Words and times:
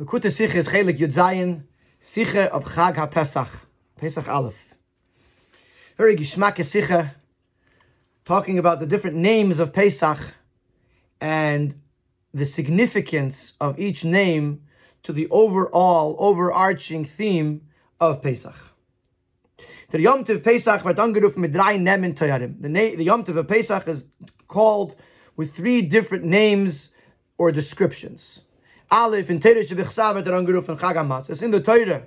The 0.00 0.06
Kuta 0.06 0.32
Sikha 0.32 0.56
is 0.56 0.68
Chelek 0.68 0.96
Yud 0.96 1.12
Zayin, 1.12 1.64
Sikha 2.00 2.50
of 2.54 2.64
Chag 2.64 2.94
HaPesach, 2.94 3.50
Pesach 3.96 4.26
Aleph. 4.28 4.74
Very 5.98 6.16
Gishmak 6.16 6.64
Sikha, 6.64 7.16
talking 8.24 8.58
about 8.58 8.80
the 8.80 8.86
different 8.86 9.16
names 9.16 9.58
of 9.58 9.74
Pesach 9.74 10.18
and 11.20 11.74
the 12.32 12.46
significance 12.46 13.52
of 13.60 13.78
each 13.78 14.02
name 14.02 14.62
to 15.02 15.12
the 15.12 15.28
overall, 15.28 16.16
overarching 16.18 17.04
theme 17.04 17.60
of 18.00 18.22
Pesach. 18.22 18.56
The 19.90 20.00
Yom 20.00 20.24
Tov 20.24 20.42
Pesach 20.42 20.82
wird 20.82 20.96
angerufen 20.96 21.42
mit 21.42 21.52
drei 21.52 21.76
Nemen 21.76 22.14
Toyarim. 22.14 22.62
The, 22.62 22.96
the 22.96 23.04
Yom 23.04 23.22
Tov 23.22 23.36
of 23.36 23.46
Pesach 23.46 23.86
is 23.86 24.06
called 24.48 24.96
with 25.36 25.54
three 25.54 25.82
different 25.82 26.24
names 26.24 26.88
or 27.36 27.52
descriptions. 27.52 28.44
Aleph 28.90 29.30
in 29.30 29.38
Torah 29.40 29.62
Shebichsav 29.62 30.14
wird 30.14 30.26
angerufen 30.26 30.76
Chag 30.76 30.96
HaMatzes. 30.96 31.42
In 31.42 31.52
the 31.52 31.60
Torah, 31.60 32.02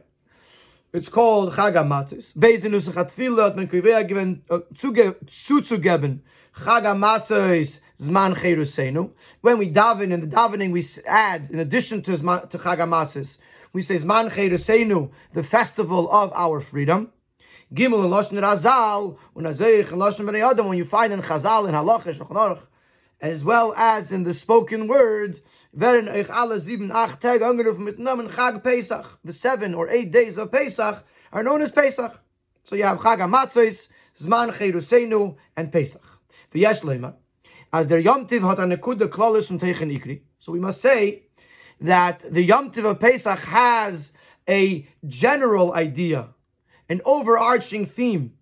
it's 0.91 1.07
called 1.07 1.53
Chag 1.53 1.75
HaMatzes. 1.75 2.37
Beis 2.37 2.65
in 2.65 2.73
Nusach 2.73 2.93
HaTfilah 2.93 3.45
hat 3.45 3.55
man 3.55 3.67
given, 4.05 4.41
uh, 4.49 4.59
zuge- 4.73 5.15
zuzugeben 5.25 6.19
Zman 6.55 8.35
Cherusenu. 8.35 9.11
When 9.39 9.57
we 9.59 9.71
daven, 9.71 10.11
in 10.11 10.19
the 10.19 10.27
davening 10.27 10.73
we 10.73 10.85
add, 11.07 11.49
in 11.49 11.59
addition 11.59 12.01
to, 12.01 12.11
Zman, 12.17 12.49
to 12.49 13.39
we 13.71 13.81
say 13.81 13.95
Zman 13.95 14.29
Cherusenu, 14.29 15.09
the 15.33 15.43
festival 15.43 16.11
of 16.11 16.33
our 16.33 16.59
freedom. 16.59 17.11
Gimel 17.73 18.03
and 18.03 18.11
Lashon 18.11 18.41
Razal, 18.41 19.17
when 19.31 19.45
Azeich 19.45 19.89
and 19.91 20.01
Lashon 20.01 20.25
Bnei 20.25 20.47
Adam, 20.47 20.67
when 20.67 20.77
you 20.77 20.85
find 20.85 21.13
in 21.13 21.21
Chazal 21.21 21.69
in 21.69 21.73
Halach 21.73 22.05
and 22.05 22.19
Shulchan 22.19 22.35
Aruch, 22.35 22.67
as 23.21 23.45
well 23.45 23.73
as 23.77 24.11
in 24.11 24.23
the 24.23 24.33
spoken 24.33 24.87
word, 24.87 25.41
werden 25.73 26.07
euch 26.07 26.31
alle 26.31 26.59
sieben, 26.59 26.91
acht 26.91 27.21
Tage 27.21 27.45
angerufen 27.45 27.83
mit 27.83 27.99
Namen 27.99 28.29
Chag 28.29 28.63
Pesach. 28.63 29.17
The 29.23 29.33
seven 29.33 29.73
or 29.73 29.89
eight 29.89 30.11
days 30.11 30.37
of 30.37 30.51
Pesach 30.51 31.03
are 31.31 31.43
known 31.43 31.61
as 31.61 31.71
Pesach. 31.71 32.19
So 32.63 32.75
you 32.75 32.83
have 32.83 32.99
Chag 32.99 33.19
HaMatzos, 33.19 33.89
Zman 34.17 34.53
Cherusenu, 34.53 35.35
and 35.57 35.71
Pesach. 35.71 36.03
V'yesh 36.53 36.81
leima, 36.81 37.15
as 37.71 37.87
their 37.87 37.99
Yom 37.99 38.27
Tiv 38.27 38.43
hat 38.43 38.59
eine 38.59 38.77
Kude 38.77 39.09
Klolis 39.09 39.49
und 39.49 39.59
Teichen 39.59 39.89
Ikri. 39.89 40.21
So 40.37 40.51
we 40.51 40.59
must 40.59 40.79
say 40.79 41.23
that 41.81 42.23
the 42.31 42.43
Yom 42.43 42.71
Tiv 42.71 42.85
of 42.85 42.99
Pesach 42.99 43.39
has 43.39 44.13
a 44.47 44.87
general 45.07 45.73
idea, 45.73 46.29
an 46.87 47.01
overarching 47.03 47.87
theme. 47.87 48.33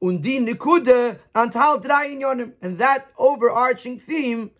Und 0.00 0.22
die 0.22 0.38
Nikude 0.38 1.18
enthält 1.34 1.84
drei 1.84 2.12
Inyonim. 2.12 2.52
And 2.62 2.78
that 2.78 3.08
overarching 3.18 3.98
theme 3.98 4.52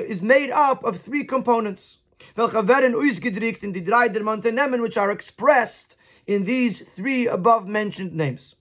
is 0.00 0.22
made 0.22 0.50
up 0.50 0.84
of 0.84 1.00
three 1.00 1.24
components. 1.24 1.98
Welche 2.36 2.66
werden 2.66 2.94
ausgedrückt 2.94 3.62
in 3.62 3.72
die 3.72 3.84
drei 3.84 4.08
der 4.08 4.22
Montenemen, 4.22 4.82
which 4.82 4.96
are 4.96 5.10
expressed 5.10 5.96
in 6.26 6.44
these 6.44 6.80
three 6.80 7.26
above 7.26 7.66
mentioned 7.66 8.14
names. 8.14 8.56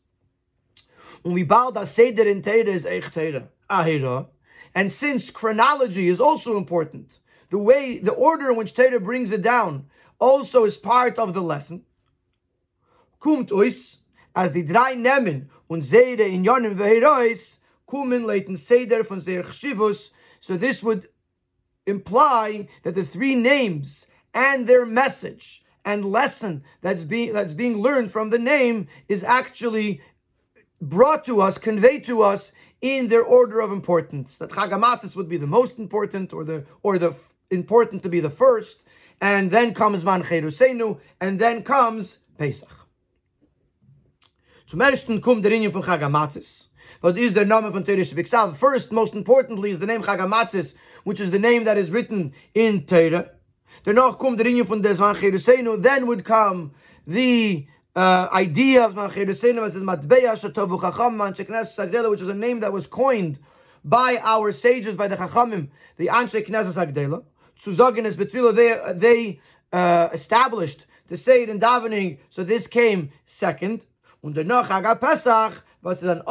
Und 1.24 1.36
we 1.36 1.44
bow 1.44 1.72
das 1.72 1.96
Seder 1.96 2.28
in 2.28 2.42
Teire 2.42 2.70
is 2.70 2.86
Eich 2.86 3.12
Teire, 3.12 3.50
Ahira. 3.70 4.28
And 4.74 4.92
since 4.92 5.30
chronology 5.30 6.08
is 6.08 6.20
also 6.20 6.58
important, 6.58 7.20
the 7.50 7.58
way, 7.58 8.00
the 8.00 8.14
order 8.14 8.50
in 8.50 8.58
which 8.58 8.74
Teire 8.74 9.00
brings 9.00 9.32
it 9.32 9.42
down 9.42 9.86
also 10.20 10.66
is 10.66 10.78
part 10.78 11.20
of 11.20 11.34
the 11.34 11.42
lesson. 11.42 11.84
Kumt 13.20 13.52
us, 13.52 13.98
as 14.36 14.52
die 14.52 14.62
drei 14.62 14.96
Nemen 14.96 15.50
und 15.68 15.84
Seder 15.84 16.26
in 16.26 16.44
Yonim 16.44 16.76
Veherois, 16.76 17.58
kumen 17.88 18.24
leiten 18.24 18.58
Seder 18.58 19.04
von 19.04 19.20
Seir 19.20 19.44
Chshivus, 19.44 20.12
so 20.40 20.58
this 20.58 20.82
would 20.82 21.09
imply 21.86 22.68
that 22.84 22.96
the 22.96 23.06
three 23.06 23.36
names 23.36 24.08
and 24.34 24.68
their 24.68 24.86
message 24.86 25.64
and 25.84 26.06
lesson 26.06 26.64
that's 26.82 27.04
being 27.04 27.34
that's 27.34 27.54
being 27.54 27.78
learned 27.78 28.12
from 28.12 28.30
the 28.30 28.40
name 28.40 28.88
is 29.08 29.24
actually 29.24 30.02
brought 30.80 31.25
to 31.25 31.42
us, 31.42 31.58
conveyed 31.58 32.06
to 32.06 32.22
us 32.22 32.52
in 32.81 33.08
their 33.08 33.24
order 33.24 33.59
of 33.59 33.72
importance. 33.72 34.38
That 34.38 34.50
Chagamatzis 34.50 35.16
would 35.16 35.30
be 35.30 35.38
the 35.38 35.47
most 35.47 35.80
important, 35.80 36.34
or 36.34 36.44
the 36.44 36.66
or 36.84 36.97
the 36.97 37.09
f- 37.09 37.34
important 37.50 38.03
to 38.03 38.09
be 38.09 38.19
the 38.19 38.30
first, 38.30 38.84
and 39.19 39.52
then 39.52 39.74
comes 39.74 40.03
Man 40.03 40.24
Cherusenu, 40.24 41.00
and 41.19 41.40
then 41.40 41.63
comes 41.63 42.19
Pesach. 42.38 42.69
Zum 44.68 44.80
ersten 44.80 45.19
kommt 45.22 45.44
der 45.44 45.52
Inyan 45.52 45.72
von 45.72 45.84
Chagamatzis. 45.84 46.68
What 47.02 47.18
is 47.18 47.34
the 47.34 47.46
name 47.46 47.72
von 47.72 47.84
Teresh 47.84 48.13
Biksav? 48.13 48.56
First, 48.56 48.92
most 48.92 49.13
importantly, 49.13 49.72
is 49.72 49.80
the 49.80 49.88
name 49.88 50.03
Chagamatzis, 50.03 50.75
which 51.03 51.19
is 51.19 51.31
the 51.31 51.39
name 51.39 51.63
that 51.63 51.78
is 51.78 51.89
written 51.89 52.34
in 52.53 52.85
Torah. 52.85 53.31
Danach 53.85 54.17
kommt 54.17 54.38
der 54.38 54.45
Inyan 54.45 54.66
von 54.66 54.81
Desman 54.81 55.16
Cherusenu. 55.16 55.81
Then 55.81 56.06
would 56.07 56.23
come 56.23 56.72
the 57.07 57.66
uh, 57.95 58.28
idea 58.31 58.85
of 58.85 58.95
Man 58.95 59.09
Cherusenu 59.09 59.63
as 59.63 59.75
Matbeya 59.75 60.39
Shatovu 60.39 60.79
Chacham 60.79 61.17
Sagdela, 61.17 62.09
which 62.09 62.22
is 62.22 62.29
a 62.29 62.34
name 62.34 62.59
that 62.59 62.72
was 62.72 62.88
coined 62.88 63.39
by 63.84 64.19
our 64.22 64.51
sages, 64.51 64.95
by 64.95 65.07
the 65.07 65.16
Chachamim, 65.16 65.69
the 65.97 66.07
Anshe 66.07 66.45
Knesset 66.47 66.73
Sagdela. 66.73 67.23
Zu 67.59 67.72
sagen 67.72 68.06
is 68.06 68.16
they, 68.16 68.94
they 68.94 69.39
uh, 69.73 70.09
established 70.13 70.85
to 71.07 71.18
say 71.18 71.44
it 71.44 71.50
in 71.50 71.59
davening, 71.59 72.18
so 72.29 72.44
this 72.44 72.68
came 72.68 73.12
second. 73.25 73.85
Und 74.23 74.35
danach 74.35 74.68
Chag 74.68 75.00
Pesach, 75.01 75.63
is 75.86 76.03
an 76.03 76.22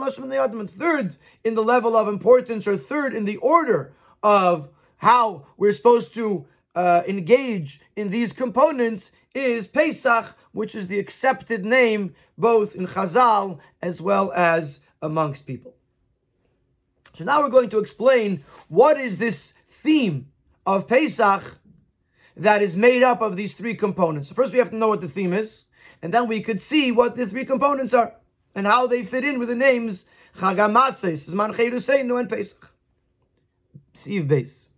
Lashon 0.00 0.24
Bnei 0.24 0.44
Adam, 0.44 0.60
and 0.60 0.70
third 0.70 1.16
in 1.44 1.54
the 1.54 1.62
level 1.62 1.96
of 1.96 2.08
importance, 2.08 2.66
or 2.66 2.76
third 2.76 3.14
in 3.14 3.24
the 3.24 3.36
order 3.38 3.92
of 4.22 4.68
how 4.98 5.46
we're 5.56 5.72
supposed 5.72 6.14
to 6.14 6.46
uh, 6.74 7.02
engage 7.06 7.80
in 7.96 8.10
these 8.10 8.32
components 8.32 9.12
is 9.34 9.66
Pesach, 9.68 10.36
which 10.52 10.74
is 10.74 10.86
the 10.86 10.98
accepted 10.98 11.64
name 11.64 12.14
both 12.38 12.74
in 12.74 12.86
Chazal 12.86 13.58
as 13.82 14.00
well 14.00 14.32
as 14.32 14.80
amongst 15.02 15.46
people. 15.46 15.74
So 17.14 17.24
now 17.24 17.42
we're 17.42 17.48
going 17.48 17.70
to 17.70 17.78
explain 17.78 18.44
what 18.68 18.98
is 18.98 19.18
this 19.18 19.54
theme 19.70 20.28
of 20.66 20.88
Pesach 20.88 21.58
that 22.36 22.60
is 22.60 22.76
made 22.76 23.02
up 23.02 23.22
of 23.22 23.36
these 23.36 23.54
three 23.54 23.74
components. 23.74 24.28
So 24.28 24.34
first 24.34 24.52
we 24.52 24.58
have 24.58 24.70
to 24.70 24.76
know 24.76 24.88
what 24.88 25.00
the 25.00 25.08
theme 25.08 25.32
is, 25.32 25.65
and 26.02 26.12
then 26.12 26.28
we 26.28 26.40
could 26.40 26.60
see 26.60 26.92
what 26.92 27.16
the 27.16 27.26
three 27.26 27.44
components 27.44 27.94
are 27.94 28.14
and 28.54 28.66
how 28.66 28.86
they 28.86 29.04
fit 29.04 29.24
in 29.24 29.38
with 29.38 29.48
the 29.48 29.54
names 29.54 30.06
Chagamatzes, 30.38 31.30
Zman 31.30 31.54
Cheruseinu, 31.54 32.20
and 32.20 32.28
Pesach. 32.28 32.70
Siv 33.94 34.28
Beis. 34.28 34.68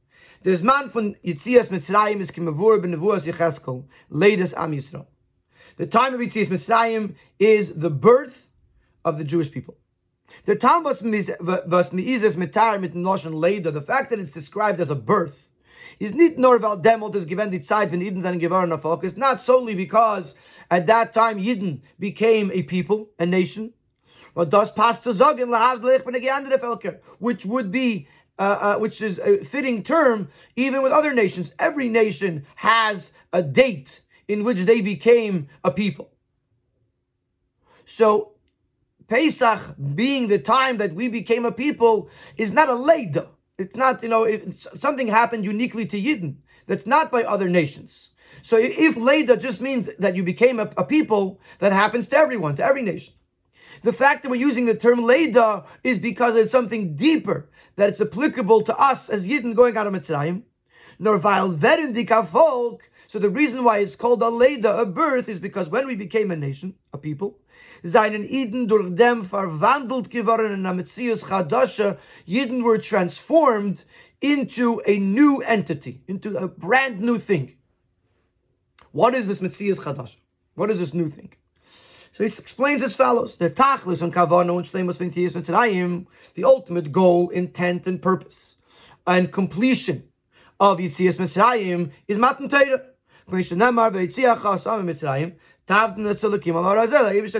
There's 0.43 0.63
man 0.63 0.89
von 0.89 1.17
Yitzias 1.25 1.69
Mitzrayim 1.69 2.21
is 2.21 2.31
kimavur 2.31 2.81
b'nevuas 2.81 3.31
Yecheskel, 3.31 3.85
latest 4.09 4.55
Am 4.57 4.73
Yisrael. 4.73 5.07
The 5.77 5.87
time 5.87 6.15
of 6.15 6.21
Yitzias 6.21 6.49
Mitzrayim 6.49 7.17
is 7.39 7.75
the 7.75 7.91
birth 7.91 8.49
of 9.05 9.19
the 9.19 9.25
Jewish 9.25 9.51
people. 9.51 9.77
The 10.45 10.55
time 10.55 10.85
was 10.85 11.03
miizes 11.03 11.37
mitar 11.37 12.81
mit 12.81 12.95
Lashon 12.95 13.35
Leida. 13.35 13.73
The 13.73 13.83
fact 13.83 14.11
that 14.11 14.21
it's 14.21 14.31
described 14.31 14.81
as 14.81 14.91
a 14.91 14.95
birth 14.95 15.49
is 15.99 16.15
nicht 16.15 16.39
nur 16.39 16.59
weil 16.61 16.81
demult 16.81 17.17
is 17.17 17.25
given 17.25 17.51
die 17.51 17.59
Zeit 17.59 17.91
when 17.91 18.01
Yidden 18.01 18.23
seinen 18.23 18.39
geworden 18.39 18.81
focus, 18.81 19.17
not 19.17 19.41
solely 19.41 19.75
because 19.75 20.37
at 20.71 20.87
that 20.87 21.13
time 21.13 21.39
Yidden 21.39 21.81
became 21.99 22.51
a 22.53 22.63
people, 22.63 23.11
a 23.19 23.27
nation, 23.27 23.73
which 27.19 27.47
would 27.47 27.73
be 27.73 28.09
uh, 28.39 28.59
uh, 28.61 28.79
which 28.79 29.03
is 29.03 29.19
a 29.19 29.43
fitting 29.45 29.83
term 29.83 30.29
even 30.55 30.83
with 30.83 30.93
other 30.93 31.13
nations. 31.13 31.55
Every 31.59 31.89
nation 31.89 32.47
has 32.57 33.11
a 33.33 33.43
date 33.43 34.03
in 34.29 34.45
which 34.45 34.59
they 34.59 34.81
became 34.81 35.49
a 35.65 35.73
people. 35.73 36.13
So 37.85 38.35
Pesach 39.09 39.75
being 39.95 40.29
the 40.29 40.39
time 40.39 40.77
that 40.79 40.95
we 40.95 41.09
became 41.09 41.45
a 41.47 41.53
people 41.53 42.11
is 42.37 42.53
not 42.53 42.69
a 42.69 42.73
leida. 42.73 43.29
It's 43.57 43.75
not, 43.75 44.03
you 44.03 44.09
know, 44.09 44.25
if 44.25 44.63
something 44.79 45.09
happened 45.09 45.45
uniquely 45.45 45.87
to 45.87 46.01
Yidden. 46.01 46.37
That's 46.67 46.87
not 46.87 47.11
by 47.11 47.25
other 47.25 47.49
nations. 47.49 48.11
So 48.43 48.57
if 48.57 48.97
Leda 48.97 49.37
just 49.37 49.61
means 49.61 49.91
that 49.99 50.17
you 50.17 50.23
became 50.23 50.59
a, 50.61 50.71
a 50.77 50.85
people, 50.85 51.41
that 51.59 51.73
happens 51.73 52.07
to 52.09 52.17
everyone, 52.17 52.57
to 52.57 52.65
every 52.65 52.83
nation. 52.83 53.15
The 53.83 53.93
fact 53.93 54.23
that 54.23 54.31
we're 54.31 54.37
using 54.37 54.67
the 54.67 54.75
term 54.75 55.05
Leda 55.05 55.65
is 55.85 55.99
because 55.99 56.37
it's 56.37 56.53
something 56.53 56.97
deeper, 56.97 57.49
that 57.77 57.89
it's 57.91 58.01
applicable 58.01 58.63
to 58.63 58.77
us 58.77 59.09
as 59.09 59.29
Yidden 59.29 59.55
going 59.55 59.77
out 59.77 59.87
of 59.87 59.93
Mitzrayim. 59.93 60.43
Nor 60.99 61.19
weil 61.19 61.57
werden 61.57 61.93
die 61.93 62.23
volk. 62.23 62.91
So 63.07 63.19
the 63.19 63.31
reason 63.31 63.65
why 63.65 63.79
it's 63.79 63.97
called 63.97 64.21
a 64.23 64.29
Leda, 64.29 64.77
a 64.79 64.85
birth, 64.85 65.29
is 65.29 65.39
because 65.39 65.69
when 65.69 65.87
we 65.87 65.95
became 65.95 66.31
a 66.31 66.37
nation, 66.37 66.75
a 66.93 66.99
people, 66.99 67.39
seinen 67.85 68.29
Eden 68.29 68.67
durch 68.67 68.95
dem 68.95 69.25
verwandelt 69.25 70.11
geworden 70.11 70.53
in 70.53 70.65
Ametzius 70.65 71.25
Chadasha, 71.25 71.99
Yidden 72.27 72.63
were 72.63 72.79
transformed 72.79 73.85
into 74.21 74.83
a 74.87 74.99
new 74.99 75.41
entity, 75.43 76.03
into 76.09 76.37
a 76.37 76.49
brand 76.49 77.01
new 77.01 77.19
thing. 77.19 77.58
What 78.93 79.15
is 79.15 79.27
this 79.29 79.41
Metzius 79.41 79.79
Chadasha? 79.81 80.17
What 80.55 80.71
is 80.71 80.79
this 80.79 80.95
new 80.95 81.09
thing? 81.09 81.33
So 82.13 82.25
he 82.25 82.27
explains 82.27 82.83
as 82.83 82.97
follows: 82.97 83.37
the 83.37 83.51
tachlis 83.51 84.03
on 84.03 84.11
kavana 84.11 84.57
and 84.57 84.67
shleimus 84.67 84.97
v'ntiyas 84.97 85.33
mitzrayim, 85.33 86.07
the 86.35 86.45
ultimate 86.45 86.91
goal, 86.91 87.29
intent, 87.29 87.87
and 87.87 88.01
purpose, 88.03 88.57
and 89.07 89.31
completion 89.33 90.05
of 90.61 90.79
Yitzias 90.79 91.17
Mitzrayim 91.17 91.93
is 92.09 92.19
Matan 92.19 92.49
Torah. 92.49 92.83
Harazela. 93.31 93.95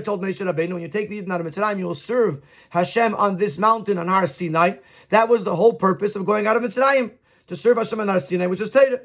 Told 0.05 0.23
Moshe 0.23 0.47
Rabbeinu, 0.47 0.75
when 0.75 0.83
you 0.83 0.89
take 0.89 1.09
the 1.09 1.23
Yidden 1.23 1.33
out 1.33 1.41
of 1.41 1.47
Mitzrayim, 1.47 1.79
you 1.79 1.87
will 1.87 1.95
serve 1.95 2.43
Hashem 2.71 3.15
on 3.15 3.39
this 3.39 3.57
mountain 3.59 3.97
on 3.99 4.07
Har 4.07 4.27
Sinai. 4.27 4.77
That 5.09 5.29
was 5.29 5.45
the 5.45 5.57
whole 5.57 5.73
purpose 5.73 6.15
of 6.15 6.27
going 6.27 6.47
out 6.47 6.57
of 6.57 6.63
Mitzrayim 6.63 7.13
to 7.47 7.57
serve 7.57 7.79
Hashem 7.79 7.99
on 8.01 8.09
Har 8.09 8.21
Sinai, 8.21 8.47
which 8.47 8.61
is 8.61 8.71
Torah. 8.71 9.01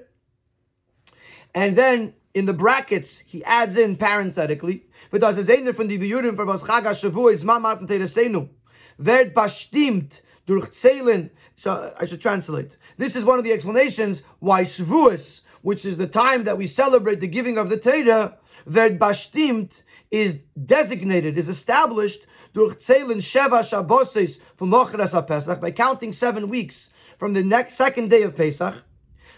And 1.56 1.75
then 1.75 2.13
in 2.34 2.46
the 2.46 2.54
brackets, 2.54 3.20
he 3.20 3.44
adds 3.44 3.78
in 3.78 3.96
parenthetically, 3.96 4.86
das 5.12 5.38
es 5.38 5.50
einer 5.50 5.74
von 5.74 5.88
die 5.88 5.98
Bejurim 5.98 6.36
für 6.36 6.48
was 6.48 6.64
Chag 6.64 6.84
HaShavua 6.84 7.32
is 7.32 7.44
ma 7.44 7.60
maten 7.60 7.88
Teresenu. 7.88 8.50
Werd 8.98 9.34
bestimmt 9.34 10.22
durch 10.48 10.72
Zählen, 10.72 11.30
so 11.56 11.92
I 12.00 12.06
should 12.06 12.22
translate. 12.22 12.76
This 12.98 13.16
is 13.16 13.24
one 13.24 13.38
of 13.38 13.44
the 13.44 13.54
explanations 13.54 14.24
why 14.40 14.64
Shavuos, 14.64 15.42
which 15.62 15.86
is 15.86 15.98
the 15.98 16.08
time 16.08 16.44
that 16.46 16.58
we 16.58 16.68
celebrate 16.68 17.20
the 17.20 17.28
giving 17.28 17.58
of 17.58 17.70
the 17.70 17.78
Torah, 17.78 18.38
werd 18.66 18.98
bestimmt 18.98 19.84
is 20.10 20.40
designated, 20.56 21.38
is 21.38 21.50
established 21.50 22.26
durch 22.54 22.80
Zählen 22.80 23.22
Sheva 23.22 23.64
Shabboses 23.64 24.40
from 24.56 24.70
Mochras 24.72 25.14
HaPesach, 25.14 25.62
by 25.62 25.72
counting 25.72 26.14
seven 26.14 26.50
weeks 26.50 26.90
from 27.18 27.34
the 27.34 27.44
next 27.44 27.76
second 27.76 28.10
day 28.10 28.24
of 28.24 28.36
Pesach, 28.36 28.84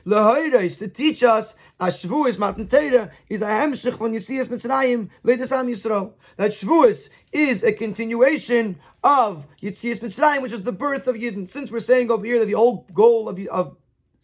Lehoides, 0.06 0.78
to 0.78 0.88
teach 0.88 1.24
us 1.24 1.56
as 1.80 2.02
Shavuos 2.02 2.38
Matan 2.38 2.68
Torah 2.68 3.12
is 3.28 3.42
a 3.42 3.46
hemshich 3.46 3.98
von 3.98 4.14
Yitzias 4.14 4.48
Mitzrayim 4.48 5.10
Leidas 5.26 5.52
Am 5.52 5.68
Yisrael. 5.68 6.14
That 6.38 6.52
Shavuos 6.52 7.10
is 7.32 7.64
a 7.64 7.74
continuation 7.74 8.80
of 9.04 9.46
Yitzias 9.62 10.00
Mitzrayim, 10.00 10.42
which 10.42 10.54
is 10.54 10.64
the 10.64 10.72
birth 10.72 11.08
of 11.08 11.16
Yidden. 11.16 11.50
Since 11.50 11.72
we're 11.72 11.80
saying 11.82 12.12
over 12.12 12.26
here 12.26 12.40
that 12.40 12.46
the 12.46 12.56
old 12.56 12.94
goal 12.94 13.28
of, 13.28 13.40
of 13.48 13.76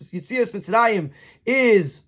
Yitzias 0.02 0.52
Mitzrayim 0.52 1.12
is 1.46 2.02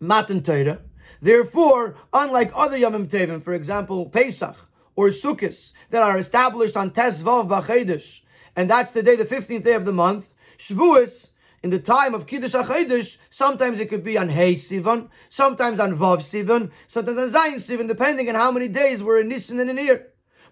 Matan 0.00 0.42
Torah, 0.42 0.80
therefore, 1.22 1.96
unlike 2.12 2.50
other 2.54 2.76
Yomim 2.76 3.08
Tevim, 3.08 3.42
for 3.42 3.54
example, 3.54 4.08
Pesach 4.08 4.56
or 4.96 5.08
Sukkot, 5.08 5.72
that 5.90 6.02
are 6.02 6.18
established 6.18 6.76
on 6.76 6.90
Tesvav 6.90 7.48
B'Chedesh, 7.48 8.22
and 8.56 8.68
that's 8.68 8.90
the 8.90 9.02
day, 9.02 9.14
the 9.14 9.24
15th 9.24 9.62
day 9.62 9.74
of 9.74 9.84
the 9.84 9.92
month, 9.92 10.34
Shavuos 10.58 11.29
in 11.62 11.70
the 11.70 11.78
time 11.78 12.14
of 12.14 12.26
Kiddush 12.26 12.54
HaChodesh, 12.54 13.18
sometimes 13.28 13.78
it 13.78 13.88
could 13.88 14.02
be 14.02 14.16
on 14.16 14.28
Hey 14.28 14.54
Sivan, 14.54 15.08
sometimes 15.28 15.78
on 15.78 15.96
Vav 15.96 16.18
Sivan, 16.18 16.70
sometimes 16.88 17.18
on 17.18 17.28
Zayin 17.28 17.54
Sivan, 17.56 17.86
depending 17.86 18.28
on 18.28 18.34
how 18.34 18.50
many 18.50 18.68
days 18.68 19.02
we're 19.02 19.20
in 19.20 19.28
Nisan 19.28 19.60
and 19.60 19.70
in 19.70 19.76
Iyar. 19.76 20.04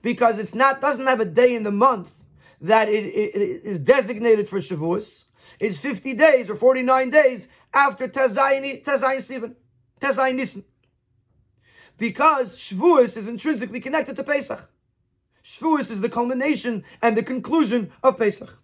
Because 0.02 0.38
it's 0.38 0.55
not 0.55 0.81
doesn't 0.81 1.06
have 1.06 1.20
a 1.20 1.25
day 1.25 1.55
in 1.55 1.62
the 1.62 1.70
month 1.70 2.12
that 2.60 2.88
it, 2.88 3.05
it, 3.05 3.34
it 3.34 3.64
is 3.64 3.78
designated 3.78 4.49
for 4.49 4.58
Shavuos. 4.58 5.25
It's 5.58 5.78
50 5.78 6.14
days 6.14 6.50
or 6.50 6.56
49 6.56 7.10
days 7.10 7.49
after 7.72 8.06
Tezayin 8.06 8.84
Sivan, 8.84 9.55
Tezayin 10.00 10.34
Nisan. 10.34 10.64
Because 11.96 12.56
Shavuos 12.56 13.16
is 13.16 13.26
intrinsically 13.26 13.81
connected 13.81 14.14
to 14.16 14.22
Pesach. 14.22 14.70
Shavuos 15.43 15.90
is 15.90 16.02
the 16.02 16.10
culmination 16.10 16.84
and 17.00 17.16
the 17.16 17.22
conclusion 17.22 17.90
of 18.02 18.19
Pesach. 18.19 18.56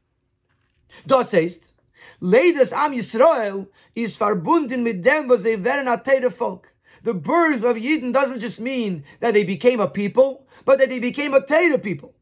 Das 1.07 1.33
heißt, 1.33 1.74
Leides 2.21 2.73
Am 2.73 2.93
Yisrael 2.93 3.69
is 3.95 4.17
verbunden 4.17 4.83
mit 4.83 5.03
dem, 5.03 5.29
was 5.29 5.43
they 5.43 5.57
werden 5.57 5.89
a 5.89 6.31
folk. 6.31 6.75
The 7.03 7.15
birth 7.15 7.63
of 7.63 7.77
Yidden 7.77 8.13
doesn't 8.13 8.41
just 8.41 8.61
mean 8.61 9.05
that 9.21 9.35
they 9.35 9.45
became 9.45 9.79
a 9.79 9.89
people, 9.89 10.47
but 10.65 10.79
that 10.79 10.89
they 10.89 10.99
became 10.99 11.35
a 11.35 11.41
Teda 11.41 11.83
people. 11.83 12.15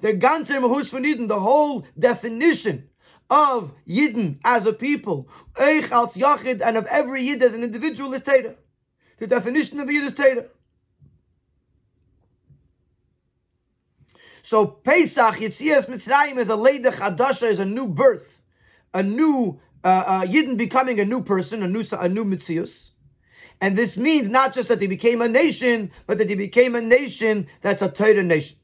The 0.00 0.12
ganze 0.12 0.50
Mahus 0.50 0.90
von 0.90 1.02
Yidden, 1.02 1.28
the 1.28 1.40
whole 1.40 1.86
definition 1.98 2.90
of 3.30 3.72
Yidden 3.88 4.38
as 4.44 4.66
a 4.66 4.72
people, 4.72 5.28
Eich 5.54 5.90
als 5.90 6.16
Yachid, 6.16 6.60
and 6.60 6.76
of 6.76 6.86
every 6.86 7.22
Yid 7.22 7.42
as 7.42 7.54
an 7.54 7.64
individual 7.64 8.12
is 8.12 8.20
Teda. 8.20 8.54
The 9.18 9.26
definition 9.26 9.80
of 9.80 9.90
Yid 9.90 10.04
is 10.04 10.14
Teda. 10.14 10.46
So 14.42 14.66
Pesach, 14.66 15.36
Yitzias 15.36 15.86
Mitzrayim 15.86 16.38
is 16.38 16.48
a 16.48 16.52
Leida 16.52 16.92
Chadasha, 16.92 17.50
is 17.50 17.58
a 17.58 17.64
new 17.64 17.86
birth 17.86 18.37
a 18.94 19.02
new 19.02 19.60
uh, 19.84 20.04
uh, 20.06 20.22
Yidden 20.22 20.56
becoming 20.56 21.00
a 21.00 21.04
new 21.04 21.22
person, 21.22 21.62
a 21.62 21.68
new 21.68 21.84
a 21.92 22.08
new 22.08 22.24
Mitzius. 22.24 22.90
And 23.60 23.76
this 23.76 23.98
means 23.98 24.28
not 24.28 24.54
just 24.54 24.68
that 24.68 24.78
they 24.80 24.86
became 24.86 25.20
a 25.20 25.28
nation, 25.28 25.90
but 26.06 26.18
that 26.18 26.28
they 26.28 26.34
became 26.34 26.76
a 26.76 26.80
nation 26.80 27.48
that's 27.60 27.82
a 27.82 27.90
Torah 27.90 28.22
nation. 28.22 28.56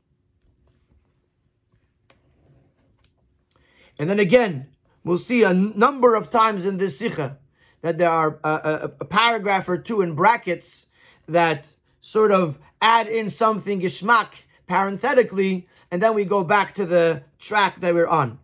And 3.98 4.08
then 4.08 4.18
again, 4.18 4.68
we'll 5.04 5.18
see 5.18 5.42
a 5.42 5.52
number 5.52 6.14
of 6.14 6.30
times 6.30 6.64
in 6.64 6.76
this 6.76 6.98
Sikha 6.98 7.38
that 7.82 7.98
there 7.98 8.10
are 8.10 8.38
a, 8.42 8.48
a, 8.48 8.92
a, 9.00 9.04
paragraph 9.04 9.68
or 9.68 9.76
two 9.76 10.00
in 10.00 10.14
brackets 10.14 10.86
that 11.28 11.66
sort 12.00 12.32
of 12.32 12.58
add 12.80 13.08
in 13.08 13.30
something 13.30 13.80
geschmack 13.80 14.44
parenthetically, 14.66 15.68
and 15.90 16.02
then 16.02 16.14
we 16.14 16.24
go 16.24 16.42
back 16.42 16.74
to 16.74 16.86
the 16.86 17.22
track 17.38 17.80
that 17.80 17.94
we're 17.94 18.06
on. 18.06 18.38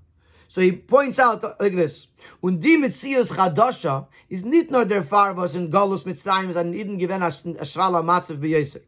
So 0.50 0.61
he 0.61 0.73
points 0.73 1.20
out 1.20 1.44
like 1.61 1.76
this: 1.76 2.08
die 2.43 2.76
Metzius 2.82 3.31
Chadasha 3.31 4.08
is 4.29 4.44
not 4.44 4.69
nur 4.69 4.85
der 4.85 5.00
was 5.35 5.55
in 5.55 5.70
Galus 5.70 6.02
Mitzrayim 6.02 6.56
an 6.56 6.75
Eden 6.75 6.99
given 6.99 7.23
a 7.23 7.29
Shvala 7.29 8.02
Matzav 8.02 8.41
b'Yosef. 8.41 8.82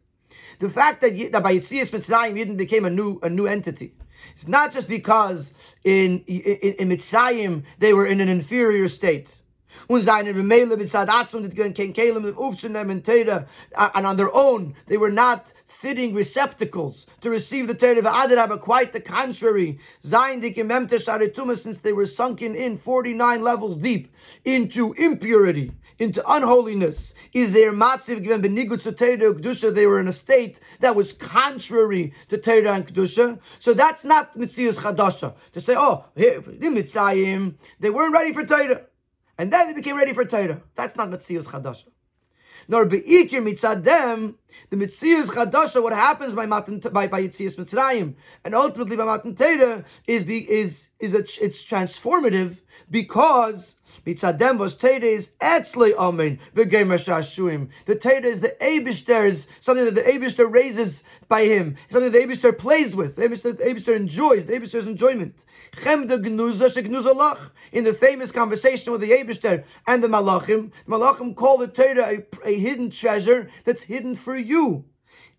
The 0.59 0.67
fact 0.67 0.99
that, 0.99 1.31
that 1.31 1.41
by 1.41 1.55
Yitzias 1.55 1.91
Mitzrayim 1.91 2.37
Eden 2.37 2.57
became 2.57 2.83
a 2.83 2.89
new 2.89 3.17
a 3.23 3.29
new 3.29 3.47
entity. 3.47 3.93
It's 4.35 4.45
not 4.45 4.73
just 4.73 4.89
because 4.89 5.53
in, 5.85 6.19
in, 6.27 6.73
in 6.73 6.89
Mitzrayim 6.89 7.63
they 7.79 7.93
were 7.93 8.07
in 8.07 8.19
an 8.19 8.27
inferior 8.27 8.89
state. 8.89 9.33
And 9.89 10.09
on 14.07 14.17
their 14.17 14.35
own, 14.35 14.75
they 14.87 14.97
were 14.97 15.11
not 15.11 15.53
fitting 15.65 16.13
receptacles 16.13 17.07
to 17.19 17.29
receive 17.29 17.67
the 17.67 17.73
Torah 17.73 17.99
of 17.99 18.05
Adarab, 18.05 18.47
but 18.49 18.61
quite 18.61 18.93
the 18.93 19.01
contrary. 19.01 19.79
Zayin 20.03 20.41
dikimemte 20.41 21.57
since 21.57 21.79
they 21.79 21.91
were 21.91 22.05
sunken 22.05 22.55
in 22.55 22.77
49 22.77 23.41
levels 23.41 23.75
deep 23.77 24.13
into 24.45 24.93
impurity, 24.93 25.73
into 25.99 26.23
unholiness. 26.31 27.13
Is 27.33 27.51
there 27.51 27.73
matziv 27.73 28.23
given 28.23 28.41
benigut 28.41 28.83
to 28.83 28.93
Kedusha? 28.93 29.75
They 29.75 29.85
were 29.85 29.99
in 29.99 30.07
a 30.07 30.13
state 30.13 30.61
that 30.79 30.95
was 30.95 31.11
contrary 31.11 32.13
to 32.29 32.37
Torah 32.37 32.73
and 32.73 32.87
Kedusha. 32.87 33.37
So 33.59 33.73
that's 33.73 34.05
not 34.05 34.37
Mitzias 34.37 34.79
Chadasha. 34.79 35.33
To 35.51 35.59
say, 35.59 35.75
oh, 35.77 36.05
Mitzrayim, 36.15 37.55
they 37.79 37.89
weren't 37.89 38.13
ready 38.13 38.31
for 38.31 38.45
Torah. 38.45 38.85
And 39.37 39.51
then 39.51 39.67
they 39.67 39.73
became 39.73 39.97
ready 39.97 40.13
for 40.13 40.25
Torah. 40.25 40.61
That's 40.75 40.95
not 40.95 41.09
Mitzias 41.09 41.45
Chadasha 41.45 41.89
nor 42.67 42.85
beikir 42.85 43.41
mitzadem, 43.41 44.35
the 44.69 44.77
mitzias 44.77 45.27
chadasha, 45.27 45.81
what 45.81 45.93
happens 45.93 46.33
by 46.33 46.45
matan 46.45 46.79
by 46.79 47.07
by 47.07 47.23
mitzrayim, 47.23 48.15
and 48.43 48.55
ultimately 48.55 48.95
by 48.95 49.05
matan 49.05 49.35
Torah 49.35 49.83
is 50.07 50.23
is 50.23 50.89
is 50.99 51.13
a, 51.13 51.19
it's 51.19 51.63
transformative 51.63 52.59
because 52.89 53.77
mitzadem 54.05 54.57
was 54.57 54.75
Torah 54.75 54.99
is 54.99 55.31
etzle 55.41 55.95
amen 55.95 56.39
v'gemer 56.55 56.97
shashuim. 56.97 57.69
The 57.85 57.95
Torah 57.95 58.25
is 58.25 58.39
the 58.41 58.55
Abishter's 58.61 59.47
something 59.59 59.85
that 59.85 59.95
the 59.95 60.01
Abishter 60.01 60.51
raises 60.51 61.03
by 61.27 61.45
him, 61.45 61.77
something 61.89 62.11
that 62.11 62.19
the 62.19 62.25
Abishter 62.25 62.57
plays 62.57 62.95
with, 62.95 63.15
the 63.15 63.23
Abishter, 63.23 63.57
the 63.57 63.63
Abishter 63.63 63.95
enjoys, 63.95 64.45
the 64.45 64.53
Abishter's 64.53 64.85
enjoyment. 64.85 65.43
In 67.71 67.83
the 67.83 67.93
famous 67.93 68.31
conversation 68.31 68.91
with 68.91 69.01
the 69.01 69.11
Abishter 69.11 69.63
and 69.87 70.03
the 70.03 70.07
Malachim, 70.07 70.71
the 70.85 70.91
Malachim 70.91 71.35
call 71.35 71.57
the 71.57 71.67
Torah 71.67 72.17
a, 72.17 72.25
a 72.47 72.59
hidden 72.59 72.91
treasure 72.91 73.49
that's 73.65 73.81
hidden 73.83 74.13
for 74.15 74.37
you. 74.37 74.85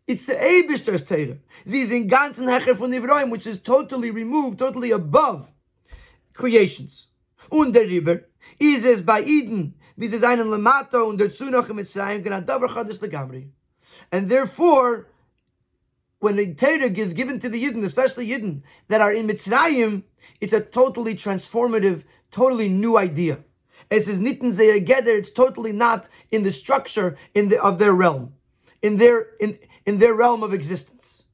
It's 0.06 0.24
the 0.24 0.34
Abishter's 0.34 1.02
Torah. 1.04 1.38
Sie 1.66 1.86
sind 1.86 2.10
ganzen 2.10 2.46
Hecher 2.46 2.74
von 2.74 2.90
Nivroim, 2.90 3.30
which 3.30 3.46
is 3.46 3.58
totally 3.60 4.10
removed, 4.10 4.58
totally 4.58 4.90
above 4.90 5.50
creations. 6.34 7.06
Und 7.50 7.72
der 7.74 7.86
Riber 7.86 8.24
ist 8.72 8.84
es 8.84 9.04
bei 9.04 9.22
Eden, 9.22 9.74
wie 9.96 10.08
sie 10.08 10.18
seinen 10.18 10.48
Lamato 10.48 11.04
und 11.04 11.20
noch 11.20 11.68
in 11.68 11.76
Mitzrayim, 11.76 12.22
genau 12.22 12.40
davar 12.40 12.68
chadis 12.68 13.00
legamri. 13.00 13.50
And 14.10 14.28
therefore, 14.28 15.06
when 16.20 16.36
the 16.36 16.54
Torah 16.54 16.90
is 16.90 17.12
given 17.12 17.38
to 17.40 17.48
the 17.48 17.62
Yidden, 17.62 17.84
especially 17.84 18.28
Yidden 18.28 18.62
that 18.88 19.00
are 19.00 19.12
in 19.12 19.26
Mitzrayim, 19.26 20.02
it's 20.40 20.52
a 20.52 20.60
totally 20.60 21.14
transformative, 21.14 22.04
totally 22.30 22.68
new 22.68 22.96
idea. 22.96 23.38
As 23.90 24.08
is 24.08 24.18
nitten 24.18 24.56
together, 24.56 25.12
it's 25.12 25.30
totally 25.30 25.72
not 25.72 26.08
in 26.30 26.42
the 26.42 26.50
structure 26.50 27.16
in 27.34 27.48
the, 27.48 27.62
of 27.62 27.78
their 27.78 27.92
realm, 27.92 28.32
in 28.82 28.96
their 28.96 29.28
in, 29.38 29.58
in 29.86 29.98
their 29.98 30.14
realm 30.14 30.42
of 30.42 30.54
existence. 30.54 31.24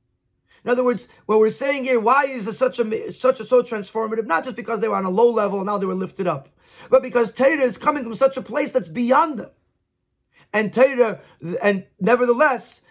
In 0.65 0.71
other 0.71 0.85
words, 0.85 1.09
what 1.27 1.39
we're 1.39 1.51
saying 1.51 1.85
here, 1.85 2.01
why 2.01 2.25
is 2.25 2.47
it 2.47 2.55
such 2.55 2.79
a 2.81 3.13
such 3.13 3.41
a 3.41 3.45
so 3.45 3.63
transformative? 3.63 4.27
Not 4.27 4.45
just 4.45 4.57
because 4.57 4.81
they 4.81 4.89
were 4.89 4.97
on 4.97 5.07
a 5.07 5.11
low 5.11 5.31
level 5.31 5.61
and 5.61 5.67
now 5.67 5.79
they 5.79 5.87
were 5.87 5.95
lifted 5.95 6.27
up, 6.27 6.49
but 6.91 7.03
because 7.03 7.31
Torah 7.31 7.63
is 7.63 7.79
coming 7.79 8.05
from 8.05 8.15
such 8.15 8.37
a 8.37 8.43
place 8.43 8.73
that's 8.73 8.89
beyond 8.89 9.39
them. 9.39 9.51
And 10.53 10.73
Torah, 10.75 11.21
and 11.63 11.85
nevertheless, 12.01 12.83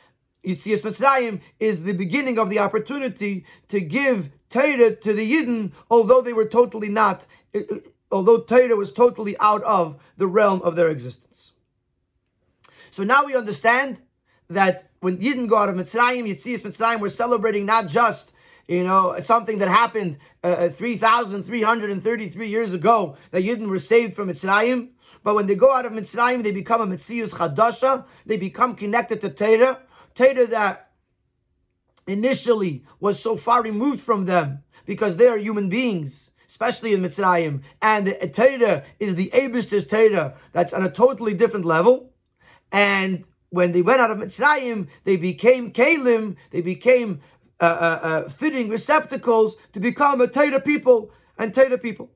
Yitzias 0.45 0.81
Mitzrayim 0.81 1.41
is 1.59 1.83
the 1.83 1.93
beginning 1.93 2.39
of 2.39 2.49
the 2.49 2.59
opportunity 2.59 3.45
to 3.67 3.81
give 3.81 4.29
Torah 4.49 4.95
to 4.95 5.13
the 5.13 5.31
Yidden, 5.31 5.73
although 5.91 6.21
they 6.21 6.33
were 6.33 6.45
totally 6.45 6.89
not 6.89 7.25
although 8.11 8.41
Torah 8.41 8.75
was 8.75 8.91
totally 8.91 9.37
out 9.39 9.63
of 9.63 9.99
the 10.17 10.27
realm 10.27 10.61
of 10.61 10.75
their 10.75 10.89
existence. 10.89 11.53
So 12.91 13.03
now 13.03 13.25
we 13.25 13.35
understand 13.35 14.01
that 14.49 14.89
when 14.99 15.17
Yidden 15.17 15.47
go 15.47 15.57
out 15.57 15.69
of 15.69 15.75
Mitzrayim, 15.75 16.27
Yitzias 16.27 16.63
Mitzrayim, 16.63 16.99
we're 16.99 17.09
celebrating 17.09 17.65
not 17.65 17.87
just 17.87 18.31
you 18.69 18.83
know, 18.83 19.15
something 19.23 19.57
that 19.57 19.67
happened 19.67 20.19
uh, 20.43 20.69
3,333 20.69 22.47
years 22.47 22.71
ago 22.71 23.17
that 23.31 23.43
Yidden 23.43 23.67
were 23.67 23.79
saved 23.79 24.15
from 24.15 24.29
Mitzrayim. 24.29 24.89
But 25.23 25.33
when 25.33 25.47
they 25.47 25.55
go 25.55 25.73
out 25.73 25.87
of 25.87 25.91
Mitzrayim, 25.91 26.43
they 26.43 26.51
become 26.51 26.79
a 26.79 26.85
Metzius 26.85 27.33
Chadasha. 27.33 28.05
They 28.27 28.37
become 28.37 28.75
connected 28.75 29.21
to 29.21 29.31
Torah. 29.31 29.79
Torah 30.13 30.45
that 30.45 30.91
initially 32.05 32.85
was 32.99 33.19
so 33.19 33.35
far 33.35 33.63
removed 33.63 34.01
from 34.01 34.25
them 34.25 34.61
because 34.85 35.17
they 35.17 35.27
are 35.27 35.37
human 35.37 35.69
beings, 35.69 36.29
especially 36.47 36.93
in 36.93 37.01
Mitzrayim. 37.01 37.63
And 37.81 38.05
the 38.05 38.27
Torah 38.27 38.83
is 38.99 39.15
the 39.15 39.31
Abishter's 39.33 39.87
Torah 39.87 40.35
that's 40.51 40.73
on 40.73 40.85
a 40.85 40.91
totally 40.91 41.33
different 41.33 41.65
level. 41.65 42.13
And 42.71 43.25
when 43.49 43.71
they 43.71 43.81
went 43.81 43.99
out 43.99 44.11
of 44.11 44.19
Mitzrayim, 44.19 44.89
they 45.05 45.17
became 45.17 45.73
Kalim, 45.73 46.35
they 46.51 46.61
became 46.61 47.21
uh, 47.61 47.63
uh, 47.65 47.99
uh, 48.03 48.29
fitting 48.29 48.69
receptacles 48.69 49.57
to 49.73 49.79
become 49.79 50.21
a 50.21 50.27
Torah 50.27 50.61
people 50.61 51.11
and 51.37 51.53
Torah 51.53 51.77
people. 51.77 52.11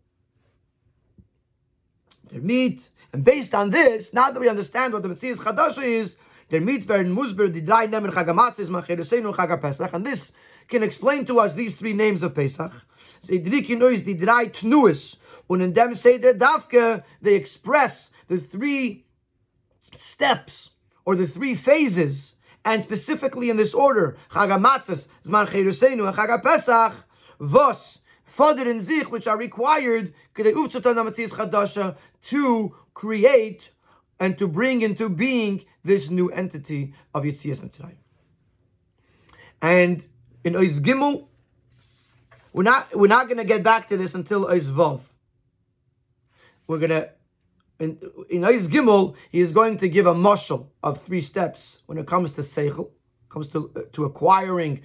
Their 2.30 2.42
meat, 2.42 2.90
and 3.12 3.24
based 3.24 3.54
on 3.54 3.70
this, 3.70 4.14
now 4.14 4.32
that 4.32 4.40
we 4.40 4.50
understand 4.50 4.94
what 4.94 5.04
the 5.04 5.10
Metzias 5.10 5.38
Chadasha 5.38 5.84
is, 5.84 6.18
their 6.50 6.62
meat 6.62 6.88
werden 6.88 7.12
musber 7.12 7.48
the 7.48 7.62
dry 7.62 7.88
nemen 7.88 8.12
chagamatzis 8.12 8.70
macheresenu 8.70 9.36
chag 9.36 9.62
Pesach, 9.62 9.92
and 9.94 10.06
this 10.06 10.32
can 10.68 10.84
explain 10.84 11.26
to 11.26 11.40
us 11.40 11.54
these 11.54 11.76
three 11.76 11.94
names 11.94 12.24
of 12.24 12.34
Pesach. 12.36 12.72
Is 13.28 13.44
the 13.44 14.14
dry 14.16 14.48
tnuis, 14.48 15.16
and 15.50 15.62
in 15.62 15.74
them 15.74 15.96
say 15.96 16.18
their 16.18 16.34
dafke, 16.34 17.04
they 17.22 17.36
express 17.36 18.12
the 18.28 18.38
three 18.38 19.06
steps 19.96 20.72
or 21.06 21.16
the 21.16 21.28
three 21.28 21.56
phases, 21.56 22.36
and 22.66 22.82
specifically 22.84 23.50
in 23.50 23.58
this 23.58 23.74
order, 23.74 24.18
chagamatzis, 24.32 25.08
zman 25.26 25.48
cheresenu, 25.48 26.08
and 26.08 26.16
chag 26.18 26.42
Pesach, 26.44 26.94
vos, 27.40 28.00
Fader 28.34 28.70
and 28.70 28.82
Zich, 28.82 29.12
which 29.12 29.28
are 29.28 29.38
required 29.38 30.14
to 32.22 32.76
create 32.94 33.70
and 34.20 34.38
to 34.38 34.48
bring 34.48 34.82
into 34.82 35.10
being 35.10 35.66
this 35.84 36.10
new 36.10 36.30
entity 36.30 36.94
of 37.14 37.24
Yitzias 37.24 37.60
Mitzrayim. 37.60 37.98
And 39.62 40.08
in 40.44 40.56
Oiz 40.56 40.80
Gimel, 40.80 41.28
we're 42.54 42.64
not 42.64 42.96
we're 42.96 43.08
not 43.08 43.28
going 43.28 43.38
to 43.38 43.44
get 43.44 43.62
back 43.62 43.90
to 43.90 43.98
this 43.98 44.16
until 44.16 44.46
Oiz 44.46 44.68
Vav. 44.70 45.02
We're 46.66 46.80
going 46.80 46.90
to 46.90 47.12
in 47.80 48.44
Oiz 48.46 48.68
Gimel, 48.68 49.16
he 49.32 49.40
is 49.40 49.52
going 49.52 49.78
to 49.78 49.90
give 49.90 50.06
a 50.06 50.14
mushal 50.14 50.68
of 50.84 51.02
three 51.02 51.22
steps 51.22 51.82
when 51.88 51.98
it 51.98 52.08
comes 52.08 52.32
to 52.34 52.42
seichel, 52.42 52.90
comes 53.30 53.48
to 53.50 53.72
uh, 53.76 53.82
to 53.94 54.06
acquiring 54.06 54.82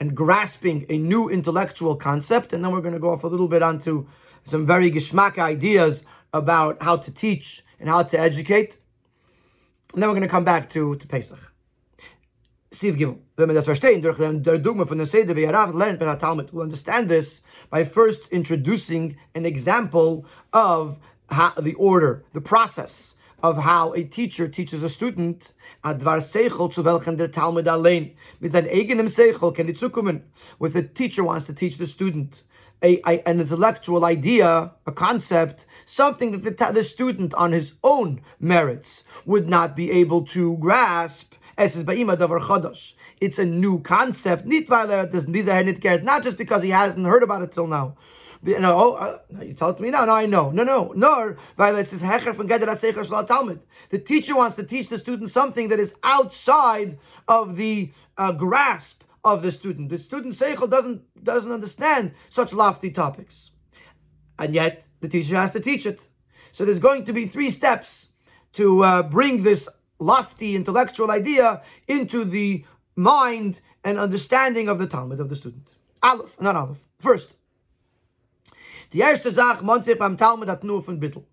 and 0.00 0.14
grasping 0.14 0.84
a 0.88 0.98
new 0.98 1.28
intellectual 1.28 1.96
concept, 1.96 2.52
and 2.52 2.64
then 2.64 2.72
we're 2.72 2.80
going 2.80 2.94
to 2.94 3.00
go 3.00 3.10
off 3.10 3.24
a 3.24 3.28
little 3.28 3.48
bit 3.48 3.62
onto 3.62 4.06
some 4.46 4.66
very 4.66 4.90
geschmack 4.90 5.38
ideas 5.38 6.04
about 6.32 6.82
how 6.82 6.96
to 6.96 7.12
teach 7.12 7.64
and 7.78 7.88
how 7.88 8.02
to 8.02 8.18
educate. 8.18 8.78
And 9.92 10.02
then 10.02 10.08
we're 10.08 10.16
going 10.16 10.22
to 10.22 10.28
come 10.28 10.44
back 10.44 10.68
to, 10.70 10.96
to 10.96 11.06
Pesach. 11.06 11.52
Siv 12.72 12.98
Gimel. 12.98 13.20
We'll 16.52 16.62
understand 16.62 17.08
this 17.08 17.42
by 17.70 17.84
first 17.84 18.28
introducing 18.28 19.16
an 19.36 19.46
example 19.46 20.26
of 20.52 20.98
how, 21.30 21.50
the 21.50 21.74
order, 21.74 22.24
the 22.32 22.40
process 22.40 23.14
of 23.42 23.58
how 23.58 23.92
a 23.92 24.04
teacher 24.04 24.48
teaches 24.48 24.82
a 24.82 24.88
student 24.88 25.52
advar 25.84 26.18
seichel 26.18 26.72
zu 26.72 26.82
Talmud. 27.28 27.66
With 30.58 30.72
the 30.72 30.82
teacher 30.82 31.24
wants 31.24 31.46
to 31.46 31.52
teach 31.52 31.76
the 31.76 31.86
student 31.86 32.42
a, 32.82 33.00
a, 33.06 33.28
an 33.28 33.40
intellectual 33.40 34.04
idea, 34.04 34.72
a 34.86 34.92
concept, 34.92 35.66
something 35.84 36.40
that 36.40 36.58
the, 36.58 36.72
the 36.72 36.84
student 36.84 37.34
on 37.34 37.52
his 37.52 37.74
own 37.82 38.22
merits 38.40 39.04
would 39.24 39.48
not 39.48 39.76
be 39.76 39.90
able 39.90 40.22
to 40.26 40.56
grasp. 40.58 41.34
It's 41.56 41.76
a 43.38 43.44
new 43.44 43.80
concept. 43.80 44.46
Not 44.46 46.22
just 46.22 46.36
because 46.36 46.62
he 46.62 46.70
hasn't 46.70 47.06
heard 47.06 47.22
about 47.22 47.42
it 47.42 47.52
till 47.52 47.66
now. 47.66 47.96
Know, 48.44 48.76
oh, 48.76 48.92
uh, 48.94 49.18
you 49.42 49.54
tell 49.54 49.70
it 49.70 49.78
to 49.78 49.82
me 49.82 49.90
now. 49.90 50.04
No, 50.04 50.12
I 50.12 50.26
know. 50.26 50.50
No, 50.50 50.64
no, 50.64 50.92
nor 50.94 51.38
The 51.56 52.12
teacher 54.04 54.36
wants 54.36 54.56
to 54.56 54.64
teach 54.64 54.88
the 54.88 54.98
student 54.98 55.30
something 55.30 55.68
that 55.68 55.80
is 55.80 55.94
outside 56.02 56.98
of 57.26 57.56
the 57.56 57.90
uh, 58.18 58.32
grasp 58.32 59.02
of 59.24 59.42
the 59.42 59.50
student. 59.50 59.88
The 59.88 59.96
student 59.96 60.34
seichel 60.34 60.68
doesn't 60.68 61.24
doesn't 61.24 61.50
understand 61.50 62.12
such 62.28 62.52
lofty 62.52 62.90
topics, 62.90 63.52
and 64.38 64.54
yet 64.54 64.86
the 65.00 65.08
teacher 65.08 65.36
has 65.36 65.52
to 65.52 65.60
teach 65.60 65.86
it. 65.86 66.06
So 66.52 66.66
there's 66.66 66.78
going 66.78 67.06
to 67.06 67.14
be 67.14 67.26
three 67.26 67.50
steps 67.50 68.10
to 68.52 68.84
uh, 68.84 69.02
bring 69.04 69.42
this 69.42 69.70
lofty 69.98 70.54
intellectual 70.54 71.10
idea 71.10 71.62
into 71.88 72.24
the 72.24 72.66
mind 72.94 73.60
and 73.82 73.98
understanding 73.98 74.68
of 74.68 74.78
the 74.78 74.86
Talmud 74.86 75.20
of 75.20 75.30
the 75.30 75.36
student. 75.36 75.70
Aleph, 76.02 76.38
not 76.40 76.56
Aleph. 76.56 76.84
First, 76.98 77.36
the 78.94 79.02
erste 79.02 79.32
Talmud 80.16 80.48
hat 80.48 80.62
nur 80.62 80.80
von 80.80 81.00
Bittel. 81.00 81.24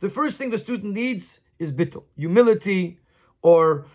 The 0.00 0.10
first 0.10 0.36
thing 0.36 0.50
the 0.50 0.58
student 0.58 0.92
needs 0.92 1.38
is 1.56 1.72
Bittel, 1.72 2.02
humility, 2.16 2.98
or 3.42 3.86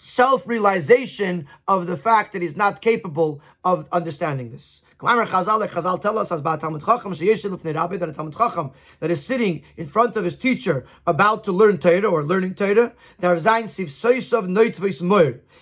self-realization 0.00 1.46
of 1.68 1.86
the 1.86 1.96
fact 1.96 2.32
that 2.32 2.42
he's 2.42 2.56
not 2.56 2.82
capable 2.82 3.40
of 3.62 3.86
understanding 3.92 4.50
this. 4.50 4.82
Chazal 5.00 6.02
tell 6.02 6.18
us 6.18 6.32
as 6.32 6.42
that 6.42 6.54
a 6.54 6.58
Talmud 6.58 8.36
Chacham 8.36 8.72
that 8.98 9.10
is 9.12 9.24
sitting 9.24 9.62
in 9.76 9.86
front 9.86 10.16
of 10.16 10.24
his 10.24 10.34
teacher 10.34 10.86
about 11.06 11.44
to 11.44 11.52
learn 11.52 11.78
Torah 11.78 12.10
or 12.10 12.24
learning 12.24 12.56
Torah, 12.56 12.92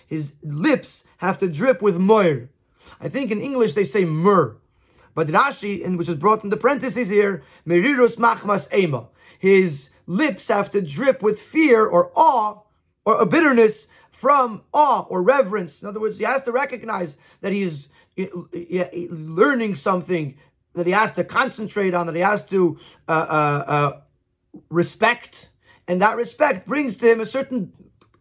his 0.06 0.32
lips 0.42 1.04
have 1.18 1.38
to 1.38 1.48
drip 1.48 1.82
with 1.82 1.98
moir. 1.98 2.48
I 2.98 3.10
think 3.10 3.30
in 3.30 3.42
English 3.42 3.74
they 3.74 3.84
say 3.84 4.06
myrrh. 4.06 4.56
But 5.14 5.28
Rashi, 5.28 5.80
in 5.80 5.96
which 5.96 6.08
is 6.08 6.16
brought 6.16 6.44
in 6.44 6.50
the 6.50 6.56
parentheses 6.56 7.08
here, 7.08 7.42
merirus 7.66 8.16
machmas 8.16 8.72
ema. 8.76 9.08
His 9.38 9.90
lips 10.06 10.48
have 10.48 10.70
to 10.72 10.82
drip 10.82 11.22
with 11.22 11.40
fear 11.40 11.86
or 11.86 12.10
awe 12.14 12.60
or 13.04 13.20
a 13.20 13.26
bitterness 13.26 13.88
from 14.10 14.62
awe 14.72 15.02
or 15.08 15.22
reverence. 15.22 15.82
In 15.82 15.88
other 15.88 16.00
words, 16.00 16.18
he 16.18 16.24
has 16.24 16.42
to 16.42 16.52
recognize 16.52 17.16
that 17.40 17.52
he 17.52 17.62
is 17.62 17.88
learning 18.16 19.74
something 19.74 20.36
that 20.74 20.86
he 20.86 20.92
has 20.92 21.12
to 21.12 21.24
concentrate 21.24 21.94
on, 21.94 22.06
that 22.06 22.14
he 22.14 22.20
has 22.20 22.44
to 22.46 22.78
uh, 23.08 23.12
uh, 23.12 23.64
uh, 23.66 24.00
respect, 24.70 25.50
and 25.86 26.02
that 26.02 26.16
respect 26.16 26.66
brings 26.66 26.96
to 26.96 27.10
him 27.10 27.20
a 27.20 27.26
certain 27.26 27.72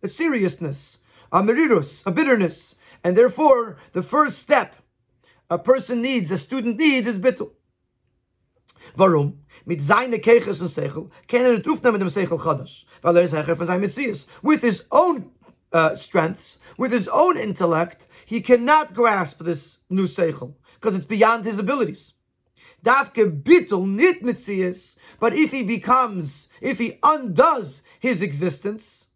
seriousness, 0.06 1.00
a 1.32 1.42
merirus, 1.42 2.06
a 2.06 2.12
bitterness, 2.12 2.76
and 3.04 3.18
therefore 3.18 3.78
the 3.94 4.04
first 4.04 4.40
step 4.40 4.76
a 5.50 5.58
person 5.58 6.02
needs, 6.02 6.32
a 6.32 6.38
student 6.38 6.78
needs, 6.78 7.08
is 7.08 7.20
bittul. 7.20 7.52
Warum? 8.96 9.40
Mit 9.66 9.82
seine 9.82 10.20
Keches 10.20 10.62
und 10.62 10.70
Sechel 10.70 11.10
kann 11.28 11.42
er 11.42 11.54
nicht 11.54 11.66
mit 11.66 12.02
dem 12.02 12.10
Sechel 12.10 12.38
Chadash, 12.38 12.86
weil 13.02 13.18
er 13.18 13.24
ist 13.24 13.34
Hecher 13.34 13.56
von 13.56 13.68
seinem 13.68 13.82
Metzies. 13.82 14.28
With 14.42 14.62
his 14.62 14.86
own 14.92 15.32
uh, 15.72 15.96
strengths, 15.96 16.60
with 16.78 16.92
his 16.92 17.08
own 17.08 17.38
intellect, 17.38 18.08
he 18.26 18.42
cannot 18.42 18.94
grasp 18.94 19.44
this 19.44 19.80
new 19.90 20.08
seichel 20.08 20.54
because 20.76 20.96
it's 20.96 21.06
beyond 21.06 21.46
his 21.46 21.60
abilities. 21.60 22.14
Dafke 22.84 23.42
bittel 23.42 23.88
nit 23.88 24.24
mitzias, 24.24 24.96
but 25.20 25.34
if 25.34 25.52
he 25.52 25.64
becomes, 25.64 26.50
if 26.62 26.80
he 26.80 27.00
undoes 27.02 27.82
his 28.00 28.22
existence, 28.22 29.08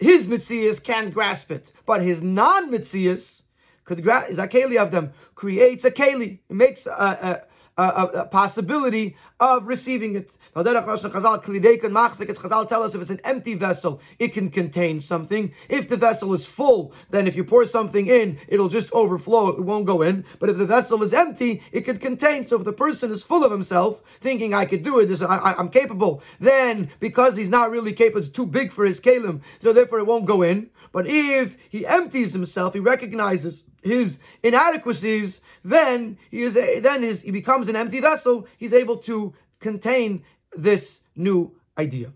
his 0.00 0.26
mitzias 0.26 0.82
can't 0.82 1.12
grasp 1.12 1.50
it, 1.50 1.70
but 1.84 2.02
his 2.02 2.22
grasp. 2.22 3.42
Is 3.90 4.38
a 4.38 4.48
keli 4.48 4.76
of 4.76 4.90
them 4.90 5.12
creates 5.34 5.84
a 5.84 5.90
keli. 5.90 6.38
It 6.48 6.56
makes 6.56 6.86
a, 6.86 6.90
a 6.90 7.42
a, 7.78 8.10
a 8.14 8.24
possibility 8.26 9.16
of 9.40 9.66
receiving 9.66 10.16
it. 10.16 10.32
Chazal 10.54 12.68
tell 12.68 12.82
us 12.82 12.94
if 12.94 13.00
it's 13.00 13.10
an 13.10 13.20
empty 13.22 13.54
vessel, 13.54 14.00
it 14.18 14.34
can 14.34 14.50
contain 14.50 15.00
something. 15.00 15.54
If 15.68 15.88
the 15.88 15.96
vessel 15.96 16.34
is 16.34 16.44
full, 16.44 16.92
then 17.10 17.28
if 17.28 17.36
you 17.36 17.44
pour 17.44 17.64
something 17.64 18.08
in, 18.08 18.38
it'll 18.48 18.68
just 18.68 18.92
overflow, 18.92 19.50
it 19.50 19.60
won't 19.60 19.86
go 19.86 20.02
in. 20.02 20.24
But 20.40 20.50
if 20.50 20.58
the 20.58 20.66
vessel 20.66 21.02
is 21.04 21.14
empty, 21.14 21.62
it 21.70 21.82
could 21.82 22.00
contain. 22.00 22.46
So 22.46 22.56
if 22.56 22.64
the 22.64 22.72
person 22.72 23.12
is 23.12 23.22
full 23.22 23.44
of 23.44 23.52
himself, 23.52 24.02
thinking 24.20 24.52
I 24.52 24.66
could 24.66 24.82
do 24.82 24.98
it, 24.98 25.22
I, 25.22 25.54
am 25.56 25.68
capable, 25.68 26.22
then 26.40 26.90
because 26.98 27.36
he's 27.36 27.50
not 27.50 27.70
really 27.70 27.92
capable, 27.92 28.20
it's 28.20 28.28
too 28.28 28.46
big 28.46 28.72
for 28.72 28.84
his 28.84 29.00
kalim, 29.00 29.40
so 29.60 29.72
therefore 29.72 30.00
it 30.00 30.06
won't 30.06 30.26
go 30.26 30.42
in. 30.42 30.70
But 30.90 31.06
if 31.06 31.56
he 31.68 31.86
empties 31.86 32.32
himself, 32.32 32.74
he 32.74 32.80
recognizes 32.80 33.62
his 33.82 34.18
inadequacies, 34.42 35.40
then 35.64 36.18
he 36.30 36.42
is 36.42 36.56
a, 36.56 36.80
then 36.80 37.02
his, 37.02 37.22
he 37.22 37.30
becomes 37.30 37.68
an 37.68 37.76
empty 37.76 38.00
vessel. 38.00 38.46
He's 38.56 38.72
able 38.72 38.96
to 38.98 39.34
contain 39.60 40.24
this 40.56 41.02
new 41.16 41.52
idea. 41.76 42.12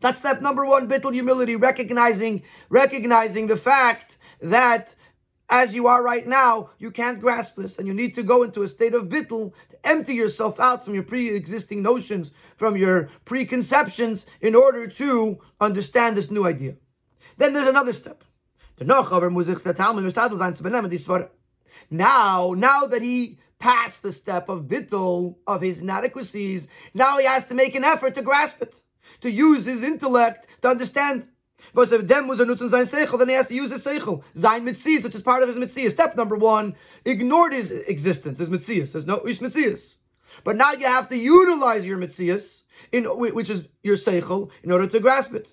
That's 0.00 0.20
step 0.20 0.40
number 0.40 0.64
one, 0.64 0.88
bittul 0.88 1.12
humility, 1.12 1.56
recognizing, 1.56 2.42
recognizing 2.68 3.46
the 3.46 3.56
fact 3.56 4.16
that 4.40 4.94
as 5.50 5.74
you 5.74 5.86
are 5.86 6.02
right 6.02 6.26
now, 6.26 6.70
you 6.78 6.90
can't 6.90 7.20
grasp 7.20 7.56
this, 7.56 7.78
and 7.78 7.88
you 7.88 7.94
need 7.94 8.14
to 8.14 8.22
go 8.22 8.42
into 8.42 8.62
a 8.62 8.68
state 8.68 8.94
of 8.94 9.08
bittul 9.08 9.52
to 9.70 9.86
empty 9.88 10.14
yourself 10.14 10.60
out 10.60 10.84
from 10.84 10.94
your 10.94 11.02
pre-existing 11.02 11.82
notions, 11.82 12.32
from 12.56 12.76
your 12.76 13.08
preconceptions, 13.24 14.26
in 14.42 14.54
order 14.54 14.86
to 14.86 15.38
understand 15.60 16.16
this 16.16 16.30
new 16.30 16.44
idea. 16.44 16.74
Then 17.38 17.54
there's 17.54 17.68
another 17.68 17.94
step. 17.94 18.24
Now, 18.80 19.02
now 22.56 22.86
that 22.86 23.02
he 23.02 23.38
passed 23.58 24.02
the 24.02 24.12
step 24.12 24.48
of 24.48 24.64
bittul 24.64 25.36
of 25.46 25.60
his 25.62 25.80
inadequacies, 25.80 26.68
now 26.94 27.18
he 27.18 27.24
has 27.24 27.44
to 27.46 27.54
make 27.54 27.74
an 27.74 27.82
effort 27.84 28.14
to 28.14 28.22
grasp 28.22 28.62
it, 28.62 28.80
to 29.22 29.30
use 29.30 29.64
his 29.64 29.82
intellect 29.82 30.46
to 30.62 30.68
understand. 30.68 31.26
Then 31.74 31.88
he 31.88 33.34
has 33.34 33.48
to 33.48 33.54
use 33.54 33.70
his 33.72 33.84
seichel, 33.84 34.22
sein 34.36 34.64
mitzias, 34.64 35.02
which 35.02 35.16
is 35.16 35.22
part 35.22 35.42
of 35.42 35.48
his 35.48 35.56
mitzias. 35.56 35.90
Step 35.90 36.14
number 36.16 36.36
one, 36.36 36.76
ignored 37.04 37.52
his 37.52 37.72
existence, 37.72 38.38
his 38.38 38.48
mitzias. 38.48 38.92
There's 38.92 39.06
no 39.06 39.26
ish 39.26 39.40
mitzias. 39.40 39.96
But 40.44 40.54
now 40.54 40.70
you 40.72 40.86
have 40.86 41.08
to 41.08 41.16
utilize 41.16 41.84
your 41.84 41.98
mitzias, 41.98 42.62
in 42.92 43.06
which 43.06 43.50
is 43.50 43.64
your 43.82 43.96
seichel, 43.96 44.50
in 44.62 44.70
order 44.70 44.86
to 44.86 45.00
grasp 45.00 45.34
it. 45.34 45.52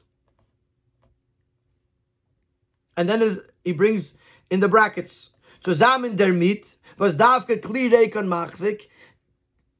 And 2.98 3.10
then 3.10 3.42
he 3.64 3.72
brings 3.72 4.14
in 4.50 4.60
the 4.60 4.70
brackets, 4.70 5.32
zusammen 5.64 6.16
der 6.16 6.34
mit, 6.34 6.75
was 6.98 7.16
davke 7.16 7.60
kli 7.62 7.92
rekon 7.92 8.28
machzik, 8.28 8.84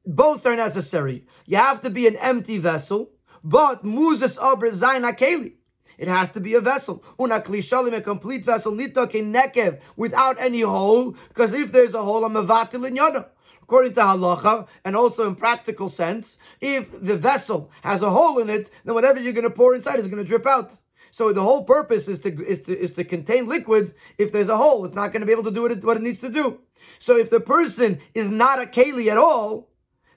both 0.04 0.46
are 0.46 0.56
necessary. 0.56 1.26
You 1.46 1.56
have 1.56 1.80
to 1.82 1.90
be 1.90 2.06
an 2.06 2.16
empty 2.16 2.58
vessel, 2.58 3.10
but 3.42 3.84
muzes 3.84 4.38
aber 4.38 4.72
sein 4.72 5.02
akeli. 5.02 5.52
It 5.98 6.08
has 6.08 6.30
to 6.32 6.40
be 6.40 6.54
a 6.54 6.60
vessel. 6.60 7.02
Una 7.18 7.40
klishalim, 7.40 7.96
a 7.96 8.00
complete 8.00 8.44
vessel, 8.44 8.72
nito 8.72 9.06
nekev, 9.06 9.80
without 9.96 10.38
any 10.38 10.60
hole, 10.60 11.16
because 11.28 11.52
if 11.52 11.72
there's 11.72 11.94
a 11.94 12.02
hole, 12.02 12.24
I'm 12.24 12.34
vatil 12.34 12.86
in 12.86 12.96
yada. 12.96 13.28
According 13.62 13.94
to 13.94 14.00
halacha, 14.00 14.68
and 14.84 14.94
also 14.94 15.26
in 15.26 15.34
practical 15.34 15.88
sense, 15.88 16.38
if 16.60 16.90
the 17.02 17.16
vessel 17.16 17.70
has 17.82 18.02
a 18.02 18.10
hole 18.10 18.38
in 18.38 18.50
it, 18.50 18.70
then 18.84 18.94
whatever 18.94 19.18
you're 19.18 19.32
going 19.32 19.44
to 19.44 19.50
pour 19.50 19.74
inside 19.74 19.98
is 19.98 20.06
going 20.06 20.22
to 20.22 20.28
drip 20.28 20.46
out. 20.46 20.72
So 21.16 21.32
the 21.32 21.40
whole 21.40 21.64
purpose 21.64 22.08
is 22.08 22.18
to 22.18 22.46
is 22.46 22.60
to 22.64 22.78
is 22.78 22.90
to 22.90 23.02
contain 23.02 23.48
liquid. 23.48 23.94
If 24.18 24.32
there's 24.32 24.50
a 24.50 24.56
hole, 24.58 24.84
it's 24.84 24.94
not 24.94 25.12
going 25.12 25.20
to 25.20 25.26
be 25.26 25.32
able 25.32 25.44
to 25.44 25.50
do 25.50 25.62
what 25.62 25.72
it, 25.72 25.82
what 25.82 25.96
it 25.96 26.02
needs 26.02 26.20
to 26.20 26.28
do. 26.28 26.58
So 26.98 27.16
if 27.16 27.30
the 27.30 27.40
person 27.40 28.00
is 28.12 28.28
not 28.28 28.60
a 28.60 28.66
keli 28.66 29.10
at 29.10 29.16
all, 29.16 29.70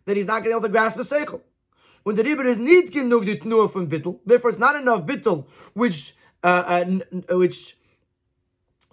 then 0.03 0.17
he's 0.17 0.25
not 0.25 0.43
going 0.43 0.43
to 0.43 0.49
be 0.49 0.55
able 0.55 0.67
to 0.67 0.67
grasp 0.67 0.97
the 0.97 1.03
seichel. 1.03 1.39
When 2.03 2.17
the 2.17 2.23
river 2.25 2.45
is 2.45 2.57
nicht 2.57 2.91
genug 2.91 3.25
die 3.25 3.37
Tnua 3.37 3.71
from 3.71 3.87
bittel, 3.87 4.19
therefore 4.25 4.49
it's 4.49 4.59
not 4.59 4.75
enough 4.75 5.05
bittel 5.05 5.45
which 5.73 6.17
uh, 6.43 6.63
uh, 6.67 7.37
which 7.37 7.77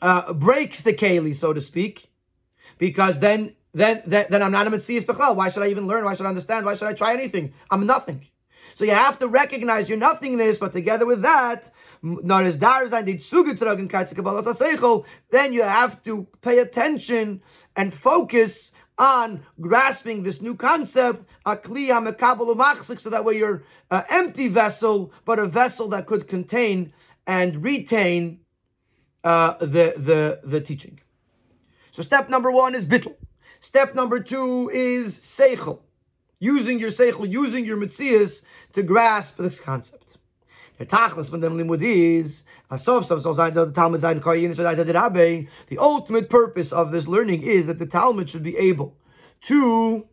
uh, 0.01 0.33
breaks 0.33 0.83
the 0.83 0.93
keli, 0.93 1.35
so 1.35 1.53
to 1.53 1.61
speak, 1.61 2.13
because 2.79 3.19
then 3.19 3.57
then 3.75 4.03
then, 4.07 4.27
then 4.31 4.45
I'm 4.45 4.53
not 4.53 4.69
a 4.69 4.71
mitzias 4.71 5.03
bechal. 5.03 5.35
Why 5.35 5.49
should 5.49 5.65
I 5.65 5.71
even 5.71 5.89
learn? 5.89 6.05
Why 6.05 6.15
should 6.15 6.27
I 6.27 6.29
understand? 6.29 6.67
Why 6.67 6.77
should 6.77 6.87
I 6.87 6.93
try 6.93 7.15
anything? 7.15 7.53
I'm 7.69 7.85
nothing. 7.85 8.29
So 8.77 8.85
you 8.85 8.93
have 8.93 9.19
to 9.21 9.27
recognize 9.27 9.89
your 9.89 9.99
nothingness, 9.99 10.59
but 10.59 10.73
together 10.73 11.07
with 11.07 11.23
that, 11.23 11.73
then 12.03 12.53
you 15.53 15.63
have 15.63 16.03
to 16.05 16.27
pay 16.41 16.59
attention 16.59 17.43
and 17.75 17.93
focus 17.93 18.73
on 18.99 19.43
grasping 19.61 20.23
this 20.23 20.41
new 20.41 20.57
concept, 20.57 21.29
so 21.45 23.11
that 23.11 23.25
way 23.25 23.37
you're 23.37 23.63
an 23.91 24.05
empty 24.09 24.49
vessel, 24.49 25.13
but 25.25 25.39
a 25.39 25.47
vessel 25.47 25.89
that 25.89 26.07
could 26.07 26.27
contain 26.27 26.93
and 27.27 27.63
retain 27.63 28.41
uh, 29.25 29.55
the, 29.59 29.95
the, 29.97 30.41
the 30.45 30.61
teaching. 30.61 31.01
So 31.91 32.03
step 32.03 32.29
number 32.29 32.51
one 32.51 32.75
is 32.75 32.87
bittel. 32.87 33.17
Step 33.61 33.95
number 33.95 34.21
two 34.21 34.71
is 34.73 35.19
seichel. 35.19 35.81
Using 36.39 36.79
your 36.79 36.91
seichel, 36.91 37.31
using 37.31 37.65
your 37.65 37.77
mitzias 37.77 38.43
to 38.75 38.83
grasp 38.83 39.39
this 39.39 39.59
concept. 39.59 40.06
The 40.79 40.87
tachlis 40.87 41.31
from 41.31 41.41
dem 41.41 41.57
limud 41.57 41.83
is 41.83 42.45
the 45.69 45.79
ultimate 45.79 46.29
purpose 46.29 46.73
of 46.73 46.91
this 46.91 47.07
learning 47.07 47.43
is 47.43 47.67
that 47.67 47.79
the 47.79 47.87
Talmud 47.87 48.29
should 48.29 48.43
be 48.43 48.57
able 48.57 48.97
to 49.43 50.07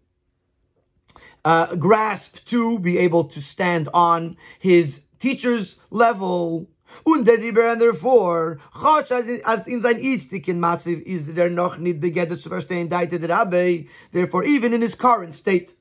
uh, 1.43 1.75
grasp, 1.75 2.45
to 2.45 2.79
be 2.79 2.97
able 2.99 3.23
to 3.25 3.41
stand 3.41 3.89
on 3.93 4.37
his 4.59 5.01
teacher's 5.19 5.77
level. 5.89 6.69
Und 7.07 7.25
der 7.25 7.37
and 7.37 7.81
therefore, 7.81 8.59
as 8.75 9.67
in 9.67 9.81
sein 9.81 9.99
Itztikin 9.99 10.59
Matziv 10.59 11.01
is 11.07 11.33
there 11.33 11.49
noch 11.49 11.79
nicht 11.79 11.99
begettet 11.99 12.39
zu 12.39 12.49
verstehen, 12.49 12.87
deite 12.87 13.19
der 13.19 13.29
Rabbe, 13.29 13.87
therefore 14.11 14.43
even 14.43 14.73
in 14.73 14.81
his 14.81 14.93
current 14.93 15.33
state, 15.33 15.73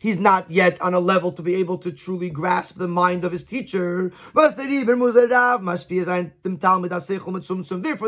he's 0.00 0.18
not 0.18 0.50
yet 0.50 0.80
on 0.80 0.94
a 0.94 0.98
level 0.98 1.30
to 1.30 1.42
be 1.42 1.54
able 1.54 1.78
to 1.78 1.92
truly 1.92 2.30
grasp 2.30 2.76
the 2.76 2.88
mind 2.88 3.22
of 3.24 3.30
his 3.30 3.44
teacher. 3.44 4.12
Therefore, 4.34 4.50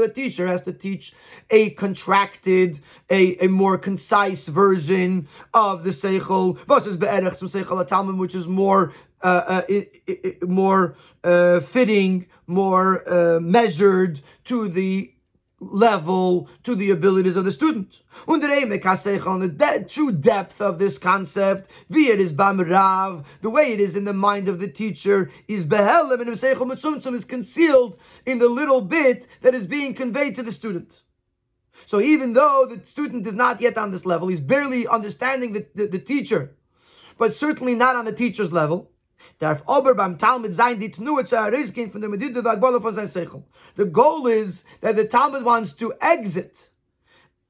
the 0.01 0.13
teacher 0.13 0.47
has 0.49 0.63
to 0.63 0.73
teach 0.73 1.13
a 1.51 1.71
contracted, 1.71 2.81
a, 3.11 3.37
a 3.45 3.49
more 3.49 3.79
concise 3.79 4.49
version 4.49 5.29
of 5.55 5.85
the 5.85 5.91
Seichel, 5.91 6.59
which 8.19 8.35
is 8.35 8.49
more 8.49 8.93
uh, 9.23 9.63
uh, 9.69 10.17
more 10.45 10.97
uh, 11.23 11.61
fitting, 11.61 12.27
more 12.49 13.09
uh, 13.09 13.39
measured 13.39 14.21
to 14.45 14.69
the 14.69 15.12
level 15.71 16.49
to 16.65 16.75
the 16.75 16.91
abilities 16.91 17.37
of 17.37 17.45
the 17.45 17.53
student. 17.53 18.01
On 18.27 18.41
the 18.41 19.87
true 19.89 20.13
depth 20.13 20.61
of 20.61 20.79
this 20.79 20.99
concept, 20.99 21.71
wie 21.89 22.09
it 22.09 22.21
is 22.21 22.33
bamrav, 22.33 23.25
the 23.41 23.51
way 23.51 23.73
it 23.73 23.81
is 23.81 23.97
in 23.97 24.05
the 24.05 24.13
mind 24.13 24.49
of 24.49 24.59
the 24.59 24.69
teacher, 24.69 25.31
is 25.49 25.67
behelem 25.67 26.21
and 26.21 27.15
is 27.15 27.25
concealed 27.25 27.99
in 28.27 28.39
the 28.39 28.49
little 28.49 28.81
bit 28.81 29.27
that 29.41 29.55
is 29.55 29.67
being 29.67 29.95
conveyed 29.95 30.37
to 30.37 30.43
the 30.43 30.53
student. 30.53 31.03
So 31.87 32.01
even 32.01 32.35
though 32.35 32.67
the 32.69 32.87
student 32.87 33.27
is 33.27 33.35
not 33.35 33.61
yet 33.61 33.77
on 33.77 33.91
this 33.91 34.07
level, 34.07 34.29
he's 34.29 34.41
barely 34.41 34.87
understanding 34.87 35.53
the, 35.53 35.67
the, 35.75 35.87
the 35.87 35.99
teacher, 35.99 36.55
but 37.19 37.35
certainly 37.35 37.75
not 37.75 37.97
on 37.97 38.05
the 38.05 38.13
teacher's 38.13 38.53
level, 38.53 38.92
Darf 39.43 39.65
aber 39.67 39.97
beim 39.97 40.19
Talmud 40.19 40.55
sein, 40.55 40.79
die 40.79 40.93
Tnuah 40.93 41.25
zu 41.25 41.35
erriskieren 41.35 41.91
von 41.91 42.01
der 42.01 42.09
Medida 42.09 42.45
Vagbola 42.45 42.81
von 42.81 42.95
sein 42.95 43.09
Seichel. 43.09 43.43
The 43.77 43.87
goal 43.87 44.29
is 44.29 44.65
that 44.83 44.97
the 44.97 45.05
Talmud 45.05 45.45
wants 45.45 45.75
to 45.79 45.93
exit 46.01 46.71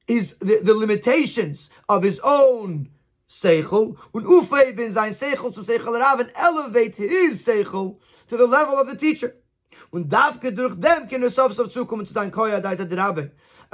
his, 0.07 0.35
the, 0.41 0.61
the 0.63 0.73
limitations 0.73 1.69
of 1.91 2.03
his 2.03 2.19
own 2.21 2.89
Seichel, 3.29 3.99
und 4.13 4.25
Ufei 4.25 4.75
bin 4.75 4.91
sein 4.91 5.13
Seichel 5.13 5.53
zum 5.53 5.65
Seichel 5.65 6.01
Rav, 6.01 6.19
and 6.19 6.31
elevate 6.35 6.95
his 6.95 7.45
Seichel 7.45 7.99
to 8.27 8.39
the 8.39 8.47
level 8.47 8.79
of 8.79 8.89
the 8.89 8.97
teacher. 8.97 9.35
Und 9.91 10.09
davke 10.09 10.51
durch 10.51 10.75
dem 10.81 11.07
kann 11.11 11.29
sof 11.29 11.53
sof 11.53 11.69
zukommen 11.71 12.07
zu 12.07 12.15
sein 12.15 12.33
Koya 12.33 12.63
Daita 12.63 12.87
Drabe. 12.87 13.33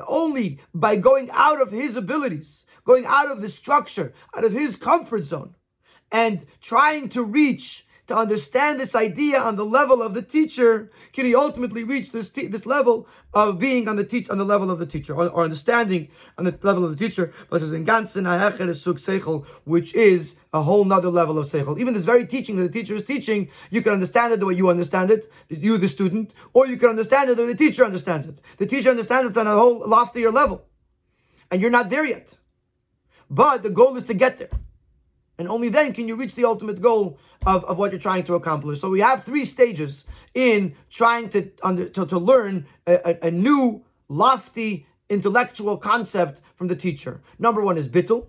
Only 0.08 0.58
by 0.74 0.96
going 0.96 1.30
out 1.30 1.62
of 1.62 1.70
his 1.70 1.96
abilities, 1.96 2.66
going 2.84 3.06
out 3.06 3.30
of 3.30 3.42
the 3.42 3.48
structure, 3.48 4.12
out 4.34 4.42
of 4.42 4.50
his 4.50 4.74
comfort 4.74 5.24
zone, 5.24 5.54
and 6.10 6.48
trying 6.60 7.08
to 7.10 7.22
reach 7.22 7.84
to 8.08 8.16
understand 8.16 8.80
this 8.80 8.94
idea 8.94 9.38
on 9.38 9.56
the 9.56 9.64
level 9.64 10.02
of 10.02 10.14
the 10.14 10.22
teacher, 10.22 10.90
can 11.12 11.26
he 11.26 11.34
ultimately 11.34 11.84
reach 11.84 12.10
this 12.10 12.30
te- 12.30 12.46
this 12.46 12.64
level 12.64 13.06
of 13.34 13.58
being 13.58 13.86
on 13.86 13.96
the 13.96 14.04
teach 14.04 14.28
on 14.30 14.38
the 14.38 14.44
level 14.44 14.70
of 14.70 14.78
the 14.78 14.86
teacher, 14.86 15.14
or, 15.14 15.28
or 15.28 15.44
understanding 15.44 16.08
on 16.38 16.46
the 16.46 16.58
level 16.62 16.84
of 16.84 16.90
the 16.90 16.96
teacher, 16.96 17.32
Versus 17.50 17.72
in 17.72 17.84
Gansen 17.84 18.24
Seichel, 18.24 19.46
which 19.64 19.94
is 19.94 20.36
a 20.54 20.62
whole 20.62 20.84
nother 20.86 21.10
level 21.10 21.38
of 21.38 21.46
seichel. 21.46 21.78
Even 21.78 21.92
this 21.92 22.06
very 22.06 22.26
teaching 22.26 22.56
that 22.56 22.62
the 22.62 22.80
teacher 22.80 22.94
is 22.94 23.04
teaching, 23.04 23.48
you 23.70 23.82
can 23.82 23.92
understand 23.92 24.32
it 24.32 24.40
the 24.40 24.46
way 24.46 24.54
you 24.54 24.70
understand 24.70 25.10
it, 25.10 25.30
you 25.48 25.76
the 25.76 25.88
student, 25.88 26.32
or 26.54 26.66
you 26.66 26.78
can 26.78 26.88
understand 26.88 27.28
it 27.28 27.36
the 27.36 27.42
way 27.42 27.52
the 27.52 27.58
teacher 27.58 27.84
understands 27.84 28.26
it. 28.26 28.40
The 28.56 28.66
teacher 28.66 28.88
understands 28.88 29.30
it 29.30 29.36
on 29.36 29.46
a 29.46 29.54
whole 29.54 29.86
loftier 29.86 30.32
level, 30.32 30.64
and 31.50 31.60
you're 31.60 31.70
not 31.70 31.90
there 31.90 32.06
yet. 32.06 32.34
But 33.28 33.62
the 33.62 33.70
goal 33.70 33.96
is 33.96 34.04
to 34.04 34.14
get 34.14 34.38
there. 34.38 34.50
And 35.38 35.48
only 35.48 35.68
then 35.68 35.92
can 35.92 36.08
you 36.08 36.16
reach 36.16 36.34
the 36.34 36.44
ultimate 36.44 36.80
goal 36.82 37.18
of, 37.46 37.64
of 37.64 37.78
what 37.78 37.92
you're 37.92 38.00
trying 38.00 38.24
to 38.24 38.34
accomplish. 38.34 38.80
So 38.80 38.90
we 38.90 39.00
have 39.00 39.22
three 39.22 39.44
stages 39.44 40.04
in 40.34 40.74
trying 40.90 41.30
to, 41.30 41.50
under, 41.62 41.88
to, 41.88 42.06
to 42.06 42.18
learn 42.18 42.66
a, 42.86 42.94
a, 43.10 43.28
a 43.28 43.30
new, 43.30 43.84
lofty, 44.08 44.86
intellectual 45.08 45.76
concept 45.76 46.40
from 46.56 46.66
the 46.66 46.76
teacher. 46.76 47.20
Number 47.38 47.62
one 47.62 47.78
is 47.78 47.88
bittul, 47.88 48.26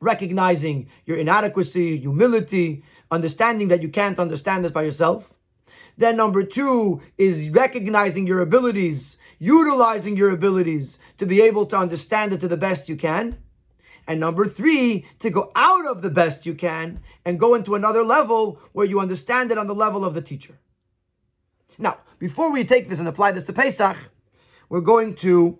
recognizing 0.00 0.88
your 1.04 1.16
inadequacy, 1.16 1.98
humility, 1.98 2.84
understanding 3.10 3.68
that 3.68 3.82
you 3.82 3.88
can't 3.88 4.18
understand 4.18 4.64
this 4.64 4.72
by 4.72 4.82
yourself. 4.82 5.34
Then 5.96 6.16
number 6.16 6.42
two 6.42 7.02
is 7.18 7.50
recognizing 7.50 8.26
your 8.26 8.40
abilities, 8.40 9.16
utilizing 9.38 10.16
your 10.16 10.30
abilities 10.30 10.98
to 11.18 11.26
be 11.26 11.40
able 11.40 11.66
to 11.66 11.76
understand 11.76 12.32
it 12.32 12.40
to 12.40 12.48
the 12.48 12.56
best 12.56 12.88
you 12.88 12.96
can. 12.96 13.38
And 14.06 14.20
number 14.20 14.46
three, 14.46 15.06
to 15.20 15.30
go 15.30 15.50
out 15.54 15.86
of 15.86 16.02
the 16.02 16.10
best 16.10 16.44
you 16.44 16.54
can 16.54 17.00
and 17.24 17.40
go 17.40 17.54
into 17.54 17.74
another 17.74 18.04
level 18.04 18.60
where 18.72 18.86
you 18.86 19.00
understand 19.00 19.50
it 19.50 19.58
on 19.58 19.66
the 19.66 19.74
level 19.74 20.04
of 20.04 20.14
the 20.14 20.22
teacher. 20.22 20.58
Now, 21.78 21.98
before 22.18 22.52
we 22.52 22.64
take 22.64 22.88
this 22.88 22.98
and 22.98 23.08
apply 23.08 23.32
this 23.32 23.44
to 23.44 23.52
Pesach, 23.52 23.96
we're 24.68 24.80
going 24.80 25.14
to 25.16 25.58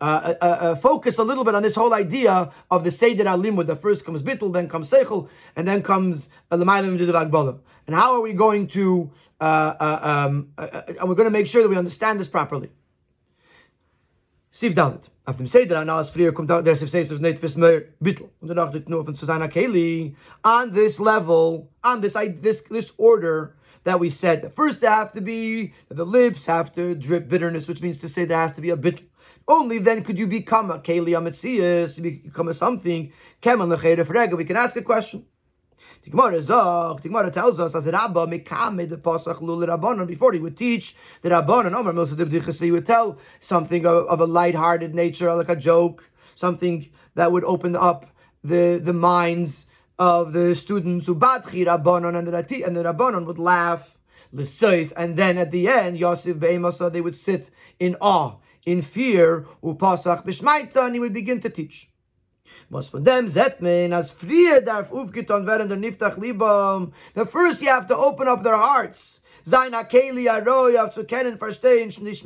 uh, 0.00 0.34
uh, 0.40 0.44
uh, 0.44 0.74
focus 0.74 1.18
a 1.18 1.22
little 1.22 1.44
bit 1.44 1.54
on 1.54 1.62
this 1.62 1.76
whole 1.76 1.94
idea 1.94 2.50
of 2.70 2.82
the 2.82 2.90
Seder 2.90 3.24
Alimud. 3.24 3.66
That 3.66 3.80
first 3.80 4.04
comes 4.04 4.22
Bittul, 4.22 4.52
then 4.52 4.68
comes 4.68 4.90
Seichel, 4.90 5.28
and 5.54 5.66
then 5.66 5.82
comes 5.82 6.28
Lamaylim 6.50 6.98
Dudav 6.98 7.60
And 7.86 7.94
how 7.94 8.14
are 8.14 8.20
we 8.20 8.32
going 8.32 8.66
to, 8.68 9.10
uh, 9.40 9.44
uh, 9.44 10.26
um, 10.28 10.52
uh, 10.58 10.82
and 10.88 11.08
we're 11.08 11.14
going 11.14 11.28
to 11.28 11.30
make 11.30 11.46
sure 11.46 11.62
that 11.62 11.68
we 11.68 11.76
understand 11.76 12.18
this 12.18 12.26
properly. 12.26 12.70
Siv 14.52 14.74
Dalit. 14.74 15.04
Auf 15.24 15.36
dem 15.36 15.46
Seder 15.46 15.78
an 15.78 15.88
alles 15.88 16.10
früher 16.10 16.32
kommt 16.32 16.50
der 16.50 16.74
Sif 16.74 16.90
Seis 16.90 17.10
nicht 17.10 17.38
fürs 17.38 17.56
mehr 17.56 17.82
Bittel. 18.00 18.28
Und 18.40 18.48
danach 18.48 18.72
tut 18.72 18.88
nur 18.88 19.04
von 19.04 19.14
Susanna 19.14 19.46
Keli. 19.46 20.16
On 20.42 20.72
this 20.72 20.98
level, 20.98 21.68
on 21.84 22.02
this, 22.02 22.14
this, 22.42 22.64
this 22.64 22.92
order, 22.96 23.54
that 23.84 24.00
we 24.00 24.10
said 24.10 24.42
that 24.42 24.54
first 24.54 24.80
they 24.80 24.88
have 24.88 25.12
to 25.12 25.20
be 25.20 25.72
the 25.88 26.04
lips 26.04 26.46
have 26.46 26.74
to 26.74 26.94
drip 26.94 27.28
bitterness, 27.28 27.68
which 27.68 27.80
means 27.80 27.98
to 27.98 28.08
say 28.08 28.24
there 28.24 28.38
has 28.38 28.54
to 28.54 28.60
be 28.60 28.70
a 28.70 28.76
bit. 28.76 29.02
Only 29.46 29.78
then 29.78 30.04
could 30.04 30.18
you 30.18 30.26
become 30.26 30.70
a 30.70 30.78
keli 30.78 31.14
ametzias, 31.14 32.00
become 32.00 32.48
a 32.48 32.54
something. 32.54 33.12
We 33.44 34.44
can 34.44 34.56
ask 34.56 34.76
a 34.76 34.82
question. 34.82 35.26
The 36.04 36.10
Gemara 36.10 37.30
tells 37.30 37.60
us 37.60 37.74
as 37.76 37.86
Rabba 37.86 38.26
mekamed 38.26 38.88
the 38.88 38.96
pasach 38.96 39.40
lul 39.40 39.58
rabbanon 39.58 40.06
before 40.06 40.32
he 40.32 40.40
would 40.40 40.56
teach 40.56 40.96
the 41.22 41.28
rabbanon. 41.28 41.74
Omer 41.74 41.92
Milsa 41.92 42.60
he 42.60 42.70
would 42.72 42.86
tell 42.86 43.18
something 43.38 43.86
of, 43.86 44.06
of 44.06 44.20
a 44.20 44.26
light-hearted 44.26 44.94
nature, 44.96 45.32
like 45.34 45.48
a 45.48 45.54
joke, 45.54 46.10
something 46.34 46.88
that 47.14 47.30
would 47.30 47.44
open 47.44 47.76
up 47.76 48.06
the 48.42 48.80
the 48.82 48.92
minds 48.92 49.66
of 49.98 50.32
the 50.32 50.56
students 50.56 51.06
who 51.06 51.14
badchi 51.14 51.64
rabbanon 51.64 52.18
and 52.18 52.26
the 52.26 52.64
and 52.64 52.76
the 52.76 52.82
rabbanon 52.82 53.24
would 53.24 53.38
laugh 53.38 53.96
and 54.96 55.16
then 55.16 55.36
at 55.38 55.50
the 55.50 55.68
end 55.68 55.98
Yosef 55.98 56.38
be'emasa 56.38 56.90
they 56.90 57.00
would 57.00 57.14
sit 57.14 57.50
in 57.78 57.94
awe, 58.00 58.36
in 58.64 58.80
fear 58.80 59.46
upasach 59.62 60.24
b'shmaita, 60.24 60.86
and 60.86 60.94
he 60.94 61.00
would 61.00 61.12
begin 61.12 61.38
to 61.40 61.50
teach. 61.50 61.91
Was 62.70 62.88
von 62.88 63.04
dem 63.04 63.28
zetmen 63.28 63.92
as 63.92 64.10
frier 64.10 64.60
darf 64.60 64.92
aufgetan 64.92 65.46
werden 65.46 65.68
der 65.68 65.78
niftach 65.78 66.16
libam. 66.16 66.92
The 67.14 67.26
first 67.26 67.62
you 67.62 67.68
have 67.68 67.86
to 67.88 67.96
open 67.96 68.28
up 68.28 68.42
their 68.42 68.56
hearts. 68.56 69.20
Sein 69.44 69.72
akeli 69.72 70.28
aroy 70.28 70.76
have 70.76 70.94
to 70.94 71.02
kennen 71.02 71.36
verstehen 71.36 71.92
nicht 72.00 72.24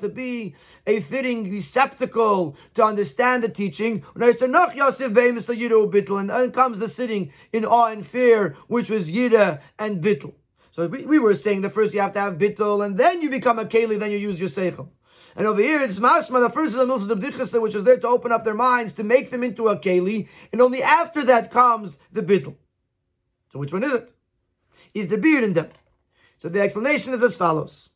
to 0.00 0.08
be 0.08 0.54
a 0.86 1.00
fitting 1.00 1.50
receptacle 1.50 2.54
to 2.74 2.84
understand 2.84 3.42
the 3.42 3.48
teaching. 3.48 4.04
Er 4.14 4.48
noch 4.48 4.74
Yosef 4.74 5.12
Bemis 5.12 5.48
Yidu 5.48 5.90
Bittel 5.90 6.20
and 6.20 6.30
then 6.30 6.52
comes 6.52 6.78
the 6.78 6.88
sitting 6.88 7.32
in 7.52 7.64
awe 7.64 7.86
and 7.86 8.06
fear 8.06 8.56
which 8.68 8.90
was 8.90 9.10
Yida 9.10 9.60
and 9.78 10.02
Bittel. 10.02 10.34
So 10.70 10.86
we, 10.86 11.06
we 11.06 11.18
were 11.18 11.34
saying 11.34 11.62
the 11.62 11.70
first 11.70 11.94
you 11.94 12.00
have 12.00 12.12
to 12.12 12.20
have 12.20 12.34
Bittel 12.34 12.84
and 12.84 12.98
then 12.98 13.22
you 13.22 13.30
become 13.30 13.58
a 13.58 13.64
Keli 13.64 13.98
then 13.98 14.10
you 14.10 14.18
use 14.18 14.38
your 14.38 14.50
Seichel 14.50 14.88
and 15.36 15.46
over 15.46 15.62
here, 15.62 15.80
it's 15.80 15.98
Mashma, 15.98 16.40
the 16.40 16.50
first 16.50 16.74
is 16.74 16.80
a 16.80 16.84
Milsa 16.84 17.08
B'dichasa, 17.08 17.60
which 17.60 17.74
is 17.74 17.84
there 17.84 17.96
to 17.98 18.08
open 18.08 18.32
up 18.32 18.44
their 18.44 18.54
minds, 18.54 18.92
to 18.94 19.04
make 19.04 19.30
them 19.30 19.42
into 19.42 19.68
a 19.68 19.78
Keli, 19.78 20.28
and 20.52 20.60
only 20.60 20.82
after 20.82 21.24
that 21.24 21.50
comes 21.50 21.98
the 22.12 22.22
Bittel. 22.22 22.56
So 23.52 23.58
which 23.58 23.72
one 23.72 23.84
is 23.84 23.92
it? 23.92 24.12
Is 24.94 25.08
the 25.08 25.18
beard 25.18 25.44
in 25.44 25.54
them? 25.54 25.68
So 26.40 26.48
the 26.48 26.60
explanation 26.60 27.14
is 27.14 27.22
as 27.22 27.36
follows. 27.36 27.90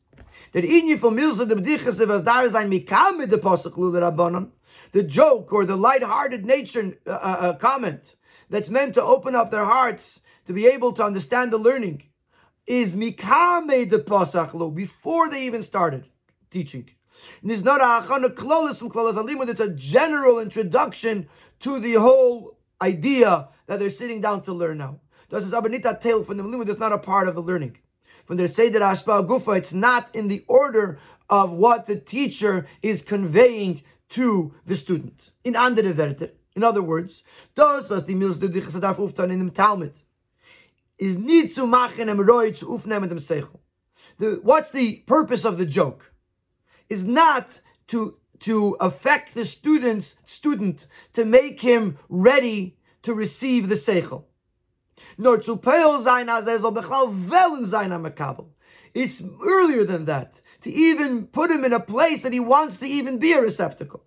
That 0.52 0.64
inyan 0.64 1.00
from 1.00 1.16
milsa 1.16 1.48
the 1.48 1.56
b'dichas 1.56 2.06
was 2.06 2.22
dar 2.22 2.48
sein 2.50 2.70
mikam 2.70 3.28
the 3.28 3.38
pasuk 3.38 3.72
rabbanon. 3.72 4.50
The 4.92 5.02
joke 5.02 5.52
or 5.52 5.64
the 5.64 5.76
light-hearted 5.76 6.44
nature 6.44 6.96
uh, 7.06 7.10
uh, 7.10 7.14
uh, 7.14 7.52
comment 7.54 8.02
that's 8.48 8.70
meant 8.70 8.94
to 8.94 9.02
open 9.02 9.34
up 9.34 9.50
their 9.50 9.64
hearts 9.64 10.20
to 10.46 10.52
be 10.52 10.66
able 10.66 10.92
to 10.92 11.02
understand 11.02 11.52
the 11.52 11.58
learning 11.58 12.04
is 12.66 12.94
mikame 12.94 13.90
the 13.90 13.98
pasach 13.98 14.74
before 14.74 15.28
they 15.28 15.44
even 15.44 15.62
started 15.62 16.06
teaching. 16.50 16.88
It's 17.42 17.62
not 17.62 17.80
a 17.80 18.06
achana 18.06 18.34
klolis 18.34 18.78
from 18.78 18.90
klolis 18.90 19.14
alimud. 19.14 19.48
It's 19.48 19.60
a 19.60 19.70
general 19.70 20.38
introduction 20.38 21.28
to 21.60 21.78
the 21.78 21.94
whole 21.94 22.58
idea 22.80 23.48
that 23.66 23.78
they're 23.78 23.90
sitting 23.90 24.20
down 24.20 24.42
to 24.42 24.52
learn 24.52 24.78
now. 24.78 25.00
Does 25.30 25.50
this 25.50 25.58
abanita 25.58 26.00
tale 26.00 26.24
from 26.24 26.36
the 26.36 26.42
limud? 26.42 26.68
It's 26.68 26.78
not 26.78 26.92
a 26.92 26.98
part 26.98 27.28
of 27.28 27.34
the 27.34 27.42
learning 27.42 27.78
they 28.28 28.46
say 28.46 28.68
that 28.70 28.82
Ashba 28.82 29.26
Gufa, 29.26 29.56
it's 29.56 29.72
not 29.72 30.08
in 30.14 30.28
the 30.28 30.44
order 30.48 30.98
of 31.28 31.52
what 31.52 31.86
the 31.86 31.96
teacher 31.96 32.66
is 32.82 33.02
conveying 33.02 33.82
to 34.10 34.54
the 34.66 34.76
student. 34.76 35.32
In 35.44 35.54
andere 35.54 35.92
Werte. 35.92 36.30
In 36.56 36.62
other 36.62 36.82
words, 36.82 37.24
das, 37.54 37.90
was 37.90 38.04
die 38.04 38.14
Milz 38.14 38.38
der 38.38 38.48
Sadaf 38.48 38.96
uftan 38.96 39.30
in 39.30 39.38
dem 39.40 39.50
Talmud, 39.50 39.92
is 40.98 41.18
nicht 41.18 41.54
zu 41.54 41.66
machen 41.66 42.08
im 42.08 42.20
Roi 42.20 42.52
zu 42.52 42.72
aufnehmen 42.72 43.08
dem 43.08 43.18
Seichel. 43.18 43.58
What's 44.18 44.70
the 44.70 45.02
purpose 45.06 45.44
of 45.44 45.58
the 45.58 45.66
joke? 45.66 46.12
Is 46.94 47.04
not 47.04 47.46
to 47.88 47.98
to 48.48 48.76
affect 48.88 49.34
the 49.34 49.44
student's 49.44 50.08
student 50.38 50.86
to 51.16 51.24
make 51.24 51.60
him 51.70 51.98
ready 52.08 52.76
to 53.02 53.10
receive 53.14 53.68
the 53.68 53.80
seichel 53.86 54.24
nor 55.18 55.40
zu 55.42 55.56
peil 55.56 56.02
sein 56.02 56.28
as 56.28 56.46
er 56.46 56.58
soll 56.58 56.72
bechal 56.72 57.08
am 57.08 58.04
Makabel. 58.04 58.48
It's 58.94 59.22
earlier 59.42 59.84
than 59.84 60.04
that, 60.06 60.40
to 60.62 60.70
even 60.70 61.26
put 61.26 61.50
him 61.50 61.64
in 61.64 61.72
a 61.72 61.80
place 61.80 62.22
that 62.22 62.32
he 62.32 62.40
wants 62.40 62.76
to 62.78 62.86
even 62.86 63.18
be 63.18 63.32
a 63.32 63.40
receptacle. 63.40 64.02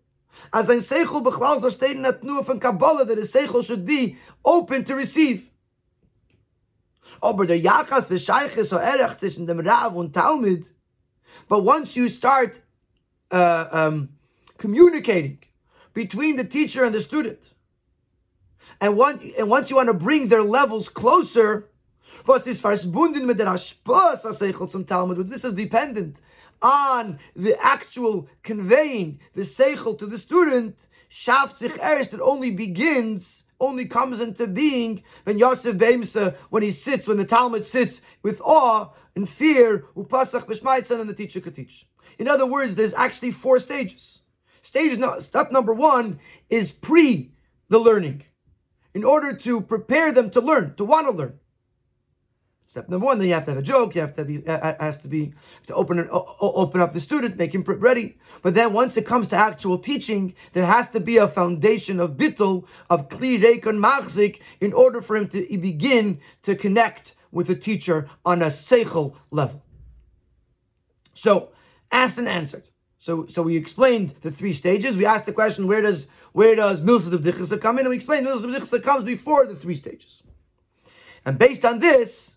As 0.54 0.70
ein 0.70 0.80
Seichel 0.80 1.24
bechlal 1.24 1.60
so 1.60 1.70
steht 1.70 1.96
in 1.96 2.04
der 2.04 2.14
Tnur 2.14 2.46
von 2.46 2.60
Kabbalah, 2.60 3.06
that 3.06 3.18
a 3.18 3.22
Seichel 3.22 3.66
should 3.66 3.86
be 3.86 4.18
open 4.46 4.86
to 4.86 4.96
receive. 4.96 5.52
Aber 7.22 7.46
der 7.46 7.60
Yachas 7.60 8.10
v'shayches 8.10 8.68
so 8.68 8.78
erech 8.78 9.18
zwischen 9.18 9.48
dem 9.48 9.60
Rav 9.60 9.96
und 9.96 10.14
Talmud, 10.14 10.66
but 11.50 11.64
once 11.64 11.96
you 11.96 12.10
start 12.10 12.62
uh, 13.32 13.68
um, 13.72 14.10
communicating 14.58 15.40
between 15.94 16.36
the 16.36 16.44
teacher 16.44 16.84
and 16.84 16.94
the 16.94 17.02
student, 17.02 17.40
and, 18.80 19.00
and 19.38 19.50
once 19.50 19.70
you 19.70 19.76
want 19.76 19.88
to 19.88 19.94
bring 19.94 20.28
their 20.28 20.44
levels 20.44 20.90
closer, 20.90 21.70
this 22.26 22.64
is 25.46 25.54
dependent 25.54 26.20
on 26.62 27.20
the 27.36 27.56
actual 27.64 28.28
conveying 28.44 29.20
the 29.36 29.42
seichel 29.44 29.98
to 29.98 30.06
the 30.06 30.18
student. 30.18 30.78
Shaft 31.10 31.60
sich 31.60 31.78
erst, 31.82 32.14
only 32.20 32.52
begins, 32.52 33.46
only 33.60 33.86
comes 33.86 34.20
into 34.20 34.46
being 34.46 35.04
when 35.24 35.40
Yosef 35.40 35.78
Beimsa, 35.78 36.36
when 36.50 36.64
he 36.64 36.72
sits, 36.72 37.08
when 37.08 37.18
the 37.18 37.26
Talmud 37.26 37.66
sits 37.66 38.02
with 38.22 38.42
awe 38.44 38.90
and 39.18 39.28
fear, 39.28 39.86
upasach 39.96 40.46
b'shmaitzan, 40.46 41.02
and 41.02 41.10
the 41.10 41.14
teacher 41.14 41.42
could 41.42 41.56
teach. 41.56 41.88
In 42.20 42.28
other 42.28 42.46
words, 42.46 42.76
there's 42.76 42.94
actually 42.94 43.32
four 43.32 43.60
stages. 43.60 44.20
Stage 44.62 44.98
no, 45.00 45.20
step 45.20 45.52
number 45.52 45.74
one 45.74 46.20
is 46.52 46.72
pre 46.72 47.32
the 47.68 47.80
learning 47.80 48.24
in 48.94 49.04
order 49.04 49.36
to 49.36 49.62
prepare 49.62 50.12
them 50.12 50.30
to 50.30 50.40
learn, 50.40 50.76
to 50.76 50.86
want 50.86 51.08
to 51.08 51.12
learn. 51.12 51.40
Step 52.70 52.90
number 52.90 53.08
one, 53.08 53.18
then 53.18 53.28
you 53.28 53.34
have 53.34 53.46
to 53.46 53.52
have 53.52 53.58
a 53.58 53.64
joke. 53.64 53.96
You 53.96 54.02
have 54.02 54.14
to 54.18 54.24
be 54.24 54.44
has 54.46 54.98
to 54.98 55.08
be 55.08 55.34
to 55.66 55.74
open 55.74 55.98
it, 55.98 56.08
open 56.12 56.80
up 56.80 56.94
the 56.94 57.00
student, 57.00 57.38
make 57.38 57.56
him 57.56 57.64
ready. 57.64 58.20
But 58.44 58.54
then 58.54 58.72
once 58.72 58.98
it 58.98 59.06
comes 59.08 59.30
to 59.30 59.36
actual 59.36 59.80
teaching, 59.80 60.36
there 60.54 60.68
has 60.68 60.90
to 60.92 61.00
be 61.00 61.18
a 61.18 61.28
foundation 61.28 62.00
of 62.00 62.18
bittul 62.18 62.66
of 62.92 63.10
kli 63.10 63.42
reikon 63.42 63.80
machzik 63.80 64.42
in 64.62 64.74
order 64.74 65.02
for 65.02 65.18
him 65.18 65.28
to 65.30 65.58
begin 65.58 66.20
to 66.44 66.56
connect 66.56 67.14
with 67.32 67.50
a 67.50 67.56
teacher 67.56 68.10
on 68.26 68.42
a 68.42 68.48
seichel 68.48 69.16
level. 69.32 69.64
So 71.14 71.50
asked 71.92 72.18
and 72.18 72.28
answered. 72.28 72.70
So, 73.00 73.28
so 73.28 73.42
we 73.42 73.56
explained 73.56 74.16
the 74.22 74.32
three 74.32 74.54
stages. 74.54 74.98
We 74.98 75.06
asked 75.06 75.26
the 75.26 75.34
question, 75.34 75.68
where 75.68 75.82
does 75.82 76.08
where 76.34 76.56
does 76.56 76.82
Milsa 76.82 77.10
B'dichasa 77.10 77.60
come 77.60 77.80
in? 77.80 77.86
And 77.86 77.90
we 77.90 77.96
explained 77.96 78.28
Milsa 78.28 78.44
B'dichasa 78.44 78.84
comes 78.84 79.04
before 79.04 79.46
the 79.46 79.56
three 79.56 79.76
stages. 79.76 80.22
And 81.26 81.38
based 81.40 81.66
on 81.66 81.80
this, 81.80 82.36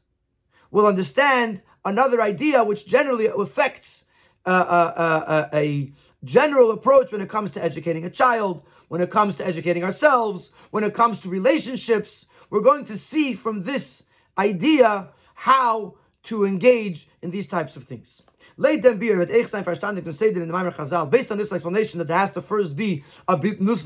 we'll 0.70 0.86
understand 0.86 1.60
another 1.84 2.22
idea 2.22 2.64
which 2.64 2.86
generally 2.86 3.26
affects 3.26 4.04
uh, 4.46 4.48
uh, 4.48 4.94
uh, 4.96 5.30
uh, 5.30 5.48
a 5.52 5.92
general 6.24 6.70
approach 6.70 7.12
when 7.12 7.20
it 7.20 7.28
comes 7.28 7.50
to 7.52 7.62
educating 7.62 8.04
a 8.04 8.10
child, 8.10 8.62
when 8.88 9.00
it 9.00 9.10
comes 9.10 9.36
to 9.36 9.46
educating 9.46 9.84
ourselves, 9.84 10.50
when 10.70 10.82
it 10.82 10.94
comes 10.94 11.18
to 11.18 11.28
relationships. 11.28 12.26
We're 12.48 12.62
going 12.62 12.84
to 12.86 12.96
see 12.96 13.34
from 13.34 13.62
this 13.62 14.04
idea 14.38 15.08
how 15.34 15.94
to 16.24 16.44
engage 16.44 17.08
in 17.22 17.30
these 17.30 17.46
types 17.46 17.76
of 17.76 17.84
things. 17.84 18.22
Leit 18.56 18.82
dem 18.82 18.98
beer 18.98 19.16
mit 19.16 19.30
eich 19.30 19.48
sein 19.48 19.64
verstandig 19.64 20.04
und 20.04 20.12
seid 20.12 20.36
in 20.36 20.46
the 20.46 20.52
Maimer 20.52 20.74
Chazal. 20.74 21.10
Based 21.10 21.32
on 21.32 21.38
this 21.38 21.50
explanation 21.50 21.98
that 21.98 22.08
there 22.08 22.18
has 22.18 22.32
to 22.32 22.42
first 22.42 22.76
be 22.76 23.02
a 23.26 23.36
nus 23.58 23.82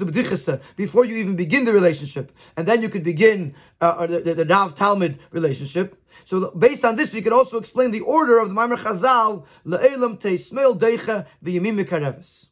before 0.76 1.04
you 1.04 1.16
even 1.16 1.36
begin 1.36 1.64
the 1.64 1.72
relationship, 1.72 2.32
and 2.56 2.66
then 2.66 2.82
you 2.82 2.88
could 2.88 3.04
begin 3.04 3.54
uh, 3.80 4.06
the, 4.06 4.20
the, 4.20 4.34
the 4.34 4.44
Nav 4.44 4.74
Talmud 4.74 5.20
relationship. 5.30 5.96
So 6.24 6.50
based 6.50 6.84
on 6.84 6.96
this, 6.96 7.12
we 7.12 7.22
could 7.22 7.32
also 7.32 7.56
explain 7.58 7.92
the 7.92 8.00
order 8.00 8.38
of 8.38 8.48
the 8.48 8.54
Maimer 8.54 8.76
Chazal. 8.76 9.44
Le'elam 9.64 10.18
deicha 10.18 11.26
v'yamim 11.44 11.84
mikareves. 11.84 12.48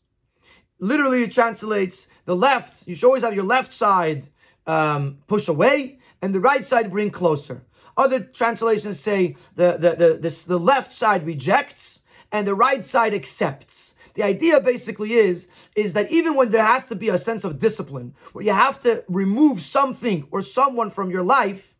Literally, 0.78 1.24
it 1.24 1.32
translates 1.32 2.08
the 2.24 2.36
left, 2.36 2.86
you 2.86 2.94
should 2.94 3.06
always 3.06 3.22
have 3.22 3.34
your 3.34 3.44
left 3.44 3.72
side 3.72 4.28
um, 4.66 5.18
push 5.26 5.48
away 5.48 5.98
and 6.20 6.34
the 6.34 6.40
right 6.40 6.64
side 6.64 6.90
bring 6.90 7.10
closer. 7.10 7.62
Other 7.96 8.20
translations 8.20 8.98
say 8.98 9.36
the, 9.56 9.72
the, 9.72 9.90
the, 9.90 10.14
the, 10.14 10.44
the 10.46 10.58
left 10.58 10.92
side 10.92 11.26
rejects 11.26 12.00
and 12.30 12.46
the 12.46 12.54
right 12.54 12.84
side 12.84 13.14
accepts. 13.14 13.94
The 14.14 14.22
idea 14.22 14.60
basically 14.60 15.14
is, 15.14 15.48
is 15.74 15.94
that 15.94 16.10
even 16.10 16.34
when 16.34 16.50
there 16.50 16.64
has 16.64 16.84
to 16.86 16.94
be 16.94 17.08
a 17.08 17.18
sense 17.18 17.44
of 17.44 17.58
discipline, 17.58 18.14
where 18.32 18.44
you 18.44 18.52
have 18.52 18.82
to 18.82 19.04
remove 19.08 19.62
something 19.62 20.26
or 20.30 20.42
someone 20.42 20.90
from 20.90 21.10
your 21.10 21.22
life, 21.22 21.71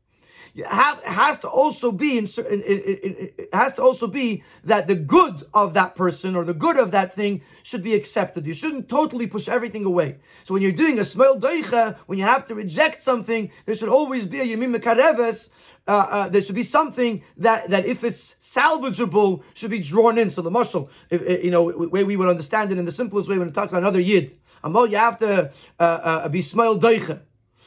have, 0.60 1.02
has 1.02 1.38
to 1.38 1.48
also 1.48 1.90
be 1.90 2.18
in, 2.18 2.28
it, 2.36 3.48
has 3.52 3.72
to 3.74 3.82
also 3.82 4.06
be 4.06 4.44
that 4.64 4.86
the 4.86 4.94
good 4.94 5.46
of 5.54 5.72
that 5.74 5.96
person 5.96 6.36
or 6.36 6.44
the 6.44 6.52
good 6.52 6.76
of 6.76 6.90
that 6.90 7.14
thing 7.14 7.40
should 7.62 7.82
be 7.82 7.94
accepted. 7.94 8.46
You 8.46 8.52
shouldn't 8.52 8.88
totally 8.88 9.26
push 9.26 9.48
everything 9.48 9.84
away. 9.86 10.18
So 10.44 10.52
when 10.52 10.62
you're 10.62 10.72
doing 10.72 10.98
a 10.98 11.04
smell 11.04 11.38
doicha, 11.38 11.96
when 12.06 12.18
you 12.18 12.24
have 12.24 12.46
to 12.48 12.54
reject 12.54 13.02
something, 13.02 13.50
there 13.64 13.74
should 13.74 13.88
always 13.88 14.26
be 14.26 14.40
a 14.40 14.44
yemim 14.44 14.76
mekareves. 14.76 15.50
Uh, 15.88 15.90
uh, 15.90 16.28
there 16.28 16.42
should 16.42 16.54
be 16.54 16.62
something 16.62 17.22
that, 17.38 17.68
that 17.70 17.86
if 17.86 18.04
it's 18.04 18.36
salvageable 18.40 19.42
should 19.54 19.70
be 19.70 19.78
drawn 19.78 20.18
in. 20.18 20.30
So 20.30 20.42
the 20.42 20.50
mushal, 20.50 20.90
if, 21.08 21.42
you 21.42 21.50
know, 21.50 21.62
way 21.62 22.04
we 22.04 22.16
would 22.16 22.28
understand 22.28 22.70
it 22.72 22.78
in 22.78 22.84
the 22.84 22.92
simplest 22.92 23.28
way 23.28 23.38
when 23.38 23.48
we 23.48 23.52
talk 23.54 23.70
about 23.70 23.82
another 23.82 24.00
yid. 24.00 24.38
Amal, 24.62 24.86
you 24.86 24.96
have 24.98 25.18
to 25.18 25.50
uh, 25.80 25.82
uh 25.82 26.28
be 26.28 26.40
smell 26.40 26.78
doicha, 26.78 27.20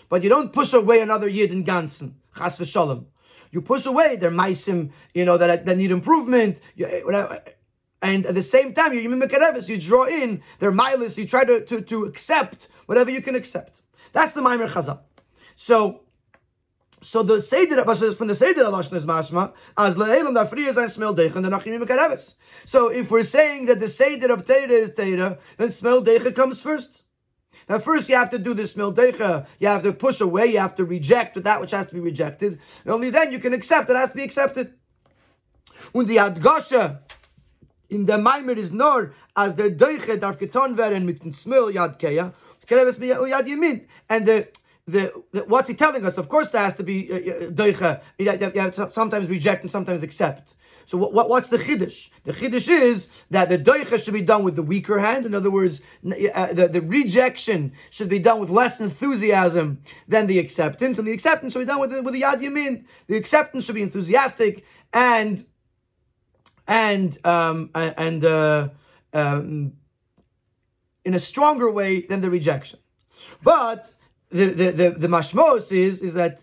but 0.08 0.24
you 0.24 0.30
don't 0.30 0.54
push 0.54 0.71
away 0.71 1.02
another 1.02 1.28
yid 1.28 1.52
in 1.52 1.63
Gansen. 1.63 2.13
Chas 2.38 2.60
v'shalom. 2.60 3.06
You 3.52 3.62
push 3.62 3.86
away 3.86 4.17
their 4.17 4.32
maisim, 4.32 4.91
you 5.13 5.24
know, 5.24 5.38
that, 5.38 5.65
that 5.65 5.78
need 5.78 5.91
improvement. 5.91 6.60
You, 6.76 6.88
eh, 6.88 7.39
and 8.02 8.26
at 8.26 8.36
the 8.36 8.43
same 8.43 8.74
time, 8.74 8.93
you 8.93 9.00
you 9.02 9.82
draw 9.82 10.04
in 10.06 10.43
their 10.60 10.71
milas, 10.71 11.17
you 11.17 11.26
try 11.26 11.45
to, 11.45 11.62
to, 11.65 11.82
to 11.82 12.06
accept 12.06 12.67
whatever 12.86 13.10
you 13.10 13.21
can 13.21 13.34
accept. 13.34 13.82
That's 14.13 14.34
the 14.34 14.41
Maimer 14.41 14.69
Chazal. 14.69 15.00
So, 15.56 16.02
so 17.02 17.24
the 17.24 17.41
Seder, 17.41 17.84
from 18.13 18.28
the 18.28 18.36
Seder 18.36 18.63
Alashon 18.65 18.93
is 18.93 19.06
mashma, 19.06 19.54
as 19.78 19.95
le'elam 19.95 20.36
dafriyas 20.36 20.78
and 20.78 20.91
smell 20.91 21.15
deich, 21.15 21.36
and 21.36 21.45
the 21.45 21.50
nachim 21.50 21.82
mekareves. 21.82 22.36
So 22.65 22.89
if 22.89 23.10
we're 23.10 23.24
saying 23.24 23.65
that 23.67 23.80
the 23.80 23.89
Seder 23.89 24.32
of 24.34 24.45
Teira 24.45 24.69
is 24.69 24.91
Teira, 24.91 25.39
then 25.58 25.71
smell 25.71 26.04
deich 26.04 26.36
comes 26.36 26.62
first. 26.62 27.02
Now, 27.67 27.80
first 27.80 28.10
you 28.10 28.15
have 28.15 28.30
to 28.32 28.38
do 28.38 28.54
this 28.54 28.75
mildecha. 28.75 29.47
You 29.60 29.67
have 29.67 29.84
to 29.84 29.91
push 29.91 30.21
away. 30.21 30.47
You 30.47 30.60
have 30.60 30.75
to 30.75 30.86
reject 30.86 31.41
that 31.41 31.62
which 31.62 31.71
has 31.71 31.88
to 31.88 31.93
be 31.93 31.99
rejected. 31.99 32.60
And 32.84 32.93
only 32.93 33.10
then 33.10 33.32
you 33.32 33.39
can 33.39 33.54
accept 33.54 33.89
it 33.89 33.95
has 33.95 34.10
to 34.10 34.15
be 34.15 34.23
accepted. 34.23 34.73
Und 35.93 36.08
die 36.08 36.19
Adgasha 36.19 36.99
in 37.89 38.06
der 38.06 38.17
Maimer 38.17 38.58
is 38.58 38.71
nor 38.71 39.13
as 39.36 39.54
der 39.56 39.69
Deuche 39.69 40.19
darf 40.19 40.38
getan 40.38 40.78
werden 40.78 41.06
mit 41.06 41.23
dem 41.23 41.34
Smil 41.34 41.71
Yad 41.71 41.99
Keya. 41.99 42.34
And 44.10 44.25
the 44.25 44.47
the, 44.88 45.12
the, 45.32 45.41
what's 45.45 45.67
he 45.67 45.75
telling 45.75 46.06
us? 46.06 46.17
Of 46.17 46.30
course, 46.30 46.49
there 46.49 46.62
has 46.62 46.75
to 46.78 46.84
be 46.84 47.12
uh, 47.12 47.15
uh 47.15 47.49
doicha. 47.51 48.01
You 48.17 48.30
have 48.30 48.75
to 48.75 48.91
sometimes 48.91 49.30
reject 49.30 49.62
and 49.62 49.71
sometimes 49.71 50.04
accept. 50.04 50.55
So 50.86 50.98
what, 50.98 51.13
what, 51.13 51.30
what's 51.30 51.50
the 51.50 51.58
chiddush? 51.58 52.10
The 52.24 52.34
chiddush 52.34 52.67
is 52.67 53.10
that 53.32 53.50
the 53.50 53.58
doicha 53.58 54.04
should 54.04 54.13
be 54.13 54.21
done 54.21 54.43
with 54.43 54.56
the 54.56 54.62
weaker 54.62 55.00
hand. 55.00 55.26
In 55.26 55.34
other 55.34 55.52
words, 55.52 55.82
uh, 56.06 56.54
the, 56.54 56.67
the 56.67 56.82
rejection 56.82 57.74
should 57.89 58.10
be 58.10 58.19
done 58.19 58.39
with 58.39 58.50
less 58.50 58.80
enthusiasm 58.82 59.82
than 60.08 60.28
the 60.28 60.39
acceptance, 60.39 61.00
and 61.00 61.08
the 61.08 61.12
acceptance 61.12 61.54
should 61.54 61.60
be 61.60 61.65
done 61.65 61.80
with 61.80 61.91
the, 61.91 62.02
with 62.02 62.13
the 62.13 62.21
yad 62.21 62.41
yamin. 62.41 62.86
The 63.08 63.17
acceptance 63.17 63.65
should 63.65 63.76
be 63.76 63.82
enthusiastic 63.82 64.65
and 64.93 65.45
and 66.67 67.17
um, 67.26 67.69
and 67.74 68.26
uh, 68.26 68.69
um, 69.13 69.74
in 71.04 71.13
a 71.13 71.19
stronger 71.19 71.69
way 71.69 72.02
than 72.02 72.21
the 72.21 72.30
rejection. 72.30 72.80
But 73.43 73.93
the 74.30 74.45
the 74.48 74.71
the, 74.71 74.89
the 74.91 75.08
mashmos 75.08 75.71
is 75.71 76.02
is 76.02 76.13
that 76.15 76.41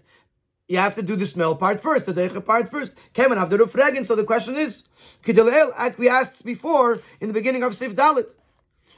you 0.68 0.78
have 0.78 0.94
to 0.94 1.02
do 1.02 1.16
the 1.16 1.26
smell 1.26 1.54
part 1.54 1.80
first, 1.80 2.06
the 2.06 2.14
deicha 2.14 2.44
part 2.44 2.70
first. 2.70 2.94
Kemen 3.14 3.36
after 3.36 3.56
the 3.56 3.66
fragrance. 3.66 4.08
So 4.08 4.14
the 4.14 4.24
question 4.24 4.56
is, 4.56 4.84
we 5.26 6.08
asked 6.08 6.44
before 6.44 7.00
in 7.20 7.28
the 7.28 7.34
beginning 7.34 7.62
of 7.62 7.76
Sif 7.76 7.94
Dalit, 7.94 8.32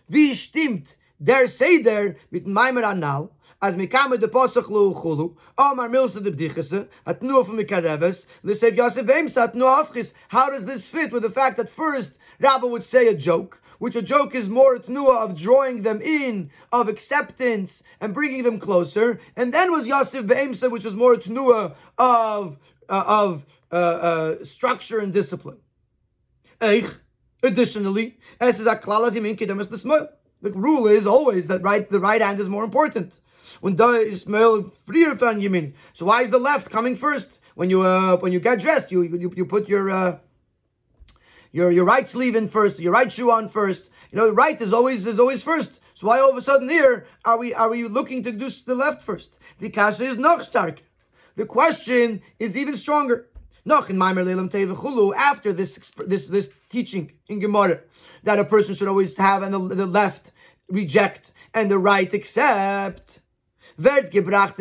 wie 0.08 0.34
stimmt 0.34 0.86
der 1.22 1.48
Seder 1.48 2.16
mit 2.30 2.46
Maimer 2.46 2.84
Anal, 2.84 3.30
as 3.62 3.76
me 3.76 3.86
mikame 3.86 4.20
de 4.20 4.28
posach 4.28 4.68
lo 4.68 4.92
chulu, 4.92 5.34
Omar 5.56 5.88
milsa 5.88 6.22
de 6.22 6.30
bdichese, 6.30 6.86
at 7.06 7.22
nu 7.22 7.38
of 7.38 7.48
mikareves, 7.48 8.26
l'sev 8.42 8.76
Yosef 8.76 9.06
Beimsa 9.06 9.44
at 9.44 9.54
nu 9.54 9.64
afchis. 9.64 10.12
How 10.28 10.50
does 10.50 10.66
this 10.66 10.86
fit 10.86 11.12
with 11.12 11.22
the 11.22 11.30
fact 11.30 11.56
that 11.56 11.70
first 11.70 12.12
Rabbi 12.40 12.66
would 12.66 12.84
say 12.84 13.08
a 13.08 13.14
joke, 13.14 13.60
which 13.84 13.96
a 13.96 14.00
joke 14.00 14.34
is 14.34 14.48
more 14.48 14.78
tnua 14.78 15.18
of 15.18 15.36
drawing 15.36 15.82
them 15.82 16.00
in, 16.00 16.50
of 16.72 16.88
acceptance 16.88 17.82
and 18.00 18.14
bringing 18.14 18.42
them 18.42 18.58
closer. 18.58 19.20
And 19.36 19.52
then 19.52 19.70
was 19.70 19.86
Yosef 19.86 20.26
Be'emsa, 20.26 20.70
which 20.70 20.86
was 20.86 20.94
more 20.94 21.16
tnua 21.16 21.74
of 21.98 22.56
uh, 22.88 23.04
of 23.06 23.44
uh, 23.70 23.74
uh, 23.74 24.44
structure 24.44 25.00
and 25.00 25.12
discipline. 25.12 25.58
Eich, 26.62 26.98
additionally, 27.42 28.16
as 28.40 28.58
is 28.58 28.64
the 30.40 30.50
rule 30.52 30.86
is 30.86 31.06
always 31.06 31.48
that 31.48 31.60
right 31.60 31.86
the 31.90 32.00
right 32.00 32.22
hand 32.22 32.40
is 32.40 32.48
more 32.48 32.64
important. 32.64 33.20
When 33.60 33.76
da 33.76 33.90
is 33.90 34.26
freer 34.86 35.14
from 35.14 35.40
mean. 35.50 35.74
So 35.92 36.06
why 36.06 36.22
is 36.22 36.30
the 36.30 36.38
left 36.50 36.70
coming 36.70 36.96
first? 36.96 37.38
When 37.54 37.68
you 37.68 37.82
uh, 37.82 38.16
when 38.16 38.32
you 38.32 38.40
get 38.40 38.60
dressed, 38.60 38.90
you 38.90 39.02
you, 39.02 39.30
you 39.36 39.44
put 39.44 39.68
your 39.68 39.90
uh, 39.90 40.18
your 41.54 41.70
your 41.70 41.84
right 41.84 42.08
sleeve 42.08 42.34
in 42.34 42.48
first, 42.48 42.80
your 42.80 42.92
right 42.92 43.10
shoe 43.10 43.30
on 43.30 43.48
first. 43.48 43.88
You 44.10 44.18
know, 44.18 44.26
the 44.26 44.32
right 44.32 44.60
is 44.60 44.72
always 44.72 45.06
is 45.06 45.20
always 45.20 45.42
first. 45.42 45.78
So 45.94 46.08
why 46.08 46.18
all 46.18 46.30
of 46.30 46.36
a 46.36 46.42
sudden 46.42 46.68
here 46.68 47.06
are 47.24 47.38
we 47.38 47.54
are 47.54 47.70
we 47.70 47.86
looking 47.86 48.24
to 48.24 48.32
do 48.32 48.50
the 48.50 48.74
left 48.74 49.00
first? 49.00 49.38
The 49.60 49.70
kasha 49.70 50.04
is 50.04 50.18
noch 50.18 50.42
stark. 50.42 50.82
The 51.36 51.46
question 51.46 52.22
is 52.40 52.56
even 52.56 52.76
stronger. 52.76 53.28
Noch 53.64 53.88
in 53.88 53.96
Maimer 53.96 54.24
Leilam 54.24 54.50
Chulu, 54.50 55.14
after 55.14 55.52
this 55.52 55.92
this 56.04 56.26
this 56.26 56.50
teaching 56.70 57.12
in 57.28 57.38
Gemara 57.38 57.82
that 58.24 58.40
a 58.40 58.44
person 58.44 58.74
should 58.74 58.88
always 58.88 59.16
have 59.16 59.44
and 59.44 59.54
the, 59.54 59.76
the 59.76 59.86
left 59.86 60.32
reject 60.68 61.30
and 61.54 61.70
the 61.70 61.78
right 61.78 62.12
accept. 62.12 63.20
Vert 63.78 64.12
gebracht 64.12 64.58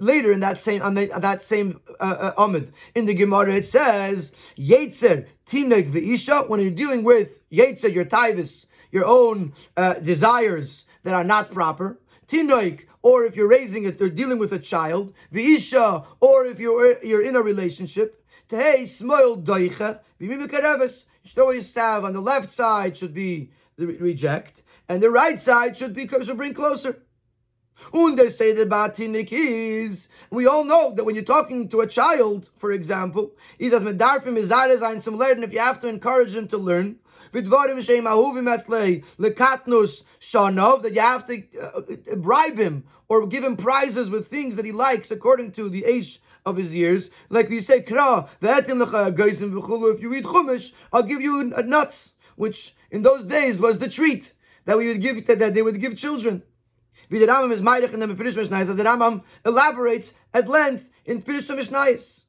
later 0.00 0.32
in 0.32 0.40
that 0.40 0.62
same 0.62 0.82
on 0.82 0.94
that 0.94 1.42
same 1.42 1.80
uh, 2.00 2.32
uh, 2.38 2.60
in 2.94 3.06
the 3.06 3.14
Gemara 3.14 3.54
it 3.54 3.66
says 3.66 4.32
Yetzer 4.56 5.26
Tinek 5.46 5.90
Veisha 5.90 6.48
when 6.48 6.60
you're 6.60 6.70
dealing 6.70 7.04
with 7.04 7.38
Yetzer 7.50 7.92
your 7.92 8.06
Tavis 8.06 8.66
your 8.90 9.04
own 9.04 9.52
uh, 9.76 9.94
desires 9.94 10.86
that 11.02 11.14
are 11.14 11.24
not 11.24 11.52
proper. 11.52 11.98
Tinoik 12.28 12.86
or 13.02 13.24
if 13.24 13.36
you're 13.36 13.48
raising 13.48 13.84
it 13.84 14.00
or 14.00 14.08
dealing 14.08 14.38
with 14.38 14.52
a 14.52 14.58
child. 14.58 15.12
Veisha 15.32 16.06
or 16.20 16.46
if 16.46 16.58
you're 16.58 17.02
you're 17.04 17.22
in 17.22 17.36
a 17.36 17.42
relationship. 17.42 18.24
Tehei 18.48 18.86
Smoil 18.86 19.42
Doicha 19.42 20.00
You 20.18 20.48
should 21.24 21.38
always 21.38 21.74
have 21.74 22.04
on 22.04 22.14
the 22.14 22.20
left 22.20 22.52
side 22.52 22.96
should 22.96 23.12
be 23.12 23.50
the 23.76 23.86
reject 23.86 24.62
and 24.88 25.02
the 25.02 25.10
right 25.10 25.40
side 25.40 25.76
should 25.76 25.94
be 25.94 26.08
should 26.08 26.36
bring 26.36 26.54
closer. 26.54 27.02
Und 27.92 28.16
they 28.16 28.30
say 28.30 28.54
batinik 28.54 29.28
is, 29.30 30.08
we 30.30 30.46
all 30.46 30.64
know 30.64 30.94
that 30.94 31.04
when 31.04 31.14
you're 31.14 31.24
talking 31.24 31.68
to 31.68 31.82
a 31.82 31.86
child, 31.86 32.48
for 32.56 32.72
example, 32.72 33.32
he 33.58 33.68
does 33.68 33.84
medarfim 33.84 34.38
izares 34.38 34.82
ein 34.82 35.00
some 35.00 35.20
if 35.20 35.52
you 35.52 35.58
have 35.58 35.80
to 35.80 35.86
encourage 35.86 36.34
him 36.34 36.48
to 36.48 36.56
learn, 36.56 36.96
bidvarim 37.32 37.82
shem 37.84 38.04
ahuvim 38.04 38.48
etzlei 38.48 39.04
lekatnus 39.18 40.04
shanov, 40.20 40.82
that 40.82 40.94
you 40.94 41.00
have 41.00 41.26
to 41.26 41.42
uh, 41.60 42.16
bribe 42.16 42.58
him 42.58 42.84
or 43.08 43.26
give 43.26 43.44
him 43.44 43.56
prizes 43.56 44.10
with 44.10 44.26
things 44.26 44.56
that 44.56 44.64
he 44.64 44.72
likes 44.72 45.10
according 45.10 45.52
to 45.52 45.68
the 45.68 45.84
age 45.84 46.20
of 46.44 46.56
his 46.56 46.72
years. 46.72 47.10
Like 47.28 47.50
we 47.50 47.60
say, 47.60 47.82
kra, 47.82 48.28
if 48.40 50.00
you 50.00 50.08
read 50.08 50.24
Chumash, 50.24 50.72
I'll 50.92 51.02
give 51.02 51.20
you 51.20 51.44
nuts, 51.44 52.14
which 52.36 52.74
in 52.90 53.02
those 53.02 53.24
days 53.24 53.60
was 53.60 53.78
the 53.78 53.88
treat 53.88 54.32
that 54.64 54.78
we 54.78 54.88
would 54.88 55.02
give 55.02 55.26
that 55.26 55.54
they 55.54 55.62
would 55.62 55.80
give 55.80 55.96
children. 55.96 56.42
Der 57.10 57.26
Rambam 57.26 57.52
is 57.52 57.60
Meirich 57.60 57.92
in 57.92 58.00
the 58.00 58.06
Pirish 58.06 58.34
Mishnayis, 58.34 58.68
as 58.68 58.76
the 58.76 58.82
Rambam 58.82 59.22
elaborates 59.44 60.14
at 60.34 60.48
length 60.48 60.88
in 61.04 61.22
Pirish 61.22 61.48
Mishnayis. 61.48 62.24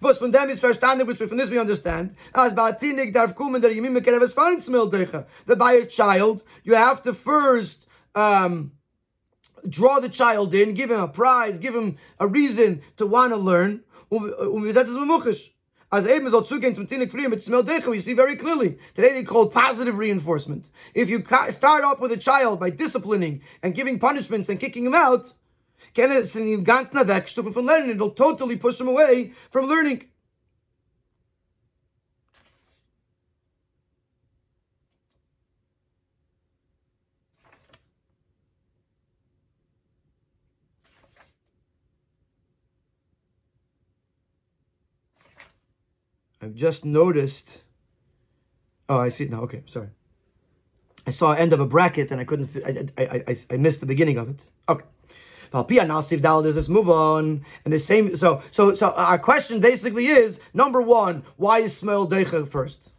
Was 0.00 0.18
von 0.18 0.30
dem 0.30 0.50
ist 0.50 0.60
verstanden, 0.60 1.06
which 1.06 1.16
from 1.16 1.38
this 1.38 1.48
we 1.48 1.58
understand, 1.58 2.16
as 2.34 2.52
Ba'atinik 2.52 3.14
darf 3.14 3.34
kumen 3.34 3.62
der 3.62 3.70
Yemim 3.70 3.98
Mekereves 3.98 4.34
Feinsmildecha, 4.34 5.24
that 5.46 5.56
by 5.56 5.72
a 5.72 5.86
child, 5.86 6.42
you 6.64 6.74
have 6.74 7.02
to 7.02 7.14
first 7.14 7.86
um, 8.14 8.72
draw 9.66 9.98
the 10.00 10.08
child 10.10 10.54
in, 10.54 10.74
give 10.74 10.90
him 10.90 11.00
a 11.00 11.08
prize, 11.08 11.58
give 11.58 11.74
him 11.74 11.96
a 12.20 12.26
reason 12.26 12.82
to 12.98 13.06
want 13.06 13.32
to 13.32 13.38
learn, 13.38 13.82
um, 14.12 14.34
um, 14.38 14.62
as 15.92 16.04
eben 16.04 16.28
soll 16.30 16.44
zugehen 16.44 16.74
zum 16.74 16.88
Tinnik 16.88 17.12
früher 17.12 17.28
mit 17.28 17.44
Smeldecha, 17.44 17.90
we 17.90 18.00
see 18.00 18.14
very 18.14 18.36
clearly. 18.36 18.78
Today 18.94 19.12
they 19.12 19.22
call 19.24 19.48
positive 19.48 19.98
reinforcement. 19.98 20.66
If 20.94 21.08
you 21.08 21.22
start 21.50 21.84
off 21.84 22.00
with 22.00 22.12
a 22.12 22.16
child 22.16 22.58
by 22.58 22.70
disciplining 22.70 23.42
and 23.62 23.74
giving 23.74 23.98
punishments 23.98 24.48
and 24.48 24.58
kicking 24.58 24.84
him 24.84 24.94
out, 24.94 25.32
can 25.94 26.10
it 26.10 26.28
from 26.28 27.66
learning? 27.66 27.90
It'll 27.90 28.10
totally 28.10 28.56
push 28.56 28.80
him 28.80 28.88
away 28.88 29.32
from 29.50 29.66
learning. 29.66 30.06
I've 46.46 46.54
just 46.54 46.84
noticed. 46.84 47.62
Oh, 48.88 48.98
I 48.98 49.08
see 49.08 49.24
it 49.24 49.30
now. 49.30 49.42
Okay, 49.42 49.62
sorry. 49.66 49.88
I 51.04 51.10
saw 51.10 51.32
end 51.32 51.52
of 51.52 51.58
a 51.58 51.66
bracket 51.66 52.12
and 52.12 52.20
I 52.20 52.24
couldn't. 52.24 52.50
I, 52.64 53.02
I, 53.02 53.24
I, 53.26 53.36
I 53.50 53.56
missed 53.56 53.80
the 53.80 53.86
beginning 53.86 54.16
of 54.16 54.28
it. 54.28 54.44
Okay. 54.68 54.84
This 55.52 56.68
move 56.68 56.88
on? 56.88 57.44
And 57.64 57.74
the 57.74 57.80
same. 57.80 58.16
So, 58.16 58.42
so, 58.52 58.74
so 58.74 58.92
our 58.92 59.18
question 59.18 59.58
basically 59.58 60.06
is 60.06 60.38
number 60.54 60.80
one: 60.80 61.24
Why 61.36 61.58
is 61.60 61.74
Smel 61.74 62.08
Deicha 62.08 62.48
first? 62.48 62.90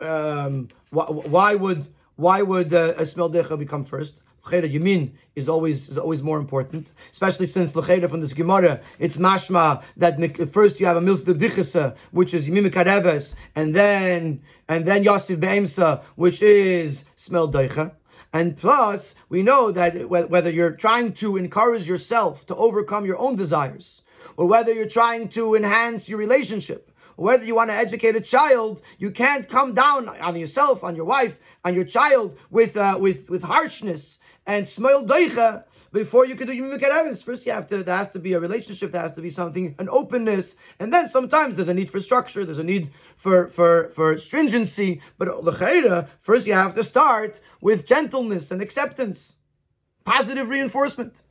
Um, 0.00 0.68
why, 0.90 1.04
why 1.04 1.54
would 1.54 1.86
why 2.16 2.40
would 2.40 2.72
uh, 2.72 2.94
Smel 3.00 3.30
Deicha 3.30 3.58
become 3.58 3.84
first? 3.84 4.16
L'cheda 4.46 4.68
Yamin 4.68 5.10
is 5.34 5.48
always 5.48 5.88
is 5.88 5.98
always 5.98 6.22
more 6.22 6.38
important, 6.38 6.92
especially 7.12 7.46
since 7.46 7.74
L'cheda 7.74 8.08
from 8.08 8.20
this 8.20 8.32
Gemara, 8.32 8.80
it's 8.98 9.16
mashma 9.16 9.82
that 9.96 10.52
first 10.52 10.78
you 10.78 10.86
have 10.86 10.96
a 10.96 11.00
Milsa 11.00 11.34
Dichasa, 11.34 11.96
which 12.12 12.32
is 12.32 12.48
Yimim 12.48 13.34
and 13.56 13.74
then 13.74 14.40
and 14.68 14.84
then 14.84 15.02
Yosef 15.02 15.40
Be'emsa, 15.40 16.02
which 16.14 16.42
is 16.42 17.04
Smel 17.16 17.52
Deicha. 17.52 17.92
And 18.32 18.56
plus, 18.56 19.14
we 19.28 19.42
know 19.42 19.72
that 19.72 20.08
whether 20.08 20.50
you're 20.50 20.72
trying 20.72 21.12
to 21.14 21.36
encourage 21.36 21.88
yourself 21.88 22.46
to 22.46 22.56
overcome 22.56 23.06
your 23.06 23.18
own 23.18 23.36
desires, 23.36 24.02
or 24.36 24.46
whether 24.46 24.72
you're 24.72 24.88
trying 24.88 25.28
to 25.30 25.54
enhance 25.54 26.08
your 26.08 26.18
relationship, 26.18 26.92
whether 27.16 27.44
you 27.44 27.54
want 27.54 27.70
to 27.70 27.74
educate 27.74 28.14
a 28.14 28.20
child, 28.20 28.82
you 28.98 29.10
can't 29.10 29.48
come 29.48 29.74
down 29.74 30.08
on 30.08 30.36
yourself, 30.36 30.84
on 30.84 30.94
your 30.94 31.06
wife, 31.06 31.38
on 31.64 31.74
your 31.74 31.84
child 31.84 32.36
with 32.50 32.76
uh, 32.76 32.96
with 33.00 33.28
with 33.30 33.42
harshness 33.42 34.18
and 34.46 34.68
smile 34.68 35.04
doicha 35.04 35.64
before 35.92 36.26
you 36.26 36.36
could 36.36 36.46
do 36.46 36.52
Yimim 36.52 37.24
First, 37.24 37.46
you 37.46 37.52
have 37.52 37.68
to, 37.68 37.82
there 37.82 37.96
has 37.96 38.10
to 38.10 38.18
be 38.18 38.34
a 38.34 38.40
relationship, 38.40 38.92
there 38.92 39.00
has 39.00 39.14
to 39.14 39.22
be 39.22 39.30
something, 39.30 39.74
an 39.78 39.88
openness, 39.88 40.56
and 40.78 40.92
then 40.92 41.08
sometimes 41.08 41.56
there's 41.56 41.68
a 41.68 41.74
need 41.74 41.90
for 41.90 42.00
structure, 42.00 42.44
there's 42.44 42.58
a 42.58 42.64
need 42.64 42.90
for, 43.16 43.48
for, 43.48 43.88
for 43.94 44.18
stringency, 44.18 45.00
but 45.16 45.28
l'chayra, 45.42 46.08
first 46.20 46.46
you 46.46 46.52
have 46.52 46.74
to 46.74 46.84
start 46.84 47.40
with 47.60 47.86
gentleness 47.86 48.50
and 48.50 48.60
acceptance, 48.60 49.36
positive 50.04 50.48
reinforcement. 50.48 51.22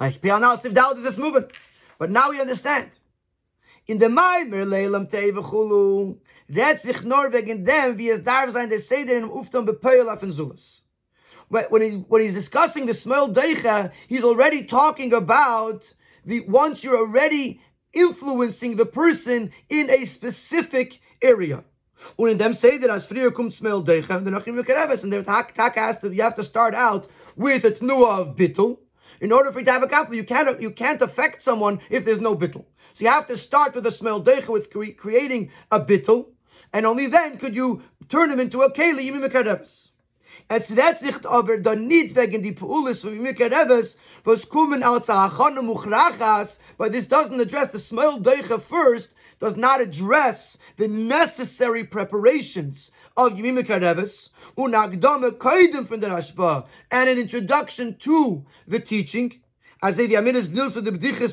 Like 0.00 0.20
Pianal 0.20 0.60
Sivdal 0.60 0.96
is 0.96 1.04
this 1.04 1.18
movement. 1.18 1.52
But 1.98 2.10
now 2.10 2.30
we 2.30 2.40
understand. 2.40 2.90
In 3.86 3.98
the 3.98 4.06
Maimer 4.06 4.64
Leilam 4.64 5.10
Tevechulu, 5.10 6.16
redt 6.48 6.80
sich 6.80 7.02
nur 7.02 7.30
wegen 7.32 7.64
dem, 7.64 7.98
wie 7.98 8.10
es 8.10 8.24
darf 8.24 8.50
sein, 8.50 8.70
der 8.70 8.80
Seder 8.80 9.16
in 9.16 9.24
Ufton 9.24 9.66
bepeil 9.66 10.08
auf 10.08 10.20
den 10.20 10.32
Zulus 10.32 10.79
when, 11.50 11.82
he, 11.82 11.90
when 12.08 12.22
he's 12.22 12.34
discussing 12.34 12.86
the 12.86 12.94
smell 12.94 13.28
Deicha, 13.28 13.92
he's 14.08 14.24
already 14.24 14.64
talking 14.64 15.12
about 15.12 15.92
the 16.24 16.40
once 16.40 16.84
you're 16.84 16.98
already 16.98 17.60
influencing 17.92 18.76
the 18.76 18.86
person 18.86 19.50
in 19.68 19.90
a 19.90 20.04
specific 20.04 21.00
area. 21.20 21.64
In 22.18 22.38
them 22.38 22.54
say 22.54 22.78
that 22.78 22.88
as 22.88 23.06
früher 23.06 23.30
kommt 23.30 23.52
Smel 23.52 23.84
Deicha, 23.84 24.16
and 24.16 25.12
the 25.12 25.22
Taka 25.22 25.80
has 25.80 25.98
to, 25.98 26.10
you 26.10 26.22
have 26.22 26.36
to 26.36 26.44
start 26.44 26.74
out 26.74 27.08
with 27.36 27.64
a 27.64 27.72
tnuah 27.72 28.20
of 28.20 28.36
bittul. 28.36 28.78
In 29.20 29.32
order 29.32 29.52
for 29.52 29.58
you 29.58 29.66
to 29.66 29.72
have 29.72 29.82
a 29.82 29.88
couple, 29.88 30.14
you 30.14 30.24
can't 30.24 30.62
you 30.62 30.70
can't 30.70 31.02
affect 31.02 31.42
someone 31.42 31.80
if 31.90 32.06
there's 32.06 32.20
no 32.20 32.34
bittul. 32.34 32.64
So 32.94 33.04
you 33.04 33.08
have 33.08 33.26
to 33.26 33.36
start 33.36 33.74
with 33.74 33.84
a 33.84 33.90
smel 33.90 34.24
deicha 34.24 34.48
with 34.48 34.70
cre- 34.70 34.96
creating 34.96 35.50
a 35.70 35.78
bittul, 35.80 36.28
and 36.72 36.86
only 36.86 37.06
then 37.06 37.36
could 37.36 37.54
you 37.54 37.82
turn 38.08 38.30
him 38.30 38.40
into 38.40 38.62
a 38.62 38.72
keli 38.72 39.10
yimim 39.10 39.89
Es 40.52 40.76
redt 40.76 40.98
sich 40.98 41.24
aber 41.24 41.58
da 41.58 41.76
nicht 41.76 42.16
wegen 42.16 42.42
die 42.42 42.50
Poulis 42.50 43.02
von 43.02 43.16
mir 43.22 43.34
Kereves, 43.34 43.96
was 44.24 44.48
kommen 44.48 44.82
als 44.82 45.08
Achon 45.08 45.64
Muchrachas, 45.64 46.58
but 46.76 46.90
this 46.90 47.06
doesn't 47.06 47.40
address 47.40 47.70
the 47.70 47.78
small 47.78 48.18
Deicha 48.18 48.60
first, 48.60 49.14
does 49.38 49.56
not 49.56 49.80
address 49.80 50.58
the 50.76 50.88
necessary 50.88 51.84
preparations 51.84 52.90
of 53.16 53.34
Yimim 53.34 53.64
Kereves, 53.64 54.30
unagdame 54.58 55.30
koidem 55.38 55.86
from 55.86 56.00
the 56.00 56.08
Rashba, 56.08 56.66
and 56.90 57.08
an 57.08 57.16
introduction 57.16 57.96
to 58.00 58.44
the 58.66 58.80
teaching, 58.80 59.40
as 59.82 59.96
they 59.96 60.06
the 60.06 60.14
Aminas 60.14 60.46
Bnilsa 60.46 60.84
the 60.84 60.90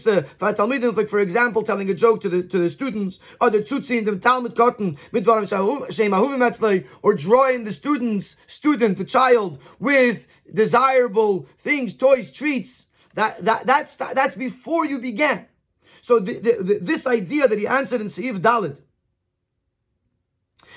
uh, 0.08 0.22
for 0.38 0.54
Talmidim, 0.54 0.96
like 0.96 1.10
for 1.10 1.20
example, 1.20 1.64
telling 1.64 1.90
a 1.90 1.94
joke 1.94 2.22
to 2.22 2.30
the 2.30 2.44
to 2.44 2.60
the 2.60 2.70
students, 2.70 3.20
or 3.42 3.50
the 3.50 3.60
Tzutzi 3.60 3.98
in 3.98 4.06
the 4.06 4.16
Talmud 4.18 4.56
Cotton, 4.56 4.98
or 7.02 7.14
drawing 7.14 7.64
the 7.66 7.74
students, 7.74 8.36
student, 8.48 8.98
the 8.98 9.06
child, 9.06 9.60
with 9.80 10.28
desirable 10.54 11.48
things, 11.60 11.94
toys, 11.94 12.32
treats. 12.32 12.86
That, 13.16 13.44
that 13.44 13.66
that's 13.66 13.96
that's 13.96 14.36
before 14.36 14.86
you 14.86 15.00
began. 15.00 15.48
So 16.02 16.20
the, 16.20 16.34
the, 16.40 16.64
the, 16.64 16.80
this 16.80 17.06
idea 17.06 17.48
that 17.48 17.58
he 17.58 17.68
answered 17.68 18.00
in 18.00 18.08
Seif 18.08 18.40
Dalid, 18.40 18.78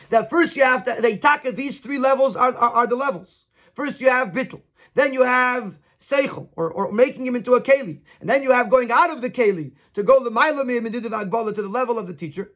that 0.09 0.29
first 0.29 0.57
you 0.57 0.65
have 0.65 0.85
to 0.87 0.97
they 1.01 1.21
at 1.21 1.55
these 1.55 1.79
three 1.79 1.99
levels 1.99 2.35
are, 2.35 2.57
are, 2.57 2.71
are 2.71 2.87
the 2.87 2.97
levels. 2.97 3.45
First 3.75 4.01
you 4.01 4.09
have 4.11 4.29
bittul, 4.29 4.63
then 4.95 5.13
you 5.13 5.23
have 5.23 5.79
seichel, 6.01 6.49
or, 6.57 6.71
or 6.71 6.91
making 6.91 7.27
him 7.27 7.37
into 7.37 7.55
a 7.55 7.61
keli. 7.61 8.01
And 8.21 8.29
then 8.29 8.43
you 8.43 8.51
have 8.53 8.71
going 8.71 8.91
out 8.91 9.11
of 9.11 9.21
the 9.21 9.31
keli 9.31 9.73
to 9.95 10.03
go 10.03 10.25
the 10.25 10.31
mailamim 10.31 10.87
and 10.87 10.95
agbala 10.95 11.55
to 11.55 11.63
the 11.63 11.69
level 11.69 11.99
of 11.99 12.07
the 12.07 12.15
teacher. 12.15 12.53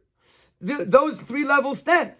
Those 0.60 1.20
three 1.20 1.44
levels 1.44 1.80
stand. 1.80 2.14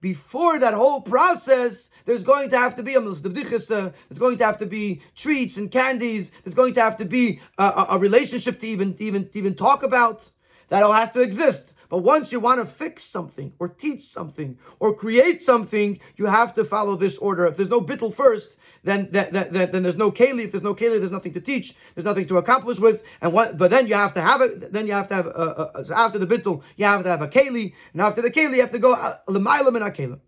Before 0.00 0.58
that 0.60 0.74
whole 0.74 1.00
process, 1.00 1.90
there's 2.04 2.22
going 2.22 2.50
to 2.50 2.58
have 2.58 2.76
to 2.76 2.82
be 2.84 2.94
a 2.94 3.00
uh, 3.00 3.10
there's 3.10 4.18
going 4.18 4.38
to 4.38 4.44
have 4.44 4.58
to 4.58 4.66
be 4.66 5.02
treats 5.16 5.56
and 5.56 5.70
candies. 5.70 6.30
There's 6.44 6.54
going 6.54 6.74
to 6.74 6.82
have 6.82 6.96
to 6.98 7.04
be 7.04 7.40
a, 7.58 7.64
a, 7.64 7.86
a 7.90 7.98
relationship 7.98 8.60
to 8.60 8.66
even, 8.68 8.94
even, 9.00 9.28
even 9.34 9.54
talk 9.54 9.82
about. 9.82 10.30
That 10.68 10.82
all 10.82 10.92
has 10.92 11.10
to 11.12 11.20
exist. 11.20 11.72
But 11.88 11.98
once 11.98 12.30
you 12.30 12.38
want 12.38 12.60
to 12.60 12.66
fix 12.66 13.02
something 13.02 13.54
or 13.58 13.68
teach 13.68 14.04
something 14.04 14.58
or 14.78 14.94
create 14.94 15.42
something, 15.42 15.98
you 16.16 16.26
have 16.26 16.54
to 16.54 16.64
follow 16.64 16.94
this 16.94 17.16
order. 17.18 17.46
If 17.46 17.56
there's 17.56 17.70
no 17.70 17.80
bittel 17.80 18.14
first, 18.14 18.56
then, 18.88 19.08
then, 19.10 19.28
then, 19.32 19.70
then 19.70 19.82
there's 19.82 19.96
no 19.96 20.10
keli. 20.10 20.44
If 20.44 20.52
there's 20.52 20.62
no 20.62 20.74
keli, 20.74 20.98
there's 20.98 21.12
nothing 21.12 21.34
to 21.34 21.40
teach. 21.40 21.74
There's 21.94 22.06
nothing 22.06 22.26
to 22.28 22.38
accomplish 22.38 22.78
with. 22.78 23.02
And 23.20 23.32
what? 23.34 23.58
But 23.58 23.70
then 23.70 23.86
you 23.86 23.94
have 23.94 24.14
to 24.14 24.22
have 24.22 24.40
it. 24.40 24.72
Then 24.72 24.86
you 24.86 24.94
have 24.94 25.08
to 25.08 25.14
have 25.14 25.26
uh, 25.26 25.30
uh, 25.30 25.84
after 25.94 26.18
the 26.18 26.26
bittul, 26.26 26.62
you 26.76 26.86
have 26.86 27.02
to 27.02 27.10
have 27.10 27.20
a 27.20 27.28
keli, 27.28 27.74
and 27.92 28.00
after 28.00 28.22
the 28.22 28.30
keli, 28.30 28.54
you 28.54 28.60
have 28.62 28.70
to 28.70 28.78
go 28.78 28.94
lemailam 29.28 29.74
uh, 29.74 29.84
and 29.84 29.94
akelim. 29.94 30.20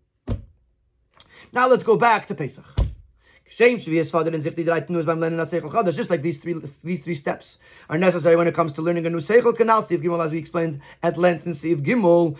Now 1.51 1.67
let's 1.67 1.83
go 1.83 1.97
back 1.97 2.27
to 2.27 2.35
Pesach. 2.35 2.65
Just 3.53 3.75
like 6.09 6.21
these 6.21 6.37
three 6.37 6.55
these 6.83 7.03
three 7.03 7.15
steps 7.15 7.57
are 7.89 7.97
necessary 7.97 8.37
when 8.37 8.47
it 8.47 8.55
comes 8.55 8.71
to 8.73 8.81
learning 8.81 9.05
a 9.05 9.09
new 9.09 9.17
Seichel 9.17 9.53
Canal 9.55 9.83
Siv 9.83 10.01
Gimel, 10.01 10.23
as 10.23 10.31
we 10.31 10.37
explained 10.37 10.79
at 11.03 11.17
length 11.17 11.45
in 11.45 11.51
Siv 11.51 11.85
Gimel. 11.85 12.37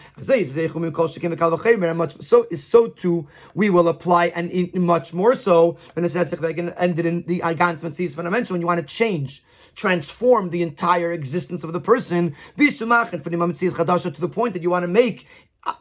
And 1.89 1.97
much 1.97 2.21
so 2.21 2.47
is 2.49 2.63
so 2.63 2.87
too 2.87 3.27
we 3.53 3.69
will 3.69 3.89
apply 3.89 4.27
and 4.27 4.73
much 4.75 5.13
more 5.13 5.35
so 5.35 5.77
when 5.93 6.05
it's 6.05 6.13
that 6.13 6.73
ended 6.77 7.05
in 7.05 7.23
the 7.23 7.41
Agant 7.41 7.81
Mitzvahs 7.81 8.15
fundamental 8.15 8.53
when 8.53 8.61
you 8.61 8.67
want 8.67 8.79
to 8.79 8.85
change 8.85 9.43
transform 9.75 10.49
the 10.49 10.61
entire 10.61 11.11
existence 11.13 11.63
of 11.63 11.71
the 11.71 11.79
person, 11.79 12.35
to 12.57 14.21
the 14.21 14.29
point 14.29 14.53
that 14.53 14.61
you 14.61 14.69
want 14.69 14.83
to 14.83 14.87
make 14.87 15.27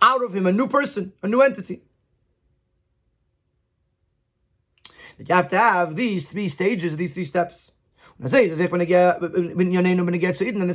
out 0.02 0.22
of 0.22 0.34
him 0.34 0.46
a 0.46 0.52
new 0.52 0.68
person, 0.68 1.12
a 1.22 1.28
new 1.28 1.40
entity. 1.40 1.82
You 5.28 5.34
have 5.34 5.48
to 5.48 5.58
have 5.58 5.96
these 5.96 6.26
three 6.26 6.48
stages, 6.48 6.96
these 6.96 7.14
three 7.14 7.24
steps. 7.24 7.72
And 8.18 8.30
the 8.30 8.36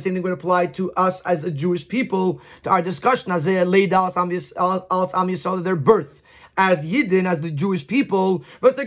same 0.00 0.14
thing 0.14 0.22
would 0.22 0.32
apply 0.32 0.66
to 0.66 0.92
us 0.92 1.20
as 1.20 1.44
a 1.44 1.50
Jewish 1.50 1.88
people, 1.88 2.40
to 2.64 2.70
our 2.70 2.82
discussion, 2.82 3.32
as 3.32 3.44
they 3.44 3.64
laid 3.64 3.92
out 3.92 4.14
their 4.14 5.76
birth 5.76 6.22
as 6.58 6.86
Yidden, 6.86 7.28
as 7.28 7.40
the 7.40 7.50
Jewish 7.50 7.86
people, 7.86 8.42
which 8.60 8.76
the 8.76 8.86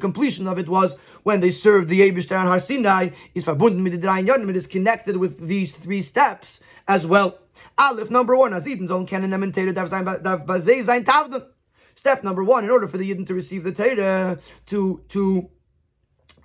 completion 0.00 0.46
of 0.46 0.58
it 0.58 0.68
was 0.68 0.96
when 1.24 1.40
they 1.40 1.50
served 1.50 1.88
the 1.88 2.00
Yebishter 2.00 2.36
and 2.36 2.48
Har 2.48 2.60
Sinai, 2.60 3.08
is 3.34 3.44
verbunden 3.44 3.82
mit 3.82 4.00
the 4.00 4.06
Yodim, 4.06 4.48
it 4.48 4.56
is 4.56 4.66
connected 4.66 5.16
with 5.16 5.46
these 5.46 5.74
three 5.74 6.02
steps 6.02 6.60
as 6.86 7.04
well. 7.06 7.38
Aleph 7.76 8.10
number 8.10 8.36
one, 8.36 8.54
as 8.54 8.64
Yidden 8.64 8.86
zon 8.86 9.06
kennen 9.06 9.30
nemen 9.30 9.52
Teire 9.52 9.74
darf 9.74 9.88
sein, 9.88 10.04
darf. 10.04 11.42
Step 11.98 12.22
number 12.22 12.44
one, 12.44 12.62
in 12.62 12.70
order 12.70 12.86
for 12.86 12.96
the 12.96 13.12
Yidden 13.12 13.26
to 13.26 13.34
receive 13.34 13.64
the 13.64 13.72
Torah, 13.72 14.38
to, 14.66 15.02
to, 15.08 15.50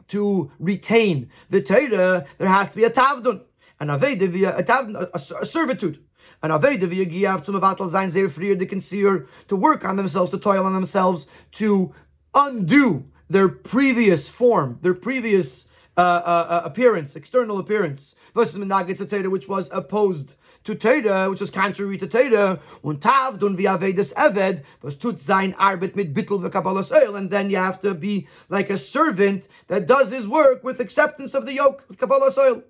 to 0.07 0.51
retain 0.57 1.29
the 1.51 1.61
Torah, 1.61 2.25
there 2.39 2.47
has 2.47 2.69
to 2.69 2.75
be 2.75 2.85
a 2.85 2.89
Tavdun. 2.89 3.39
An 3.79 3.89
Aveda 3.89 4.27
via 4.29 4.57
a 4.57 4.63
Tavdun, 4.63 4.95
a, 4.95 5.09
a, 5.13 5.45
servitude. 5.45 6.03
An 6.41 6.49
Aveda 6.49 6.87
via 6.87 7.05
Giyav 7.05 7.45
zum 7.45 7.53
Avatal 7.53 7.87
Zain 7.91 8.09
Zeir 8.09 8.29
Frier 8.29 8.57
de 8.57 8.65
Conceer, 8.65 9.27
to 9.47 9.55
work 9.55 9.85
on 9.85 9.95
themselves, 9.95 10.31
to 10.31 10.39
toil 10.39 10.65
on 10.65 10.73
themselves, 10.73 11.27
to 11.51 11.93
undo 12.33 13.05
their 13.29 13.47
previous 13.47 14.27
form, 14.27 14.79
their 14.81 14.95
previous 14.95 15.67
uh, 15.95 16.01
uh, 16.01 16.47
uh 16.49 16.61
appearance, 16.65 17.15
external 17.15 17.59
appearance, 17.59 18.15
versus 18.33 18.57
Menagit 18.57 19.27
which 19.29 19.47
was 19.47 19.69
opposed 19.71 20.33
to 20.63 20.75
Teda, 20.75 21.29
which 21.29 21.41
is 21.41 21.49
contrary 21.49 21.97
to 21.97 22.07
Teda, 22.07 22.59
und 22.83 23.01
Tavdun 23.01 23.55
via 23.55 23.77
Vedas 23.77 24.13
Eved, 24.13 24.63
was 24.81 24.95
tut 24.95 25.19
sein 25.19 25.53
Arbeit 25.55 25.95
mit 25.95 26.13
Bittel 26.13 26.39
v'Kabbalas 26.39 26.91
oil, 26.91 27.15
and 27.15 27.29
then 27.29 27.49
you 27.49 27.57
have 27.57 27.81
to 27.81 27.93
be 27.93 28.27
like 28.49 28.69
a 28.69 28.77
servant 28.77 29.47
that 29.67 29.87
does 29.87 30.09
his 30.09 30.27
work 30.27 30.63
with 30.63 30.79
acceptance 30.79 31.33
of 31.33 31.45
the 31.45 31.53
yoke 31.53 31.85
of 31.89 31.97
Kabbalas 31.97 32.37
oil. 32.37 32.63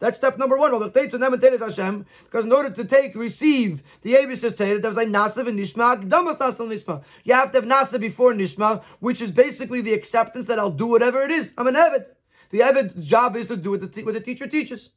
That's 0.00 0.16
step 0.16 0.38
number 0.38 0.56
one. 0.56 0.72
Because 0.72 1.14
in 2.44 2.52
order 2.52 2.70
to 2.70 2.84
take, 2.84 3.14
receive 3.14 3.82
the 4.00 4.14
Abish's 4.14 4.54
Torah, 4.54 4.80
there's 4.80 4.96
like 4.96 5.08
Nasa 5.08 5.46
and 5.46 5.58
Nishma, 5.58 6.08
Nishma. 6.08 7.02
You 7.22 7.34
have 7.34 7.52
to 7.52 7.60
have 7.60 7.68
Nasa 7.68 8.00
before 8.00 8.32
Nishma, 8.32 8.82
which 9.00 9.20
is 9.20 9.30
basically 9.30 9.82
the 9.82 9.92
acceptance 9.92 10.46
that 10.46 10.58
I'll 10.58 10.70
do 10.70 10.86
whatever 10.86 11.20
it 11.20 11.30
is. 11.30 11.52
I'm 11.58 11.66
an 11.66 11.74
Evid. 11.74 12.06
The 12.48 12.62
Evid's 12.62 13.06
job 13.06 13.36
is 13.36 13.46
to 13.48 13.56
do 13.56 13.72
what 13.72 13.92
the, 13.92 14.04
what 14.04 14.14
the 14.14 14.20
teacher 14.20 14.46
teaches. 14.46 14.88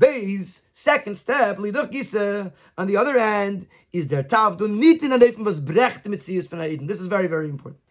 Beis, 0.00 0.62
second 0.72 1.16
step, 1.16 1.58
lidach 1.58 1.92
gisa, 1.92 2.52
on 2.78 2.86
the 2.86 2.96
other 2.96 3.18
hand, 3.18 3.66
is 3.92 4.06
der 4.06 4.22
tavdun 4.22 4.78
nit 4.78 5.02
in 5.02 5.12
a 5.12 5.42
was 5.42 5.60
brecht 5.60 6.06
mit 6.06 6.22
sie 6.22 6.40
von 6.40 6.86
This 6.86 7.00
is 7.00 7.06
very, 7.06 7.26
very 7.26 7.48
important. 7.48 7.82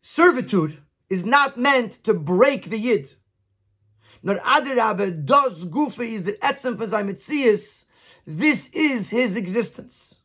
Servitude 0.00 0.78
is 1.08 1.26
not 1.26 1.58
meant 1.58 2.02
to 2.04 2.14
break 2.14 2.70
the 2.70 2.78
yid 2.78 3.10
nor 4.22 4.36
adirabe 4.36 5.24
does 5.24 5.64
gufe 5.66 6.06
is 6.06 6.22
the 6.24 6.34
etzem 6.34 6.76
von 6.76 6.88
Metzies, 6.88 7.86
this 8.26 8.68
is 8.68 9.08
his 9.10 9.36
existence. 9.36 10.20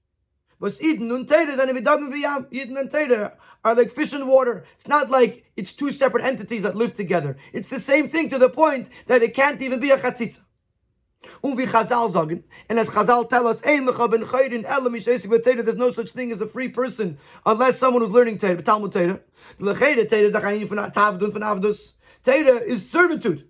But 0.58 0.80
Eden 0.80 1.10
and 1.10 1.28
Torah 1.28 1.60
and 1.60 1.76
Yidagim 1.76 2.50
Yidden 2.50 2.80
and 2.80 2.90
Torah 2.90 3.34
are 3.64 3.74
like 3.74 3.90
fish 3.90 4.12
and 4.12 4.26
water. 4.26 4.64
It's 4.76 4.88
not 4.88 5.10
like 5.10 5.44
it's 5.56 5.72
two 5.72 5.92
separate 5.92 6.24
entities 6.24 6.62
that 6.62 6.76
live 6.76 6.94
together. 6.94 7.36
It's 7.52 7.68
the 7.68 7.80
same 7.80 8.08
thing 8.08 8.30
to 8.30 8.38
the 8.38 8.48
point 8.48 8.88
that 9.06 9.22
it 9.22 9.34
can't 9.34 9.60
even 9.60 9.80
be 9.80 9.90
a 9.90 9.98
chatzitza. 9.98 10.40
And 11.42 12.78
as 12.78 12.88
Chazal 12.88 13.28
tell 13.28 13.48
us, 13.48 13.60
there's 13.60 13.80
no 15.76 15.90
such 15.90 16.10
thing 16.10 16.30
as 16.30 16.40
a 16.40 16.46
free 16.46 16.68
person 16.68 17.18
unless 17.44 17.78
someone 17.78 18.02
who's 18.02 18.12
learning 18.12 18.38
Teira, 18.38 18.64
Talmud 18.64 18.92
avdus. 21.42 21.92
Teira 22.24 22.62
is 22.62 22.88
servitude. 22.88 23.48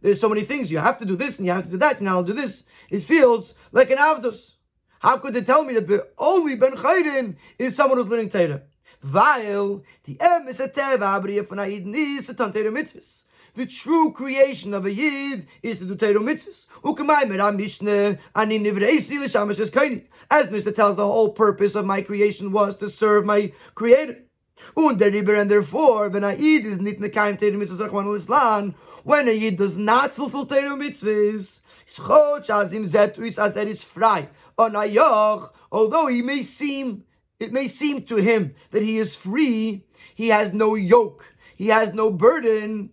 There's 0.00 0.20
so 0.20 0.30
many 0.30 0.42
things. 0.42 0.70
You 0.70 0.78
have 0.78 0.98
to 0.98 1.04
do 1.04 1.14
this 1.14 1.38
and 1.38 1.46
you 1.46 1.52
have 1.52 1.64
to 1.64 1.70
do 1.72 1.76
that, 1.78 2.00
and 2.00 2.08
I'll 2.08 2.24
do 2.24 2.32
this. 2.32 2.64
It 2.88 3.02
feels 3.02 3.54
like 3.70 3.90
an 3.90 3.98
avdus. 3.98 4.54
How 5.00 5.16
could 5.16 5.32
they 5.32 5.42
tell 5.42 5.64
me 5.64 5.74
that 5.74 5.86
the 5.86 6.06
only 6.18 6.56
ben 6.56 6.72
chayrin 6.72 7.36
is 7.58 7.74
someone 7.74 7.98
who's 7.98 8.06
learning 8.06 8.28
Teira? 8.28 8.60
Weil 9.02 9.82
the 10.04 10.20
em 10.20 10.46
is 10.46 10.60
a 10.60 10.68
teva, 10.68 11.16
aber 11.16 11.30
ihr 11.30 11.42
von 11.42 11.56
Aiden 11.56 11.94
is 11.94 12.28
a 12.28 12.34
tan 12.34 12.52
Teira 12.52 12.70
mitzvahs. 12.70 13.24
The 13.54 13.64
true 13.64 14.12
creation 14.12 14.74
of 14.74 14.84
a 14.84 14.92
Yid 14.92 15.46
is 15.62 15.78
to 15.78 15.86
do 15.86 15.94
Torah 15.94 16.20
mitzvahs. 16.20 16.66
As 20.30 20.50
Mishnah 20.50 20.72
tells, 20.72 20.96
the 20.96 21.06
whole 21.06 21.30
purpose 21.30 21.74
of 21.74 21.86
my 21.86 22.02
creation 22.02 22.52
was 22.52 22.76
to 22.76 22.90
serve 22.90 23.24
my 23.24 23.52
Creator. 23.74 24.18
And 24.76 25.00
therefore, 25.50 26.10
when 26.10 26.24
a 26.24 26.34
Yid 26.34 26.66
is 26.66 26.78
nit 26.78 27.00
mekayim 27.00 27.38
Torah 27.40 27.52
mitzvahs 27.52 28.74
when 29.02 29.28
a 29.28 29.32
Yid 29.32 29.56
does 29.56 29.78
not 29.78 30.12
fulfill 30.12 30.44
Torah 30.44 30.76
mitzvahs, 30.76 31.60
as 33.38 33.54
that 33.54 33.66
is 33.66 33.82
frei. 33.82 34.28
Although 35.72 36.08
he 36.08 36.22
may 36.22 36.42
seem, 36.42 37.04
it 37.38 37.52
may 37.52 37.68
seem 37.68 38.02
to 38.04 38.16
him 38.16 38.54
that 38.70 38.82
he 38.82 38.98
is 38.98 39.16
free, 39.16 39.84
he 40.14 40.28
has 40.28 40.52
no 40.52 40.74
yoke, 40.74 41.34
he 41.56 41.68
has 41.68 41.94
no 41.94 42.10
burden 42.10 42.90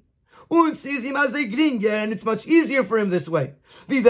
and 0.49 2.13
it's 2.13 2.23
much 2.23 2.47
easier 2.47 2.83
for 2.83 2.97
him 2.97 3.09
this 3.09 3.27
way. 3.27 3.53
If 3.89 4.05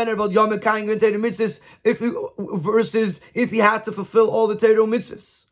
he, 2.00 2.12
versus 2.38 3.22
if 3.34 3.52
he 3.52 3.58
had 3.58 3.86
to 3.86 3.92
fulfill 3.92 4.30
all 4.30 4.48
the 4.48 4.56
Torah 4.56 4.86
mitzvahs. 4.86 5.46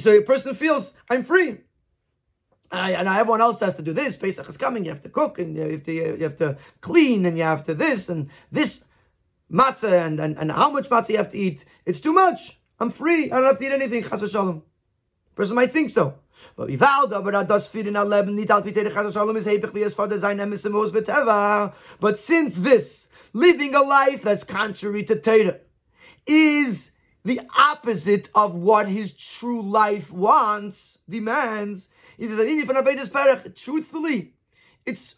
So 0.00 0.16
a 0.16 0.22
person 0.22 0.54
feels, 0.54 0.92
I'm 1.10 1.24
free. 1.24 1.58
I, 2.70 2.92
and 2.92 3.08
everyone 3.08 3.40
else 3.40 3.60
has 3.60 3.74
to 3.76 3.82
do 3.82 3.92
this. 3.92 4.16
Pesach 4.16 4.48
is 4.48 4.56
coming. 4.56 4.84
You 4.84 4.92
have 4.92 5.02
to 5.02 5.08
cook, 5.08 5.38
and 5.38 5.56
you 5.56 5.62
have 5.62 5.84
to, 5.84 5.92
you 5.92 6.18
have 6.20 6.36
to 6.38 6.56
clean, 6.80 7.26
and 7.26 7.36
you 7.36 7.44
have 7.44 7.64
to 7.66 7.74
this 7.74 8.08
and 8.08 8.30
this 8.50 8.84
matzah, 9.54 10.06
and, 10.06 10.18
and, 10.18 10.36
and 10.36 10.50
how 10.50 10.70
much 10.70 10.88
matzah 10.90 11.10
you 11.10 11.16
have 11.18 11.30
to 11.30 11.38
eat. 11.38 11.64
It's 11.86 12.00
too 12.00 12.12
much. 12.12 12.58
I'm 12.80 12.90
free. 12.90 13.30
I 13.30 13.36
don't 13.36 13.46
have 13.46 13.58
to 13.58 13.66
eat 13.66 13.72
anything. 13.72 14.02
Chas 14.02 14.20
v'shalom. 14.20 14.62
Person 15.36 15.54
might 15.56 15.72
think 15.72 15.90
so. 15.90 16.14
But 16.56 16.68
But 22.00 22.18
since 22.18 22.56
this, 22.56 23.08
living 23.32 23.74
a 23.74 23.82
life 23.82 24.22
that's 24.22 24.44
contrary 24.44 25.04
to 25.04 25.16
Torah, 25.16 25.58
is 26.26 26.90
the 27.24 27.40
opposite 27.56 28.28
of 28.34 28.54
what 28.54 28.88
his 28.88 29.12
true 29.12 29.62
life 29.62 30.12
wants, 30.12 30.98
demands, 31.08 31.88
he 32.18 32.28
says, 32.28 33.10
truthfully, 33.56 34.34
it's 34.86 35.14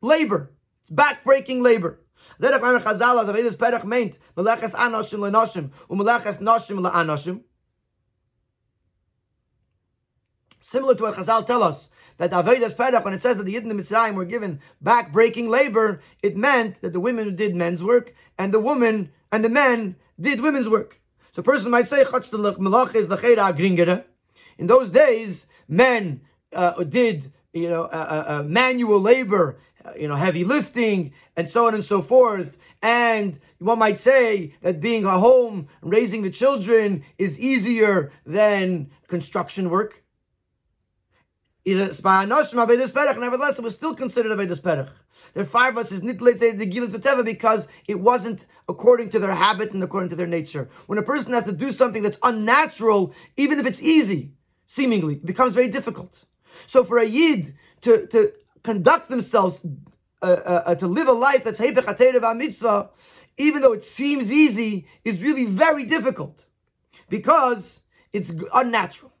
labor, 0.00 0.50
it's 0.82 0.90
backbreaking 0.90 1.62
labor. 1.62 2.00
Derech 2.40 2.82
Chazal 2.82 3.22
as 3.22 3.28
Avedis 3.28 3.56
Perach 3.56 3.84
meint, 3.84 4.14
Meleches 4.36 4.74
Anoshim 4.74 5.18
le'noshim, 5.18 5.70
u'Meleches 5.88 6.38
Noshim 6.38 6.80
le'anoshim, 6.80 7.42
Similar 10.60 10.94
to 10.94 11.02
what 11.02 11.14
Chazal 11.14 11.46
tell 11.46 11.62
us, 11.62 11.90
that 12.18 12.30
Avedas 12.30 12.74
Perach, 12.74 13.04
when 13.04 13.14
it 13.14 13.20
says 13.20 13.36
that 13.36 13.44
the 13.44 13.54
Yidden 13.54 13.70
in 13.70 13.78
Mitzrayim 13.78 14.14
were 14.14 14.24
given 14.24 14.60
back 14.80 15.12
breaking 15.12 15.50
labor, 15.50 16.00
it 16.22 16.36
meant 16.36 16.80
that 16.80 16.92
the 16.92 17.00
women 17.00 17.36
did 17.36 17.54
men's 17.54 17.82
work, 17.82 18.14
and 18.38 18.54
the 18.54 18.60
woman 18.60 19.10
and 19.30 19.44
the 19.44 19.48
men 19.48 19.96
did 20.20 20.40
women's 20.40 20.68
work. 20.68 21.00
So 21.32 21.40
a 21.40 21.42
person 21.42 21.70
might 21.70 21.88
say, 21.88 22.04
in 24.58 24.66
those 24.66 24.90
days, 24.90 25.46
men 25.66 26.20
uh, 26.52 26.84
did 26.84 27.32
you 27.52 27.68
know 27.68 27.84
uh, 27.84 28.24
uh, 28.26 28.42
manual 28.46 29.00
labor, 29.00 29.58
uh, 29.58 29.71
you 29.98 30.08
know 30.08 30.16
heavy 30.16 30.44
lifting, 30.44 31.12
and 31.36 31.48
so 31.48 31.66
on 31.66 31.74
and 31.74 31.84
so 31.84 32.02
forth. 32.02 32.56
And 32.82 33.38
one 33.58 33.78
might 33.78 33.98
say 33.98 34.54
that 34.62 34.80
being 34.80 35.04
a 35.04 35.18
home, 35.18 35.68
raising 35.82 36.22
the 36.22 36.30
children, 36.30 37.04
is 37.16 37.38
easier 37.38 38.12
than 38.26 38.90
construction 39.06 39.70
work. 39.70 40.02
Nevertheless, 41.64 43.58
it 43.58 43.62
was 43.62 43.74
still 43.74 43.94
considered 43.94 44.36
Avedis 44.36 44.60
Perech. 44.60 44.90
Their 45.34 45.44
five 45.44 45.78
us 45.78 45.92
is 45.92 46.00
nitlet 46.00 47.24
because 47.24 47.68
it 47.86 48.00
wasn't 48.00 48.46
according 48.68 49.10
to 49.10 49.18
their 49.18 49.34
habit 49.34 49.72
and 49.72 49.82
according 49.82 50.10
to 50.10 50.16
their 50.16 50.26
nature. 50.26 50.68
When 50.88 50.98
a 50.98 51.02
person 51.02 51.32
has 51.32 51.44
to 51.44 51.52
do 51.52 51.70
something 51.70 52.02
that's 52.02 52.18
unnatural, 52.22 53.14
even 53.36 53.60
if 53.60 53.66
it's 53.66 53.80
easy, 53.80 54.32
seemingly, 54.66 55.14
it 55.14 55.24
becomes 55.24 55.54
very 55.54 55.68
difficult. 55.68 56.24
So 56.66 56.82
for 56.84 56.98
a 56.98 57.04
yid 57.04 57.54
to, 57.82 58.06
to 58.08 58.32
conduct 58.62 59.08
themselves, 59.08 59.66
uh, 60.22 60.26
uh, 60.26 60.62
uh, 60.66 60.74
to 60.76 60.86
live 60.86 61.08
a 61.08 61.12
life 61.12 61.44
that's 61.44 61.60
heipech 61.60 62.36
mitzvah, 62.36 62.90
even 63.38 63.62
though 63.62 63.72
it 63.72 63.84
seems 63.84 64.32
easy, 64.32 64.86
is 65.04 65.22
really 65.22 65.44
very 65.44 65.86
difficult 65.86 66.44
because 67.08 67.82
it's 68.12 68.32
unnatural. 68.54 69.12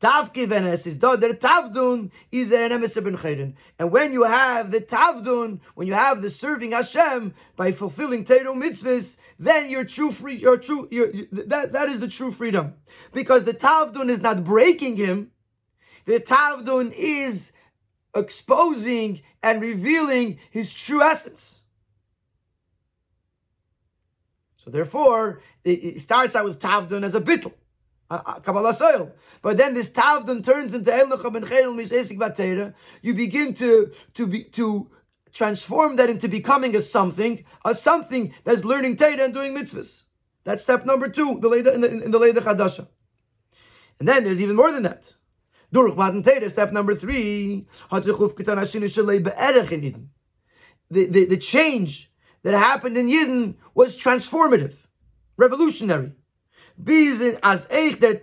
Tavkivenes 0.00 0.86
is 0.86 0.96
do 0.96 1.16
der 1.16 1.32
tavdun 1.32 2.10
is 2.30 2.52
an 2.52 2.70
emes 2.70 3.02
ben 3.02 3.16
chayrin. 3.16 3.54
And 3.78 3.90
when 3.90 4.12
you 4.12 4.24
have 4.24 4.70
the 4.70 4.80
tavdun, 4.80 5.60
when 5.74 5.86
you 5.86 5.94
have 5.94 6.20
the 6.20 6.28
serving 6.28 6.72
Hashem 6.72 7.34
by 7.56 7.72
fulfilling 7.72 8.24
Torah 8.26 8.52
mitzvahs, 8.52 9.16
then 9.38 9.70
you're 9.70 9.84
true 9.84 10.12
free. 10.12 10.36
You're 10.36 10.58
true. 10.58 10.86
You're, 10.90 11.10
you, 11.10 11.28
that 11.32 11.72
that 11.72 11.88
is 11.88 12.00
the 12.00 12.08
true 12.08 12.30
freedom, 12.30 12.74
because 13.14 13.44
the 13.44 13.54
tavdun 13.54 14.10
is 14.10 14.20
not 14.20 14.44
breaking 14.44 14.96
him. 14.96 15.30
The 16.04 16.20
tavdun 16.20 16.92
is 16.94 17.52
exposing 18.18 19.22
and 19.42 19.60
revealing 19.60 20.38
his 20.50 20.72
true 20.72 21.02
essence. 21.02 21.62
So 24.56 24.70
therefore, 24.70 25.42
it, 25.64 26.00
starts 26.00 26.34
out 26.34 26.44
with 26.44 26.58
tavdun 26.58 27.04
as 27.04 27.14
a 27.14 27.20
bittul. 27.20 27.52
Kabbalah 28.08 28.74
soil. 28.74 29.12
But 29.42 29.56
then 29.56 29.74
this 29.74 29.90
tavdun 29.90 30.44
turns 30.44 30.74
into 30.74 30.90
Elnucha 30.90 31.32
ben 31.32 31.42
Misesik 31.42 32.74
You 33.02 33.14
begin 33.14 33.54
to 33.54 33.92
to 34.14 34.26
be 34.26 34.44
to 34.44 34.90
transform 35.32 35.96
that 35.96 36.08
into 36.08 36.28
becoming 36.28 36.74
a 36.74 36.80
something, 36.80 37.44
a 37.64 37.74
something 37.74 38.32
that's 38.44 38.64
learning 38.64 38.96
Torah 38.96 39.24
and 39.24 39.34
doing 39.34 39.54
mitzvahs. 39.54 40.04
That's 40.44 40.62
step 40.62 40.86
number 40.86 41.08
two, 41.08 41.38
the 41.40 41.48
Leda 41.48 41.74
in 41.74 41.80
the, 41.80 41.88
in 41.88 42.10
the 42.10 42.18
Leda 42.18 42.40
Chadasha. 42.40 42.86
And 43.98 44.08
then 44.08 44.24
there's 44.24 44.40
even 44.40 44.56
more 44.56 44.72
than 44.72 44.84
that. 44.84 45.12
Duruch 45.76 45.96
Matan 45.96 46.22
Teda, 46.22 46.50
step 46.50 46.72
number 46.72 46.94
three. 46.94 47.66
The, 50.88 51.06
the, 51.06 51.24
the 51.26 51.36
change 51.36 52.12
that 52.42 52.54
happened 52.54 52.96
in 52.96 53.08
Yidden 53.08 53.56
was 53.74 53.98
transformative, 53.98 54.74
revolutionary. 55.36 56.12
As 57.42 57.66
der 57.66 58.14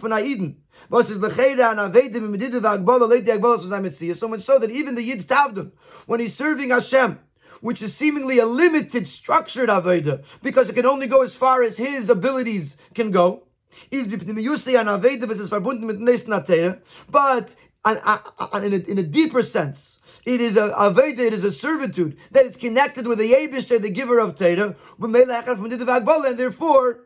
von 0.00 0.10
Aiden. 0.10 0.56
Was 0.88 1.10
is 1.10 1.16
an 1.16 1.22
zametziah. 1.22 4.16
So 4.16 4.28
much 4.28 4.42
so 4.42 4.58
that 4.58 4.70
even 4.70 4.94
the 4.94 5.02
Yid's 5.02 5.26
Tavdun, 5.26 5.72
when 6.06 6.20
he's 6.20 6.34
serving 6.34 6.70
Hashem, 6.70 7.18
which 7.60 7.82
is 7.82 7.94
seemingly 7.94 8.38
a 8.38 8.46
limited, 8.46 9.08
structured 9.08 9.68
aveda, 9.68 10.24
because 10.42 10.68
it 10.68 10.74
can 10.74 10.86
only 10.86 11.06
go 11.06 11.22
as 11.22 11.34
far 11.34 11.62
as 11.62 11.76
his 11.76 12.10
abilities 12.10 12.76
can 12.94 13.10
go. 13.10 13.45
But 17.08 17.50
in 18.62 18.72
a, 18.72 18.76
in 18.90 18.98
a 18.98 19.02
deeper 19.02 19.42
sense, 19.42 19.98
it 20.24 20.40
is 20.40 20.56
a 20.56 20.70
aveda, 20.70 21.20
it 21.20 21.32
is 21.32 21.44
a 21.44 21.50
servitude 21.50 22.16
that 22.32 22.44
is 22.46 22.56
connected 22.56 23.06
with 23.06 23.18
the 23.18 23.32
Yebishter, 23.32 23.80
the 23.80 23.90
giver 23.90 24.18
of 24.18 24.36
Torah, 24.36 24.74
and 24.98 26.38
therefore 26.38 27.04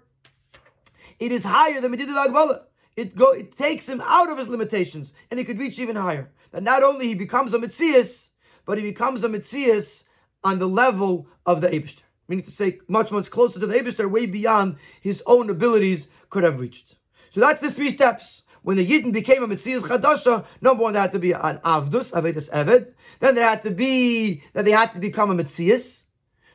it 1.18 1.32
is 1.32 1.44
higher 1.44 1.80
than 1.80 1.92
Medidah 1.92 2.26
Agbala. 2.26 2.62
It 2.96 3.14
go 3.14 3.32
it 3.32 3.56
takes 3.56 3.88
him 3.88 4.02
out 4.04 4.30
of 4.30 4.38
his 4.38 4.48
limitations, 4.48 5.12
and 5.30 5.38
he 5.38 5.44
could 5.44 5.58
reach 5.58 5.78
even 5.78 5.96
higher. 5.96 6.30
That 6.50 6.62
not 6.62 6.82
only 6.82 7.06
he 7.08 7.14
becomes 7.14 7.54
a 7.54 7.58
Mitzias, 7.58 8.30
but 8.64 8.78
he 8.78 8.84
becomes 8.84 9.22
a 9.22 9.28
Mitzias 9.28 10.04
on 10.42 10.58
the 10.58 10.68
level 10.68 11.28
of 11.46 11.60
the 11.60 11.68
Abishter. 11.68 12.02
Meaning 12.26 12.44
to 12.44 12.50
say 12.50 12.80
much, 12.88 13.10
much 13.10 13.30
closer 13.30 13.60
to 13.60 13.66
the 13.66 13.74
Abishter, 13.74 14.10
way 14.10 14.26
beyond 14.26 14.76
his 15.00 15.22
own 15.26 15.50
abilities 15.50 16.08
could 16.30 16.44
have 16.44 16.58
reached. 16.58 16.96
So 17.30 17.40
that's 17.40 17.60
the 17.60 17.70
three 17.70 17.90
steps. 17.90 18.44
When 18.62 18.76
the 18.76 18.86
Yidden 18.86 19.12
became 19.12 19.42
a 19.42 19.48
Metzias 19.48 19.80
Chadasha, 19.80 20.44
number 20.60 20.82
one, 20.82 20.92
there 20.92 21.02
had 21.02 21.12
to 21.12 21.18
be 21.18 21.32
an 21.32 21.58
Avdus, 21.58 22.12
Avedis 22.12 22.50
Eved. 22.50 22.92
Then 23.18 23.34
there 23.34 23.48
had 23.48 23.62
to 23.62 23.70
be, 23.70 24.42
that 24.52 24.64
they 24.64 24.70
had 24.70 24.92
to 24.92 24.98
become 24.98 25.30
a 25.30 25.34
Metzias, 25.42 26.04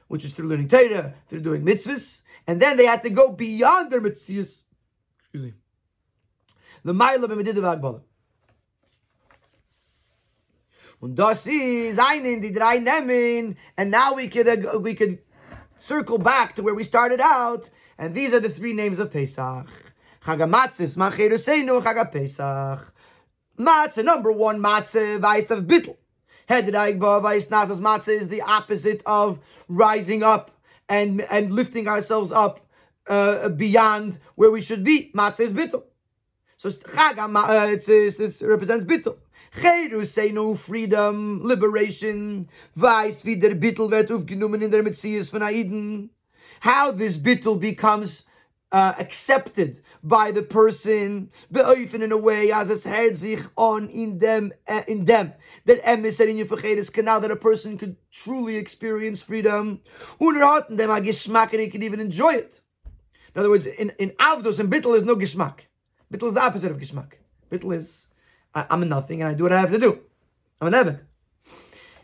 which 0.07 0.23
is 0.23 0.33
through 0.33 0.47
learning 0.47 0.69
Torah, 0.69 1.13
through 1.27 1.41
doing 1.41 1.63
mitzvahs. 1.63 2.21
And 2.47 2.61
then 2.61 2.77
they 2.77 2.85
had 2.85 3.01
to 3.03 3.09
go 3.09 3.31
beyond 3.31 3.91
their 3.91 4.01
Metzias. 4.01 4.63
Excuse 5.19 5.43
me. 5.43 5.53
The 6.83 6.93
Maila 6.93 7.25
B'Medidah 7.25 7.55
V'Agbala. 7.55 8.01
Und 11.01 11.15
das 11.15 11.45
ist 11.45 11.99
einen, 11.99 12.41
die 12.41 12.53
drei 12.53 12.79
nehmen, 12.79 13.57
and 13.77 13.91
now 13.91 14.13
we 14.13 14.29
could, 14.29 14.47
we 14.81 14.95
could 14.95 15.19
circle 15.77 16.17
back 16.17 16.55
to 16.55 16.63
where 16.63 16.73
we 16.73 16.83
started 16.83 17.19
out, 17.19 17.69
and 17.97 18.13
these 18.13 18.33
are 18.33 18.39
the 18.39 18.49
three 18.49 18.73
names 18.73 18.99
of 18.99 19.11
Pesach. 19.11 19.67
Chag 20.25 20.39
HaMatzis, 20.39 20.97
Macheruseinu, 20.97 21.81
Chag 21.83 22.11
HaPesach. 22.11 22.91
Matzah, 23.59 24.03
number 24.03 24.31
one, 24.31 24.59
Matzah, 24.59 25.19
Weist 25.19 25.51
of 25.51 25.63
Bittel. 25.65 25.95
Hederaigba, 26.49 27.21
Weist 27.21 27.49
Nasas 27.49 27.79
Matzah 27.79 28.19
is 28.19 28.27
the 28.27 28.41
opposite 28.41 29.01
of 29.05 29.39
rising 29.67 30.23
up 30.23 30.51
and, 30.89 31.21
and 31.21 31.51
lifting 31.51 31.87
ourselves 31.87 32.31
up 32.31 32.59
uh, 33.07 33.49
beyond 33.49 34.19
where 34.35 34.51
we 34.51 34.61
should 34.61 34.83
be. 34.83 35.11
Matzah 35.15 35.41
is 35.41 35.53
Bittel. 35.53 35.83
So 36.57 36.69
Chag, 36.69 37.17
uh, 37.17 37.67
it, 37.71 37.87
it 37.87 38.41
represents 38.41 38.85
Bittel. 38.85 39.17
Cheru 39.55 40.05
say 40.05 40.31
no 40.31 40.53
freedom, 40.53 41.41
liberation, 41.43 42.49
weiß 42.77 43.23
wie 43.23 43.37
der 43.37 43.55
Bittel 43.55 43.89
wird 43.89 44.11
aufgenommen 44.11 44.61
in 44.61 44.69
der 44.69 44.83
Metzies 44.83 45.29
von 45.29 45.41
Aiden. 45.41 46.09
How 46.59 46.91
this 46.91 47.17
Bittel 47.17 47.59
becomes 47.59 48.23
uh, 48.71 48.93
accepted 48.99 49.81
by 50.03 50.31
the 50.31 50.43
person, 50.43 51.31
beoifen 51.51 52.01
in 52.01 52.11
a 52.11 52.17
way 52.17 52.51
as 52.51 52.69
es 52.69 52.83
sich 53.19 53.41
on 53.57 53.89
in 53.89 54.19
them, 54.19 54.51
uh, 54.67 54.83
in 54.87 55.05
them. 55.05 55.33
That 55.65 55.81
emes 55.83 56.19
in 56.19 56.37
you 56.37 56.45
vergeet 56.45 56.93
canal 56.93 57.21
that 57.21 57.31
a 57.31 57.35
person 57.35 57.77
could 57.77 57.95
truly 58.11 58.55
experience 58.55 59.21
freedom. 59.21 59.81
Unerhaten 60.19 60.77
dem 60.77 60.91
a 60.91 61.01
geschmack 61.01 61.51
and 61.53 61.61
he 61.61 61.69
can 61.69 61.83
even 61.83 61.99
enjoy 61.99 62.35
it. 62.35 62.61
In 63.33 63.39
other 63.39 63.49
words, 63.49 63.65
in, 63.65 63.91
in 63.97 64.11
Avdos 64.11 64.59
and 64.59 64.71
Bittel 64.71 64.95
is 64.95 65.03
no 65.03 65.15
geschmack. 65.15 65.61
Bittel 66.13 66.27
is 66.27 66.33
the 66.35 66.41
opposite 66.41 66.71
of 66.71 66.77
geschmack. 66.77 67.13
Bittel 67.51 67.75
is 67.75 68.07
I, 68.53 68.65
am 68.69 68.83
a 68.83 68.85
nothing 68.85 69.21
and 69.21 69.29
I 69.29 69.33
do 69.33 69.43
what 69.43 69.51
I 69.51 69.59
have 69.59 69.71
to 69.71 69.79
do. 69.79 69.99
I'm 70.61 70.73
an 70.73 70.85
Eved. 70.85 70.99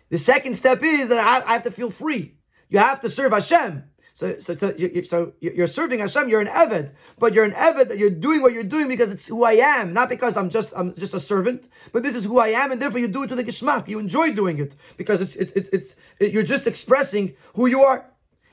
The 0.10 0.18
second 0.18 0.56
step 0.56 0.84
is 0.84 1.08
that 1.10 1.20
I, 1.20 1.48
I 1.48 1.54
have 1.54 1.64
to 1.64 1.72
feel 1.72 1.90
free. 1.90 2.36
You 2.70 2.80
have 2.80 3.00
to 3.02 3.10
serve 3.10 3.32
Hashem. 3.32 3.84
So, 4.14 4.40
so, 4.40 4.74
you, 4.78 5.04
so 5.06 5.34
you're 5.40 5.68
serving 5.68 6.00
Hashem. 6.00 6.28
You're 6.30 6.42
an 6.42 6.48
eved, 6.48 6.92
but 7.18 7.34
you're 7.34 7.46
an 7.46 7.54
eved 7.54 7.98
you're 7.98 8.10
doing 8.10 8.42
what 8.42 8.54
you're 8.54 8.64
doing 8.64 8.88
because 8.88 9.12
it's 9.12 9.28
who 9.28 9.44
I 9.44 9.54
am, 9.54 9.94
not 9.94 10.10
because 10.10 10.36
I'm 10.36 10.50
just 10.50 10.74
I'm 10.76 10.94
just 10.96 11.14
a 11.14 11.20
servant. 11.20 11.70
But 11.92 12.04
this 12.04 12.16
is 12.16 12.26
who 12.26 12.40
I 12.40 12.50
am, 12.50 12.72
and 12.72 12.82
therefore 12.82 13.00
you 13.00 13.08
do 13.08 13.24
it 13.24 13.28
to 13.28 13.36
the 13.36 13.44
geschmack. 13.44 13.88
You 13.88 14.00
enjoy 14.00 14.32
doing 14.32 14.58
it 14.60 14.76
because 14.98 15.22
it's 15.22 15.36
it, 15.36 15.56
it, 15.56 15.70
it's 15.72 15.96
it, 16.20 16.34
you're 16.34 16.44
just 16.44 16.68
expressing 16.68 17.36
who 17.56 17.68
you 17.68 17.84
are. 17.84 18.06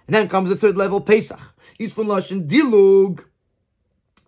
And 0.07 0.15
then 0.15 0.29
comes 0.29 0.49
the 0.49 0.57
third 0.57 0.77
level, 0.77 1.01
Pesach. 1.01 1.41
He's 1.77 1.93
from 1.93 2.07
Dilug. 2.07 3.25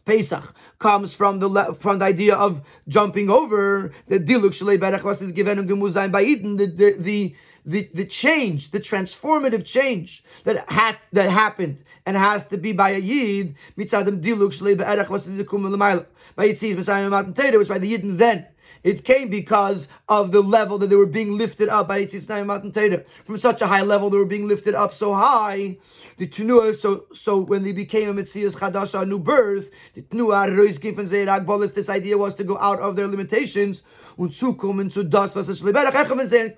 Pesach 0.05 0.55
comes 0.79 1.15
from 1.15 1.39
the 1.39 1.77
from 1.79 1.99
the 2.01 2.07
idea 2.07 2.35
of 2.35 2.63
jumping 2.89 3.31
over 3.31 3.93
the 4.09 4.19
diluk 4.19 4.51
shalei 4.57 4.79
berach 4.79 5.23
is 5.23 5.31
given 5.31 5.69
gemuzayim 5.69 6.11
by 6.11 6.25
the 6.25 6.67
the 6.67 6.97
the 6.99 7.37
the, 7.65 7.91
the 7.95 8.05
change, 8.05 8.71
the 8.71 8.81
transformative 8.81 9.65
change 9.65 10.25
that 10.45 10.71
had 10.71 10.97
that 11.13 11.31
happened 11.31 11.85
and 12.07 12.17
has 12.17 12.47
to 12.49 12.57
be 12.57 12.73
by 12.73 12.91
a 12.91 12.99
yid 12.99 13.55
mitzadam 13.77 14.21
diluk 14.21 14.53
shalei 14.53 14.77
berach 14.77 15.09
was 15.09 15.27
the 15.27 15.45
kum 15.45 15.71
by 15.79 16.49
yitzis 16.49 16.77
messiah 16.77 17.09
matan 17.09 17.59
which 17.59 17.69
by 17.69 17.79
the 17.79 17.89
yid 17.89 18.03
then 18.19 18.47
it 18.83 19.05
came 19.05 19.29
because 19.29 19.89
of 20.09 20.33
the 20.33 20.41
level 20.41 20.79
that 20.79 20.89
they 20.89 20.97
were 20.97 21.07
being 21.07 21.37
lifted 21.37 21.69
up 21.69 21.89
by 21.89 21.99
it's 21.99 22.29
not 22.29 22.65
From 23.25 23.39
such 23.39 23.61
a 23.61 23.67
high 23.67 23.83
level, 23.83 24.09
they 24.09 24.17
were 24.17 24.25
being 24.25 24.49
lifted 24.49 24.75
up 24.75 24.95
so 24.95 25.13
high. 25.13 25.79
The 26.17 26.27
Tunua, 26.27 26.77
so 26.77 27.07
so 27.13 27.39
when 27.39 27.63
they 27.63 27.73
became 27.73 28.09
a 28.09 28.15
Mitzias 28.15 28.57
Chadasha, 28.57 29.03
a 29.03 29.07
new 29.07 29.19
birth, 29.19 29.71
the 29.95 30.03
Tunua 30.03 30.49
this 31.75 31.89
idea 31.89 32.17
was 32.17 32.35
to 32.35 32.45
go 32.45 32.59
out 32.59 32.81
of 32.81 32.97
their 32.97 33.07
limitations 33.07 33.83
and 34.17 34.33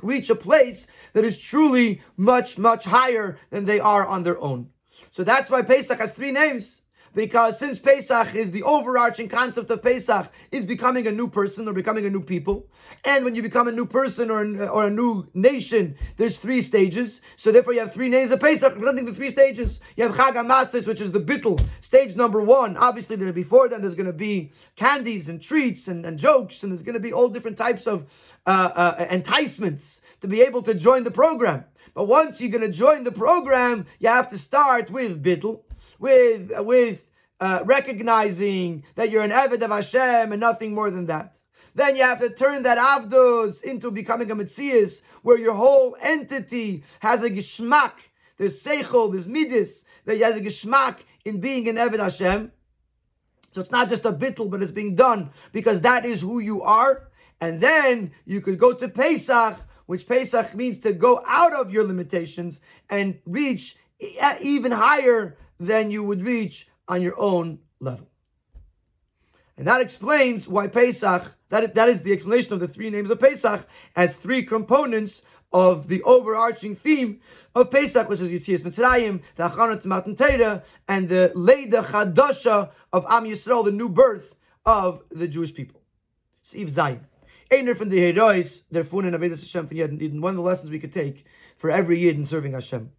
reach 0.02 0.30
a 0.30 0.34
place 0.34 0.86
that 1.12 1.24
is 1.24 1.38
truly 1.38 2.02
much, 2.16 2.58
much 2.58 2.84
higher 2.84 3.38
than 3.50 3.64
they 3.64 3.80
are 3.80 4.06
on 4.06 4.22
their 4.22 4.40
own. 4.40 4.68
So 5.10 5.24
that's 5.24 5.50
why 5.50 5.62
Pesach 5.62 5.98
has 5.98 6.12
three 6.12 6.32
names 6.32 6.81
because 7.14 7.58
since 7.58 7.78
Pesach 7.78 8.34
is 8.34 8.50
the 8.50 8.62
overarching 8.62 9.28
concept 9.28 9.70
of 9.70 9.82
Pesach, 9.82 10.30
is 10.50 10.64
becoming 10.64 11.06
a 11.06 11.12
new 11.12 11.28
person 11.28 11.68
or 11.68 11.72
becoming 11.72 12.06
a 12.06 12.10
new 12.10 12.22
people. 12.22 12.66
And 13.04 13.24
when 13.24 13.34
you 13.34 13.42
become 13.42 13.68
a 13.68 13.72
new 13.72 13.86
person 13.86 14.30
or, 14.30 14.40
an, 14.40 14.60
or 14.60 14.86
a 14.86 14.90
new 14.90 15.26
nation, 15.34 15.96
there's 16.16 16.38
three 16.38 16.62
stages. 16.62 17.20
So 17.36 17.52
therefore 17.52 17.74
you 17.74 17.80
have 17.80 17.92
three 17.92 18.08
names 18.08 18.30
of 18.30 18.40
Pesach, 18.40 18.72
representing 18.72 19.04
the 19.04 19.14
three 19.14 19.30
stages. 19.30 19.80
You 19.96 20.04
have 20.04 20.16
Chag 20.16 20.34
HaMatzis, 20.34 20.86
which 20.86 21.00
is 21.00 21.12
the 21.12 21.20
bittul, 21.20 21.62
stage 21.80 22.16
number 22.16 22.40
one. 22.40 22.76
Obviously, 22.76 23.16
there 23.16 23.32
before 23.32 23.68
then 23.68 23.80
there's 23.80 23.94
going 23.94 24.06
to 24.06 24.12
be 24.12 24.52
candies 24.76 25.28
and 25.28 25.40
treats 25.40 25.88
and, 25.88 26.04
and 26.06 26.18
jokes, 26.18 26.62
and 26.62 26.72
there's 26.72 26.82
going 26.82 26.94
to 26.94 27.00
be 27.00 27.12
all 27.12 27.28
different 27.28 27.56
types 27.56 27.86
of 27.86 28.10
uh, 28.46 28.70
uh, 28.74 29.06
enticements 29.10 30.00
to 30.20 30.28
be 30.28 30.40
able 30.42 30.62
to 30.62 30.74
join 30.74 31.04
the 31.04 31.10
program. 31.10 31.64
But 31.94 32.04
once 32.04 32.40
you're 32.40 32.50
going 32.50 32.62
to 32.62 32.76
join 32.76 33.04
the 33.04 33.12
program, 33.12 33.86
you 33.98 34.08
have 34.08 34.30
to 34.30 34.38
start 34.38 34.90
with 34.90 35.22
bittul 35.22 35.62
with 36.02 36.50
with 36.58 37.06
uh, 37.40 37.60
recognizing 37.64 38.84
that 38.96 39.10
you're 39.10 39.22
an 39.22 39.30
Eved 39.30 39.62
of 39.62 39.70
Hashem 39.70 40.32
and 40.32 40.40
nothing 40.40 40.74
more 40.74 40.90
than 40.90 41.06
that. 41.06 41.38
Then 41.74 41.96
you 41.96 42.02
have 42.02 42.20
to 42.20 42.28
turn 42.28 42.64
that 42.64 42.76
Avdos 42.76 43.62
into 43.62 43.90
becoming 43.90 44.30
a 44.30 44.36
Metzias, 44.36 45.02
where 45.22 45.38
your 45.38 45.54
whole 45.54 45.96
entity 46.00 46.84
has 47.00 47.22
a 47.22 47.30
Gishmak. 47.30 47.92
There's 48.36 48.62
Seichel, 48.62 49.12
there's 49.12 49.26
Midis, 49.26 49.84
that 50.04 50.18
has 50.18 50.36
a 50.36 50.40
Gishmak 50.40 50.98
in 51.24 51.40
being 51.40 51.68
an 51.68 51.76
Eved 51.76 52.00
Hashem. 52.00 52.52
So 53.52 53.60
it's 53.60 53.70
not 53.70 53.88
just 53.88 54.04
a 54.04 54.12
bittul, 54.12 54.50
but 54.50 54.62
it's 54.62 54.72
being 54.72 54.96
done 54.96 55.30
because 55.52 55.80
that 55.82 56.04
is 56.04 56.20
who 56.20 56.40
you 56.40 56.62
are. 56.62 57.08
And 57.40 57.60
then 57.60 58.12
you 58.24 58.40
could 58.40 58.58
go 58.58 58.72
to 58.72 58.88
Pesach, 58.88 59.56
which 59.86 60.06
Pesach 60.06 60.54
means 60.54 60.78
to 60.80 60.92
go 60.92 61.22
out 61.26 61.52
of 61.52 61.70
your 61.70 61.84
limitations 61.84 62.60
and 62.90 63.18
reach 63.24 63.76
even 64.40 64.72
higher 64.72 65.36
than 65.66 65.90
you 65.90 66.02
would 66.02 66.22
reach 66.22 66.68
on 66.88 67.02
your 67.02 67.18
own 67.18 67.58
level. 67.80 68.08
And 69.56 69.66
that 69.66 69.80
explains 69.80 70.48
why 70.48 70.66
Pesach, 70.66 71.36
that, 71.50 71.74
that 71.74 71.88
is 71.88 72.02
the 72.02 72.12
explanation 72.12 72.52
of 72.52 72.60
the 72.60 72.68
three 72.68 72.90
names 72.90 73.10
of 73.10 73.20
Pesach 73.20 73.66
as 73.94 74.16
three 74.16 74.44
components 74.44 75.22
of 75.52 75.88
the 75.88 76.02
overarching 76.02 76.74
theme 76.74 77.20
of 77.54 77.70
Pesach, 77.70 78.08
which 78.08 78.20
is 78.20 78.30
Yitzias 78.32 78.62
Mitzrayim, 78.62 79.20
the 79.36 79.48
Achanat 79.48 79.84
Matan 79.84 80.16
Torah, 80.16 80.62
and 80.88 81.08
the 81.08 81.30
Leida 81.34 81.84
Chadasha 81.84 82.70
of 82.92 83.04
Am 83.08 83.24
Yisrael, 83.24 83.64
the 83.64 83.70
new 83.70 83.88
birth 83.88 84.34
of 84.64 85.02
the 85.10 85.28
Jewish 85.28 85.52
people. 85.52 85.82
Siv 86.44 86.72
Zayin. 86.72 87.00
Einer 87.52 87.74
from 87.74 87.90
the 87.90 87.98
Heroes, 87.98 88.62
der 88.72 88.82
Fun 88.82 89.04
and 89.04 89.14
Avedis 89.14 89.40
Hashem 89.40 89.68
from 89.68 89.76
Yidden, 89.76 90.20
one 90.20 90.30
of 90.30 90.36
the 90.36 90.42
lessons 90.42 90.70
we 90.70 90.78
could 90.78 90.92
take 90.92 91.26
for 91.58 91.70
every 91.70 92.00
Yid 92.00 92.16
in 92.16 92.24
serving 92.24 92.52
Hashem. 92.52 92.90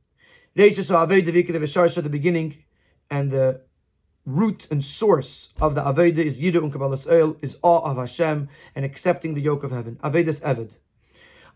Reisha 0.56 0.84
so 0.84 0.93
Aved 0.95 1.26
the 1.26 1.43
Visharsha 1.43 1.97
at 1.97 2.04
the 2.04 2.10
beginning 2.12 2.64
and 3.10 3.32
the 3.32 3.62
root 4.26 4.68
and 4.70 4.86
source 4.86 5.51
of 5.60 5.74
the 5.74 5.82
Aveda 5.82 6.20
is 6.20 6.39
Yidu 6.39 6.58
and 6.58 6.72
Kabbalas 6.72 7.12
Oil, 7.12 7.36
is 7.41 7.58
awe 7.64 7.82
of 7.89 7.97
Hashem 7.97 8.47
and 8.76 8.86
accepting 8.86 9.34
the 9.34 9.41
yoke 9.41 9.64
of 9.64 9.72
heaven. 9.72 9.97
Avedas 10.04 10.41
Eved. 10.41 10.70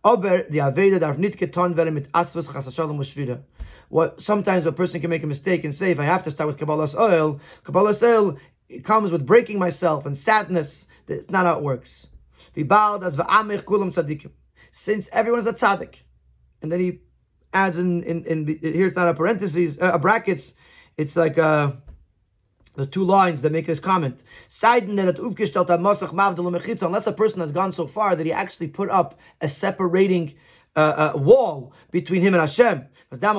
Aber 0.04 0.46
the 0.50 0.58
Aveda 0.58 1.00
darf 1.00 1.18
nicht 1.18 1.38
getan 1.38 1.76
werden 1.76 1.94
mit 1.94 2.12
Asvas 2.12 2.48
Chasashalom 2.50 2.98
Ushvira. 2.98 3.44
What 3.90 4.20
sometimes 4.20 4.66
a 4.66 4.72
person 4.72 5.00
can 5.00 5.12
make 5.12 5.24
a 5.24 5.28
mistake 5.28 5.64
and 5.64 5.76
say, 5.76 5.92
if 5.92 6.00
I 6.00 6.06
have 6.06 6.24
to 6.24 6.32
start 6.32 6.48
with 6.48 6.58
Kabbalas 6.58 7.00
Oil, 7.00 7.40
Kabbalas 7.66 8.02
Oil 8.02 8.38
it 8.68 8.84
comes 8.84 9.12
with 9.12 9.26
breaking 9.26 9.60
myself 9.60 10.08
and 10.08 10.18
sadness. 10.18 10.88
That's 11.06 11.30
not 11.30 11.46
how 11.46 11.58
it 11.58 11.64
works. 11.64 12.08
Since 14.72 15.10
everyone's 15.12 15.48
a 15.48 15.54
tzaddik, 15.54 15.96
and 16.62 16.72
then 16.72 16.80
he 16.80 17.00
adds 17.64 17.78
in 17.78 18.04
in, 18.04 18.18
in 18.26 18.40
here 18.78 18.88
it's 18.88 18.96
not 18.96 19.08
a 19.08 19.14
parentheses, 19.14 19.72
uh, 19.80 19.92
a 19.94 20.00
brackets. 20.00 20.54
It's 21.02 21.16
like 21.16 21.38
uh, 21.38 21.72
the 22.76 22.86
two 22.86 23.04
lines 23.04 23.42
that 23.42 23.52
make 23.52 23.66
this 23.66 23.80
comment. 23.80 24.18
Unless 26.88 27.08
a 27.08 27.16
person 27.22 27.40
has 27.42 27.52
gone 27.52 27.72
so 27.72 27.88
far 27.88 28.16
that 28.16 28.26
he 28.26 28.32
actually 28.32 28.70
put 28.80 28.90
up 28.90 29.20
a 29.42 29.48
separating 29.48 30.36
uh, 30.78 31.12
uh, 31.16 31.18
wall 31.18 31.74
between 31.92 32.22
him 32.22 32.34
and 32.36 32.42
Hashem. 32.42 32.86
Then 33.10 33.36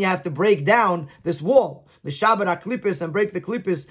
you 0.00 0.06
have 0.06 0.22
to 0.24 0.30
break 0.30 0.64
down 0.64 1.08
this 1.22 1.40
wall. 1.40 1.88
The 2.02 2.10
Shabbat 2.10 2.62
klipis 2.62 3.00
and 3.00 3.12
break 3.12 3.32
the 3.32 3.40
klipis 3.40 3.86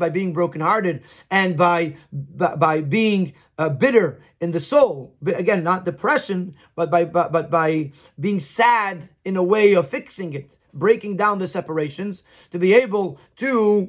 by 0.00 0.08
being 0.08 0.32
brokenhearted 0.32 1.04
and 1.30 1.56
by 1.56 1.96
by, 2.12 2.80
being 2.80 3.34
uh, 3.58 3.68
bitter 3.68 4.20
in 4.40 4.50
the 4.50 4.60
soul. 4.60 5.14
Again, 5.24 5.62
not 5.62 5.84
depression, 5.84 6.56
but 6.74 6.90
by 6.90 7.04
but, 7.04 7.30
but 7.30 7.48
by 7.50 7.92
being 8.18 8.40
sad 8.40 9.08
in 9.24 9.36
a 9.36 9.42
way 9.42 9.74
of 9.74 9.88
fixing 9.88 10.32
it, 10.32 10.56
breaking 10.74 11.16
down 11.16 11.38
the 11.38 11.46
separations 11.46 12.24
to 12.50 12.58
be 12.58 12.72
able 12.72 13.20
to 13.36 13.88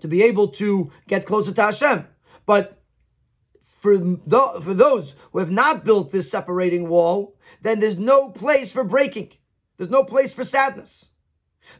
to 0.00 0.08
be 0.08 0.22
able 0.22 0.48
to 0.48 0.92
get 1.08 1.26
closer 1.26 1.50
to 1.52 1.62
Hashem. 1.62 2.06
But 2.46 2.81
for, 3.82 3.98
the, 3.98 4.60
for 4.62 4.74
those 4.74 5.16
who 5.32 5.40
have 5.40 5.50
not 5.50 5.84
built 5.84 6.12
this 6.12 6.30
separating 6.30 6.88
wall, 6.88 7.36
then 7.62 7.80
there's 7.80 7.98
no 7.98 8.28
place 8.28 8.70
for 8.70 8.84
breaking. 8.84 9.32
There's 9.76 9.90
no 9.90 10.04
place 10.04 10.32
for 10.32 10.44
sadness. 10.44 11.06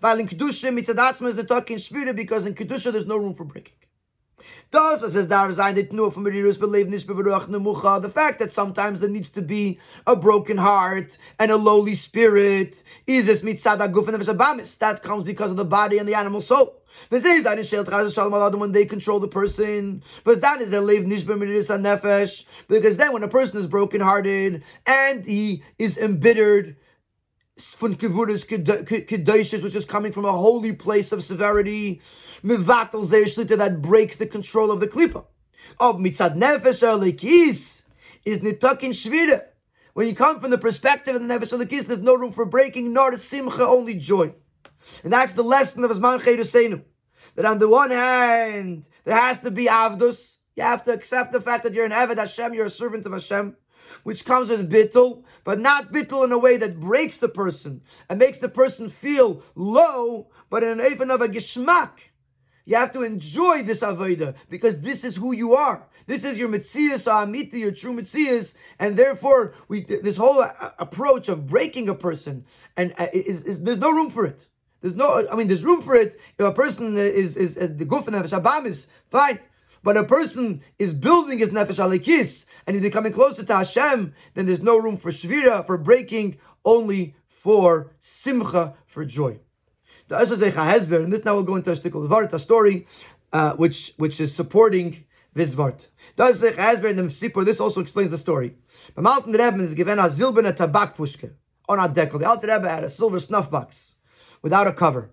While 0.01 0.19
in 0.19 0.27
Kedusha, 0.27 0.77
mitzadatzma 0.77 1.29
is 1.29 1.37
the 1.37 1.45
talking 1.45 1.77
shvira 1.77 2.15
because 2.15 2.45
in 2.45 2.57
Kedusha 2.57 2.91
there's 2.91 3.07
no 3.07 3.17
room 3.17 3.35
for 3.35 3.45
breaking. 3.45 3.75
The 4.73 4.81
fact 8.15 8.39
that 8.41 8.51
sometimes 8.51 9.01
there 9.01 9.09
needs 9.09 9.29
to 9.29 9.43
be 9.43 9.79
a 10.05 10.17
broken 10.17 10.57
heart 10.57 11.17
and 11.39 11.53
a 11.53 11.57
lowly 11.57 11.95
spirit, 11.95 12.83
is 13.07 13.29
es 13.29 13.43
mitzada 13.43 13.93
gufen 13.93 14.15
of 14.15 14.79
that 14.81 15.03
comes 15.05 15.23
because 15.23 15.53
of 15.53 15.57
the 15.57 15.65
body 15.65 15.99
and 15.99 16.09
the 16.09 16.15
animal 16.15 16.41
soul. 16.41 16.82
When 17.09 17.23
they 17.23 18.85
control 18.85 19.21
the 19.21 19.29
person, 19.29 20.03
but 20.25 20.41
that 20.41 20.61
is 20.61 20.71
their 20.71 20.81
live 20.81 21.05
nefesh. 21.05 22.45
Because 22.69 22.97
then, 22.97 23.13
when 23.13 23.23
a 23.23 23.29
person 23.29 23.59
is 23.59 23.67
brokenhearted 23.67 24.63
and 24.87 25.25
he 25.25 25.63
is 25.79 25.99
embittered, 25.99 26.77
which 27.81 28.03
is 28.03 29.85
coming 29.85 30.11
from 30.13 30.25
a 30.25 30.33
holy 30.33 30.73
place 30.73 31.13
of 31.13 31.23
severity, 31.23 32.01
that 32.43 33.79
breaks 33.83 34.17
the 34.17 34.27
control 34.27 34.71
of 34.71 34.81
the 34.81 34.89
klipa. 34.89 35.25
Of 35.79 35.97
mitzad 35.97 36.37
nefesh 36.37 36.83
is 38.25 38.39
nitakin 38.41 38.91
shvira. 38.91 39.45
When 39.95 40.07
you 40.09 40.15
come 40.15 40.41
from 40.41 40.51
the 40.51 40.59
perspective 40.59 41.15
of 41.15 41.21
the 41.21 41.29
nefesh 41.29 41.53
alikis, 41.53 41.85
there's 41.87 41.99
no 41.99 42.15
room 42.15 42.33
for 42.33 42.47
breaking, 42.47 42.93
nor 42.93 43.15
simcha, 43.17 43.67
only 43.67 43.95
joy. 43.95 44.35
And 45.05 45.13
that's 45.13 45.33
the 45.33 45.45
lesson 45.45 45.85
of 45.85 45.91
Azman 45.91 46.21
Cheduseinu. 46.21 46.83
That 47.35 47.47
on 47.47 47.59
the 47.59 47.69
one 47.69 47.91
hand, 47.91 48.85
there 49.05 49.17
has 49.17 49.41
to 49.41 49.51
be 49.51 49.67
avdus. 49.67 50.37
You 50.55 50.65
have 50.65 50.85
to 50.85 50.93
accept 50.93 51.33
the 51.33 51.41
fact 51.41 51.65
that 51.65 51.73
you're 51.73 51.87
an 51.87 51.93
Eved 51.93 52.19
Hashem, 52.19 52.53
you're 52.53 52.67
a 52.67 52.71
servant 52.71 53.07
of 53.07 53.13
Hashem, 53.13 53.57
which 54.03 54.25
comes 54.25 54.49
with 54.51 54.71
bittul, 54.71 55.25
but 55.45 55.59
not 55.59 55.93
bittul 55.93 56.25
in 56.25 56.33
a 56.33 56.39
way 56.39 56.59
that 56.59 56.79
breaks 56.79 57.19
the 57.19 57.29
person 57.29 57.81
and 58.09 58.19
makes 58.19 58.39
the 58.39 58.49
person 58.49 58.89
feel 58.89 59.43
low, 59.55 60.29
but 60.51 60.63
in 60.63 60.81
an 60.81 60.93
even 60.93 61.11
of 61.11 61.23
a 61.23 61.29
Gishmak. 61.29 61.93
You 62.65 62.77
have 62.77 62.93
to 62.93 63.03
enjoy 63.03 63.63
this 63.63 63.81
avodah 63.81 64.35
because 64.49 64.81
this 64.81 65.05
is 65.05 65.17
who 65.17 65.33
you 65.33 65.55
are. 65.55 65.87
This 66.07 66.25
is 66.25 66.39
your 66.39 66.49
mitzias 66.49 67.11
amiti, 67.11 67.55
your 67.55 67.73
true 67.73 67.93
mitzias, 67.93 68.55
and 68.79 68.97
therefore 68.97 69.55
we 69.69 69.83
this 69.85 70.17
whole 70.17 70.47
approach 70.79 71.29
of 71.29 71.47
breaking 71.47 71.89
a 71.89 71.95
person 71.95 72.45
and 72.77 72.95
uh, 72.99 73.09
is, 73.13 73.43
is, 73.43 73.63
there's 73.63 73.79
no 73.79 73.91
room 73.91 74.11
for 74.11 74.25
it. 74.27 74.47
There's 74.83 74.97
no, 74.97 75.27
I 75.31 75.37
mean, 75.37 75.47
there's 75.47 75.65
room 75.65 75.81
for 75.81 75.95
it. 75.95 76.21
If 76.39 76.45
a 76.45 76.53
person 76.53 76.97
is 76.99 77.37
is, 77.37 77.57
is 77.57 77.77
the 77.77 77.87
guf 77.87 78.09
and 78.09 78.17
nefesh 78.17 78.67
is 78.67 78.89
fine. 79.11 79.39
But 79.85 79.97
a 79.97 80.05
person 80.05 80.63
is 80.79 80.93
building 80.93 81.39
his 81.39 81.51
nefesh 81.51 81.79
alikis 81.79 82.47
and 82.67 82.75
he's 82.75 82.83
becoming 82.83 83.13
closer 83.13 83.45
to 83.45 83.55
Hashem, 83.55 84.13
then 84.35 84.47
there's 84.47 84.61
no 84.61 84.77
room 84.77 84.97
for 84.97 85.11
shvira, 85.11 85.65
for 85.65 85.79
breaking, 85.79 86.39
only 86.65 87.15
for 87.29 87.93
simcha, 88.01 88.75
for 88.87 89.05
joy. 89.05 89.39
The 90.09 90.17
Hezber, 90.17 91.05
and 91.05 91.13
this 91.13 91.25
now 91.25 91.35
we'll 91.35 91.45
go 91.45 91.57
into 91.57 91.71
a 91.71 91.77
stickle 91.77 92.07
Vart, 92.07 92.33
a 92.33 92.39
story 92.39 92.87
uh, 93.33 93.53
which 93.55 93.95
which 93.97 94.21
is 94.21 94.35
supporting 94.35 95.05
this 95.33 95.55
Vart. 95.55 95.87
The 96.17 96.25
Hezber 96.25 96.91
in 96.91 96.97
the 96.97 97.05
Sipur, 97.05 97.45
this 97.45 97.61
also 97.61 97.81
explains 97.81 98.11
the 98.11 98.19
story. 98.19 98.57
The 98.97 99.03
Malton 99.03 99.33
Rebbe 99.33 99.63
is 99.63 99.75
given 99.75 100.01
a 100.01 100.09
zilben 100.09 100.49
a 100.49 100.53
tabak 100.53 100.97
pushke 100.97 101.31
on 101.69 101.79
a 101.79 101.89
decal. 101.89 102.19
The 102.19 102.29
Alter 102.29 102.49
Rebbe 102.49 102.69
had 102.69 102.85
a 102.85 102.91
silver 102.91 103.21
snuff 103.21 103.51
box 103.51 103.95
without 104.43 104.67
a 104.67 104.73
cover. 104.73 105.11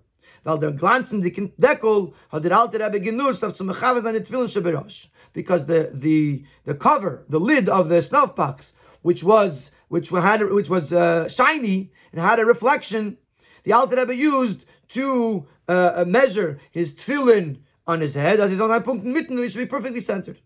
Because 5.34 5.66
the, 5.66 5.92
the, 5.94 6.44
the 6.66 6.74
cover, 6.74 7.26
the 7.30 7.40
lid 7.40 7.70
of 7.70 7.90
the 7.90 8.02
snuff 8.02 8.36
box, 8.36 8.74
which 9.02 9.24
was, 9.24 9.72
which 9.90 10.10
had, 10.10 10.44
which 10.52 10.70
was 10.70 10.92
uh, 10.92 11.28
shiny 11.30 11.92
and 12.12 12.22
had 12.22 12.40
a 12.40 12.46
reflection, 12.46 13.18
the 13.64 13.74
alte 13.74 13.92
Rebbe 13.92 14.16
used 14.16 14.66
to 14.90 15.46
uh, 15.68 16.04
measure 16.08 16.60
his 16.72 16.94
tefillin 16.94 17.58
on 17.86 18.02
his 18.02 18.14
head, 18.14 18.40
as 18.40 18.52
his 18.52 18.62
own 18.62 18.82
punkt 18.84 19.06
mitten, 19.06 19.38
it 19.40 19.52
should 19.52 19.60
be 19.60 19.66
perfectly 19.66 20.00
centered. 20.00 20.40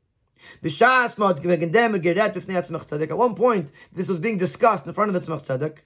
At 0.64 0.72
one 3.18 3.36
point, 3.36 3.72
this 3.94 4.08
was 4.10 4.20
being 4.20 4.38
discussed 4.38 4.86
in 4.86 4.94
front 4.94 5.16
of 5.16 5.26
the 5.26 5.32
Tzemach 5.32 5.46
Tzedek. 5.48 5.78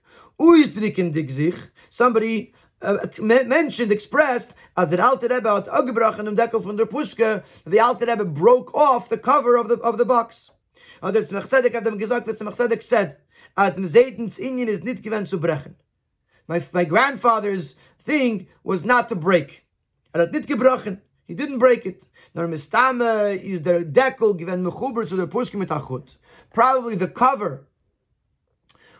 Somebody 1.89 2.53
uh, 2.81 3.07
mentioned, 3.19 3.91
expressed, 3.91 4.53
as 4.75 4.89
the 4.89 5.03
Alter 5.03 5.27
Rebbe 5.27 5.49
at 5.49 5.67
Ogbrach 5.67 6.19
and 6.19 6.27
Umdekel 6.27 6.61
from 6.61 6.77
der 6.77 6.85
Pushke, 6.85 7.43
the 7.65 7.79
Alter 7.79 8.05
Rebbe 8.05 8.25
broke 8.25 8.73
off 8.73 9.09
the 9.09 9.17
cover 9.17 9.57
of 9.57 9.67
the 9.67 9.75
of 9.75 9.97
the 9.97 10.05
box. 10.05 10.51
Und 11.01 11.13
der 11.13 11.23
Tzemach 11.23 11.47
Tzedek 11.47 11.73
hat 11.73 11.85
ihm 11.85 11.97
gesagt, 11.97 12.25
der 12.25 12.35
Tzedek 12.35 12.83
said, 12.83 13.17
at 13.55 13.75
dem 13.75 13.87
Seitens 13.87 14.37
Inyan 14.37 14.67
is 14.67 14.83
nicht 14.83 15.03
gewinnt 15.03 15.27
zu 15.27 15.39
brechen. 15.39 15.75
My, 16.47 16.61
my 16.73 16.85
grandfather's 16.85 17.75
thing 18.05 18.47
was 18.63 18.85
not 18.85 19.09
to 19.09 19.15
break. 19.15 19.65
Er 20.13 20.21
hat 20.21 20.31
nicht 20.31 20.47
gebrochen. 20.47 21.01
He 21.25 21.35
didn't 21.35 21.59
break 21.59 21.85
it. 21.85 22.03
Nor 22.33 22.47
mistame 22.47 23.35
is 23.35 23.61
der 23.61 23.83
Deckel 23.83 24.37
given 24.37 24.63
mechuber 24.63 25.07
zu 25.07 25.17
der 25.17 25.27
Pushke 25.27 25.57
mit 25.57 25.69
Achut. 25.69 26.17
Probably 26.53 26.95
the 26.95 27.07
cover 27.07 27.67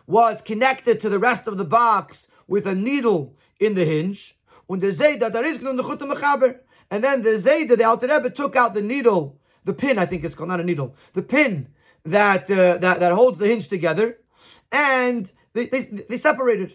was 0.06 0.40
connected 0.40 1.00
to 1.00 1.08
the 1.08 1.18
rest 1.18 1.46
of 1.46 1.56
the 1.56 1.64
box 1.64 2.28
with 2.46 2.66
a 2.66 2.74
needle 2.74 3.36
in 3.58 3.74
the 3.74 3.84
hinge. 3.84 4.36
And 4.68 4.80
then 7.04 7.22
the 7.22 7.36
Zayda, 7.36 7.76
the 7.76 7.84
Alter 7.84 8.08
Rebbe, 8.08 8.30
took 8.30 8.56
out 8.56 8.74
the 8.74 8.82
needle, 8.82 9.38
the 9.64 9.72
pin, 9.74 9.98
I 9.98 10.06
think 10.06 10.24
it's 10.24 10.34
called, 10.34 10.48
not 10.48 10.60
a 10.60 10.64
needle, 10.64 10.94
the 11.14 11.22
pin 11.22 11.68
that 12.04 12.50
uh, 12.50 12.78
that, 12.78 13.00
that 13.00 13.12
holds 13.12 13.38
the 13.38 13.46
hinge 13.46 13.68
together, 13.68 14.18
and 14.72 15.30
they, 15.52 15.66
they, 15.66 15.80
they 15.80 16.16
separated. 16.16 16.72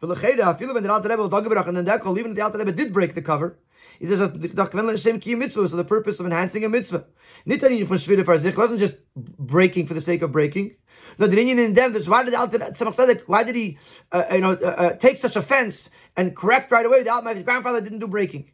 Even 0.00 0.14
the 0.14 0.90
Alter 0.90 1.08
Rebbe 1.08 2.72
did 2.72 2.92
break 2.92 3.14
the 3.14 3.22
cover. 3.22 3.58
He 3.98 4.06
says 4.06 4.20
the 4.20 4.98
same 4.98 5.18
key 5.18 5.34
mitzvah, 5.34 5.68
so 5.68 5.76
the 5.76 5.82
purpose 5.82 6.20
of 6.20 6.26
enhancing 6.26 6.64
a 6.64 6.68
mitzvah. 6.68 7.04
Wasn't 7.44 8.78
just 8.78 8.96
breaking 9.16 9.86
for 9.88 9.94
the 9.94 10.00
sake 10.00 10.22
of 10.22 10.30
breaking. 10.30 10.76
No, 11.18 11.26
the 11.26 11.40
in 11.40 11.74
them, 11.74 11.94
why 11.94 12.22
did 12.22 12.34
why 13.26 13.42
did 13.42 13.56
he, 13.56 13.78
uh, 14.12 14.24
you 14.32 14.40
know, 14.40 14.52
uh, 14.52 14.66
uh, 14.66 14.92
take 14.92 15.18
such 15.18 15.34
offense 15.34 15.90
and 16.18 16.34
correct 16.36 16.70
right 16.72 16.84
away. 16.84 17.02
The, 17.04 17.22
my 17.22 17.32
grandfather 17.34 17.80
didn't 17.80 18.00
do 18.00 18.08
breaking. 18.08 18.50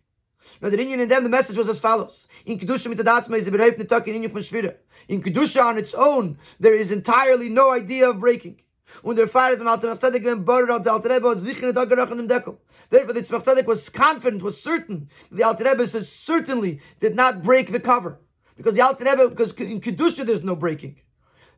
Now 0.61 0.69
the 0.69 0.79
Indian 0.79 1.01
in 1.01 1.09
them, 1.09 1.23
the 1.23 1.31
message 1.31 1.57
was 1.57 1.69
as 1.69 1.81
follows: 1.81 2.29
In 2.45 2.61
kedusha 2.61 2.95
mitadatzma 2.95 3.39
is 3.39 3.49
bereip 3.49 3.79
netakin 3.79 4.15
inyan 4.15 4.31
from 4.31 4.43
shvira. 4.43 4.75
In 5.09 5.23
kedusha 5.23 5.65
on 5.65 5.79
its 5.79 5.95
own, 5.95 6.39
there 6.61 6.75
is 6.75 6.93
entirely 6.93 7.49
no 7.49 7.73
idea 7.73 8.11
of 8.11 8.21
breaking. 8.21 8.61
Und 9.03 9.17
der 9.17 9.27
Fahrer 9.27 9.57
von 9.57 9.67
Alter 9.67 9.97
Tzedek 9.97 10.23
ben 10.23 10.45
Borer 10.45 10.77
auf 10.77 10.83
der 10.85 10.93
Alter 10.93 11.09
Rebbe 11.09 11.31
hat 11.31 11.39
angerach 11.39 12.11
in 12.11 12.19
dem 12.19 12.29
Deckel. 12.29 12.59
Therefore, 12.91 13.15
the 13.15 13.23
Tzemach 13.23 13.67
was 13.67 13.89
confident, 13.89 14.43
was 14.43 14.63
certain, 14.63 15.09
the 15.33 15.43
Alter 15.43 15.65
Rebbe 15.65 15.87
certainly 16.05 16.81
did 17.01 17.17
not 17.17 17.43
break 17.43 17.73
the 17.73 17.81
cover. 17.81 18.21
Because 18.57 18.75
the 18.75 18.83
Alter 18.83 19.05
Rebbe, 19.05 19.31
because 19.31 19.53
in 19.53 19.81
Kedusha 19.81 20.27
there's 20.27 20.45
no 20.45 20.55
breaking. 20.55 21.01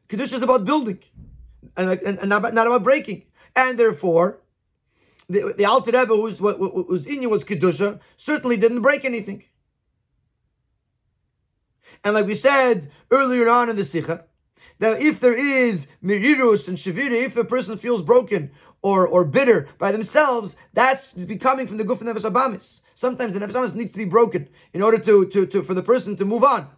Kedusha 0.09 0.35
is 0.35 0.43
about 0.43 0.65
building, 0.65 1.01
and, 1.77 1.91
and, 1.91 2.19
and 2.21 2.29
not, 2.29 2.55
not 2.55 2.69
about 2.69 2.85
breaking. 2.85 3.25
And 3.57 3.77
therefore, 3.77 4.39
the, 5.29 5.55
the 5.57 5.65
Alter 5.65 5.93
Rebbe, 5.93 6.15
whose, 6.15 6.39
whose 6.39 7.07
Inyan 7.07 7.31
was 7.31 7.45
Kedusha, 7.45 8.01
certainly 8.17 8.57
didn't 8.57 8.83
break 8.83 9.05
anything. 9.05 9.43
And 12.05 12.15
like 12.15 12.27
we 12.27 12.35
said 12.35 12.91
earlier 13.11 13.49
on 13.49 13.69
in 13.69 13.77
the 13.77 13.85
Sikha, 13.85 14.25
that 14.79 15.01
if 15.01 15.21
there 15.21 15.35
is 15.35 15.87
mirirus 16.05 16.69
and 16.69 16.77
shavira, 16.77 17.25
if 17.25 17.37
a 17.37 17.45
person 17.45 17.79
feels 17.79 18.03
broken 18.03 18.51
or, 18.83 19.07
or 19.09 19.25
bitter 19.25 19.69
by 19.79 19.91
themselves, 19.91 20.55
that's 20.75 21.13
becoming 21.15 21.67
from 21.67 21.79
the 21.79 21.85
guf 21.85 22.01
and 22.01 22.11
nefesh 22.11 22.31
abamis. 22.31 22.83
Sometimes 22.95 23.35
the 23.35 23.41
nefesh 23.41 23.53
abamis 23.53 23.75
needs 23.75 23.93
to 23.93 23.99
be 23.99 24.05
broken 24.05 24.49
in 24.73 24.83
order 24.83 24.99
to, 24.99 25.27
to, 25.27 25.47
to 25.47 25.63
for 25.63 25.75
the 25.75 25.83
person 25.83 26.17
to 26.17 26.25
move 26.25 26.45
on. 26.45 26.69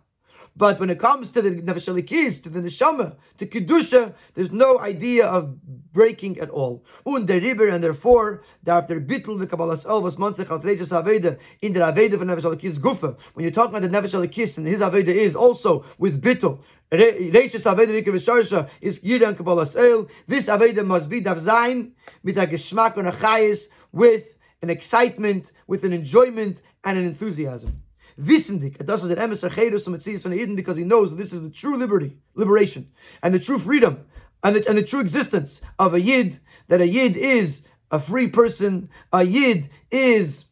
But 0.58 0.80
when 0.80 0.90
it 0.90 0.98
comes 0.98 1.30
to 1.30 1.40
the 1.40 1.50
Nefeshalikis, 1.50 2.42
to 2.42 2.48
the 2.48 2.58
neshama, 2.58 3.14
to 3.38 3.46
kedusha, 3.46 4.14
there's 4.34 4.50
no 4.50 4.80
idea 4.80 5.24
of 5.24 5.62
breaking 5.92 6.40
at 6.40 6.50
all. 6.50 6.84
Und 7.06 7.28
der 7.28 7.38
and 7.72 7.82
therefore, 7.82 8.42
after 8.66 9.00
bittul 9.00 9.38
v'kabbalas 9.38 9.86
elvas 9.86 10.16
manzech 10.16 10.50
al 10.50 10.58
trejas 10.58 10.90
aveda 10.90 11.38
in 11.62 11.74
the 11.74 11.78
aveda 11.78 12.18
for 12.18 12.24
nefesh 12.24 12.42
alikis 12.42 12.74
gufa. 12.74 13.16
When 13.34 13.44
you're 13.44 13.52
talking 13.52 13.76
about 13.76 13.88
the 13.88 13.96
nefesh 13.96 14.18
alikis, 14.18 14.58
and 14.58 14.66
his 14.66 14.80
aveda 14.80 15.06
is 15.06 15.36
also 15.36 15.84
with 15.96 16.20
bittul. 16.20 16.58
Reishes 16.90 17.72
aveda 17.72 18.02
v'kavesharsha 18.02 18.68
is 18.80 18.98
yiran 18.98 19.36
kabbalas 19.36 19.76
el. 19.76 20.08
This 20.26 20.48
aveda 20.48 20.84
must 20.84 21.08
be 21.08 21.20
dav 21.20 21.38
zayin 21.38 21.92
mit 22.24 22.36
a 22.36 22.48
geschmack 22.48 22.96
and 22.96 23.06
a 23.06 23.12
chayis 23.12 23.68
with 23.92 24.24
an 24.60 24.70
excitement, 24.70 25.52
with 25.68 25.84
an 25.84 25.92
enjoyment 25.92 26.60
and 26.82 26.98
an 26.98 27.04
enthusiasm 27.04 27.80
wissendig. 28.20 28.74
It 28.74 28.80
er 28.80 28.84
does 28.84 29.04
it 29.04 29.18
emes 29.18 29.48
achedus 29.48 29.86
and 29.86 29.96
mitzias 29.96 30.22
from 30.22 30.34
Eden 30.34 30.56
because 30.56 30.76
he 30.76 30.84
knows 30.84 31.10
that 31.10 31.16
this 31.16 31.32
is 31.32 31.42
the 31.42 31.50
true 31.50 31.76
liberty, 31.76 32.16
liberation, 32.34 32.90
and 33.22 33.32
the 33.32 33.38
true 33.38 33.58
freedom, 33.58 34.06
and 34.42 34.56
the, 34.56 34.68
and 34.68 34.76
the 34.76 34.82
true 34.82 35.00
existence 35.00 35.60
of 35.78 35.94
a 35.94 36.00
yid. 36.00 36.40
That 36.68 36.80
a 36.80 36.86
yid 36.86 37.16
is 37.16 37.64
a 37.90 37.98
free 37.98 38.28
person. 38.28 38.90
A 39.12 39.22
yid 39.22 39.70
is 39.90 40.46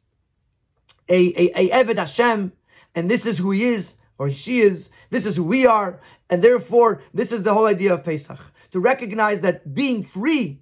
a 1.08 1.26
a, 1.36 1.68
a 1.68 1.84
eved 1.84 1.98
Hashem, 1.98 2.52
and 2.94 3.10
this 3.10 3.26
is 3.26 3.38
who 3.38 3.50
he 3.50 3.64
is 3.64 3.96
or 4.18 4.30
she 4.30 4.60
is. 4.60 4.90
This 5.10 5.26
is 5.26 5.36
who 5.36 5.44
we 5.44 5.66
are, 5.66 6.00
and 6.30 6.42
therefore 6.42 7.02
this 7.12 7.32
is 7.32 7.42
the 7.42 7.54
whole 7.54 7.66
idea 7.66 7.94
of 7.94 8.04
Pesach 8.04 8.40
to 8.72 8.80
recognize 8.80 9.40
that 9.42 9.74
being 9.74 10.02
free 10.02 10.60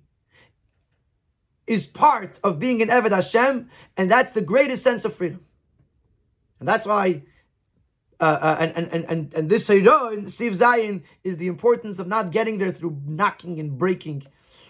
is 1.67 1.87
part 1.87 2.39
of 2.45 2.59
being 2.59 2.83
an 2.83 2.89
Eved 2.89 3.11
Hashem, 3.11 3.71
and 3.97 4.11
that's 4.11 4.33
the 4.33 4.43
greatest 4.43 4.83
sense 4.83 5.05
of 5.05 5.15
freedom. 5.15 5.45
And 6.65 6.69
that's 6.71 6.87
why, 6.87 7.21
uh, 8.21 8.25
uh, 8.25 8.57
and, 8.59 8.89
and, 8.91 9.05
and, 9.05 9.35
and 9.35 9.51
this 9.51 9.69
Seirah 9.69 10.15
in 10.15 10.25
Siv 10.29 10.57
Zayin 10.57 11.03
is 11.23 11.37
the 11.37 11.47
importance 11.47 11.99
of 11.99 12.07
not 12.07 12.31
getting 12.31 12.57
there 12.57 12.73
through 12.73 13.03
knocking 13.05 13.61
and 13.61 13.77
breaking, 13.77 14.27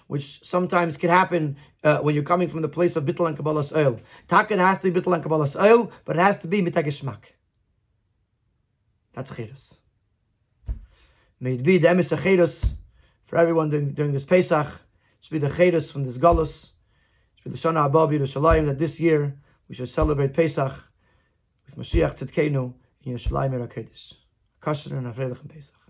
which 0.09 0.45
sometimes 0.45 0.97
can 0.97 1.09
happen 1.09 1.57
uh, 1.85 1.99
when 1.99 2.17
you're 2.17 2.25
coming 2.25 2.49
from 2.49 2.63
the 2.63 2.69
place 2.69 2.97
of 2.97 3.05
Bittel 3.05 3.29
and 3.29 3.39
Kabbalah's 3.39 3.73
oil. 3.73 4.01
Takat 4.29 4.59
has 4.59 4.79
to 4.81 4.91
be 4.91 5.01
Bittel 5.01 5.15
and 5.15 5.23
Kabbalah's 5.23 5.55
oil, 5.55 5.93
but 6.05 6.17
it 6.17 6.19
has 6.19 6.41
to 6.41 6.49
be 6.49 6.63
Mitagishmak. 6.63 7.21
That's 9.13 9.31
Chedus. 9.31 9.75
May 11.39 11.55
it 11.55 11.63
be 11.63 11.79
the 11.79 11.87
Emes 11.87 12.21
Chedus 12.21 12.73
for 13.27 13.39
everyone 13.39 13.71
during, 13.71 13.93
during 13.93 14.13
this 14.13 14.25
Pesach. 14.25 14.67
It 14.67 14.73
should 15.21 15.41
be 15.41 15.47
the 15.47 15.55
Chedus 15.55 15.93
from 15.93 16.03
this 16.03 16.19
Galus. 16.19 16.65
It 16.65 16.73
should 17.37 17.53
be 17.53 17.57
the 17.57 17.69
Shana 17.69 17.85
Abba 17.85 18.19
Yerushalayim 18.19 18.67
that 18.67 18.81
this 18.81 18.99
year 18.99 19.37
we 19.69 19.77
should 19.77 19.89
celebrate 19.89 20.35
Pesach 20.35 20.73
with 21.67 21.77
Mashiach 21.77 22.17
Tzidkenu 22.19 22.73
in 23.03 23.15
Yerushalayim 23.15 23.53
Erakedis. 23.53 24.15
Kasher 24.63 24.93
and 24.93 25.13
Avredach 25.15 25.47
Pesach. 25.49 25.84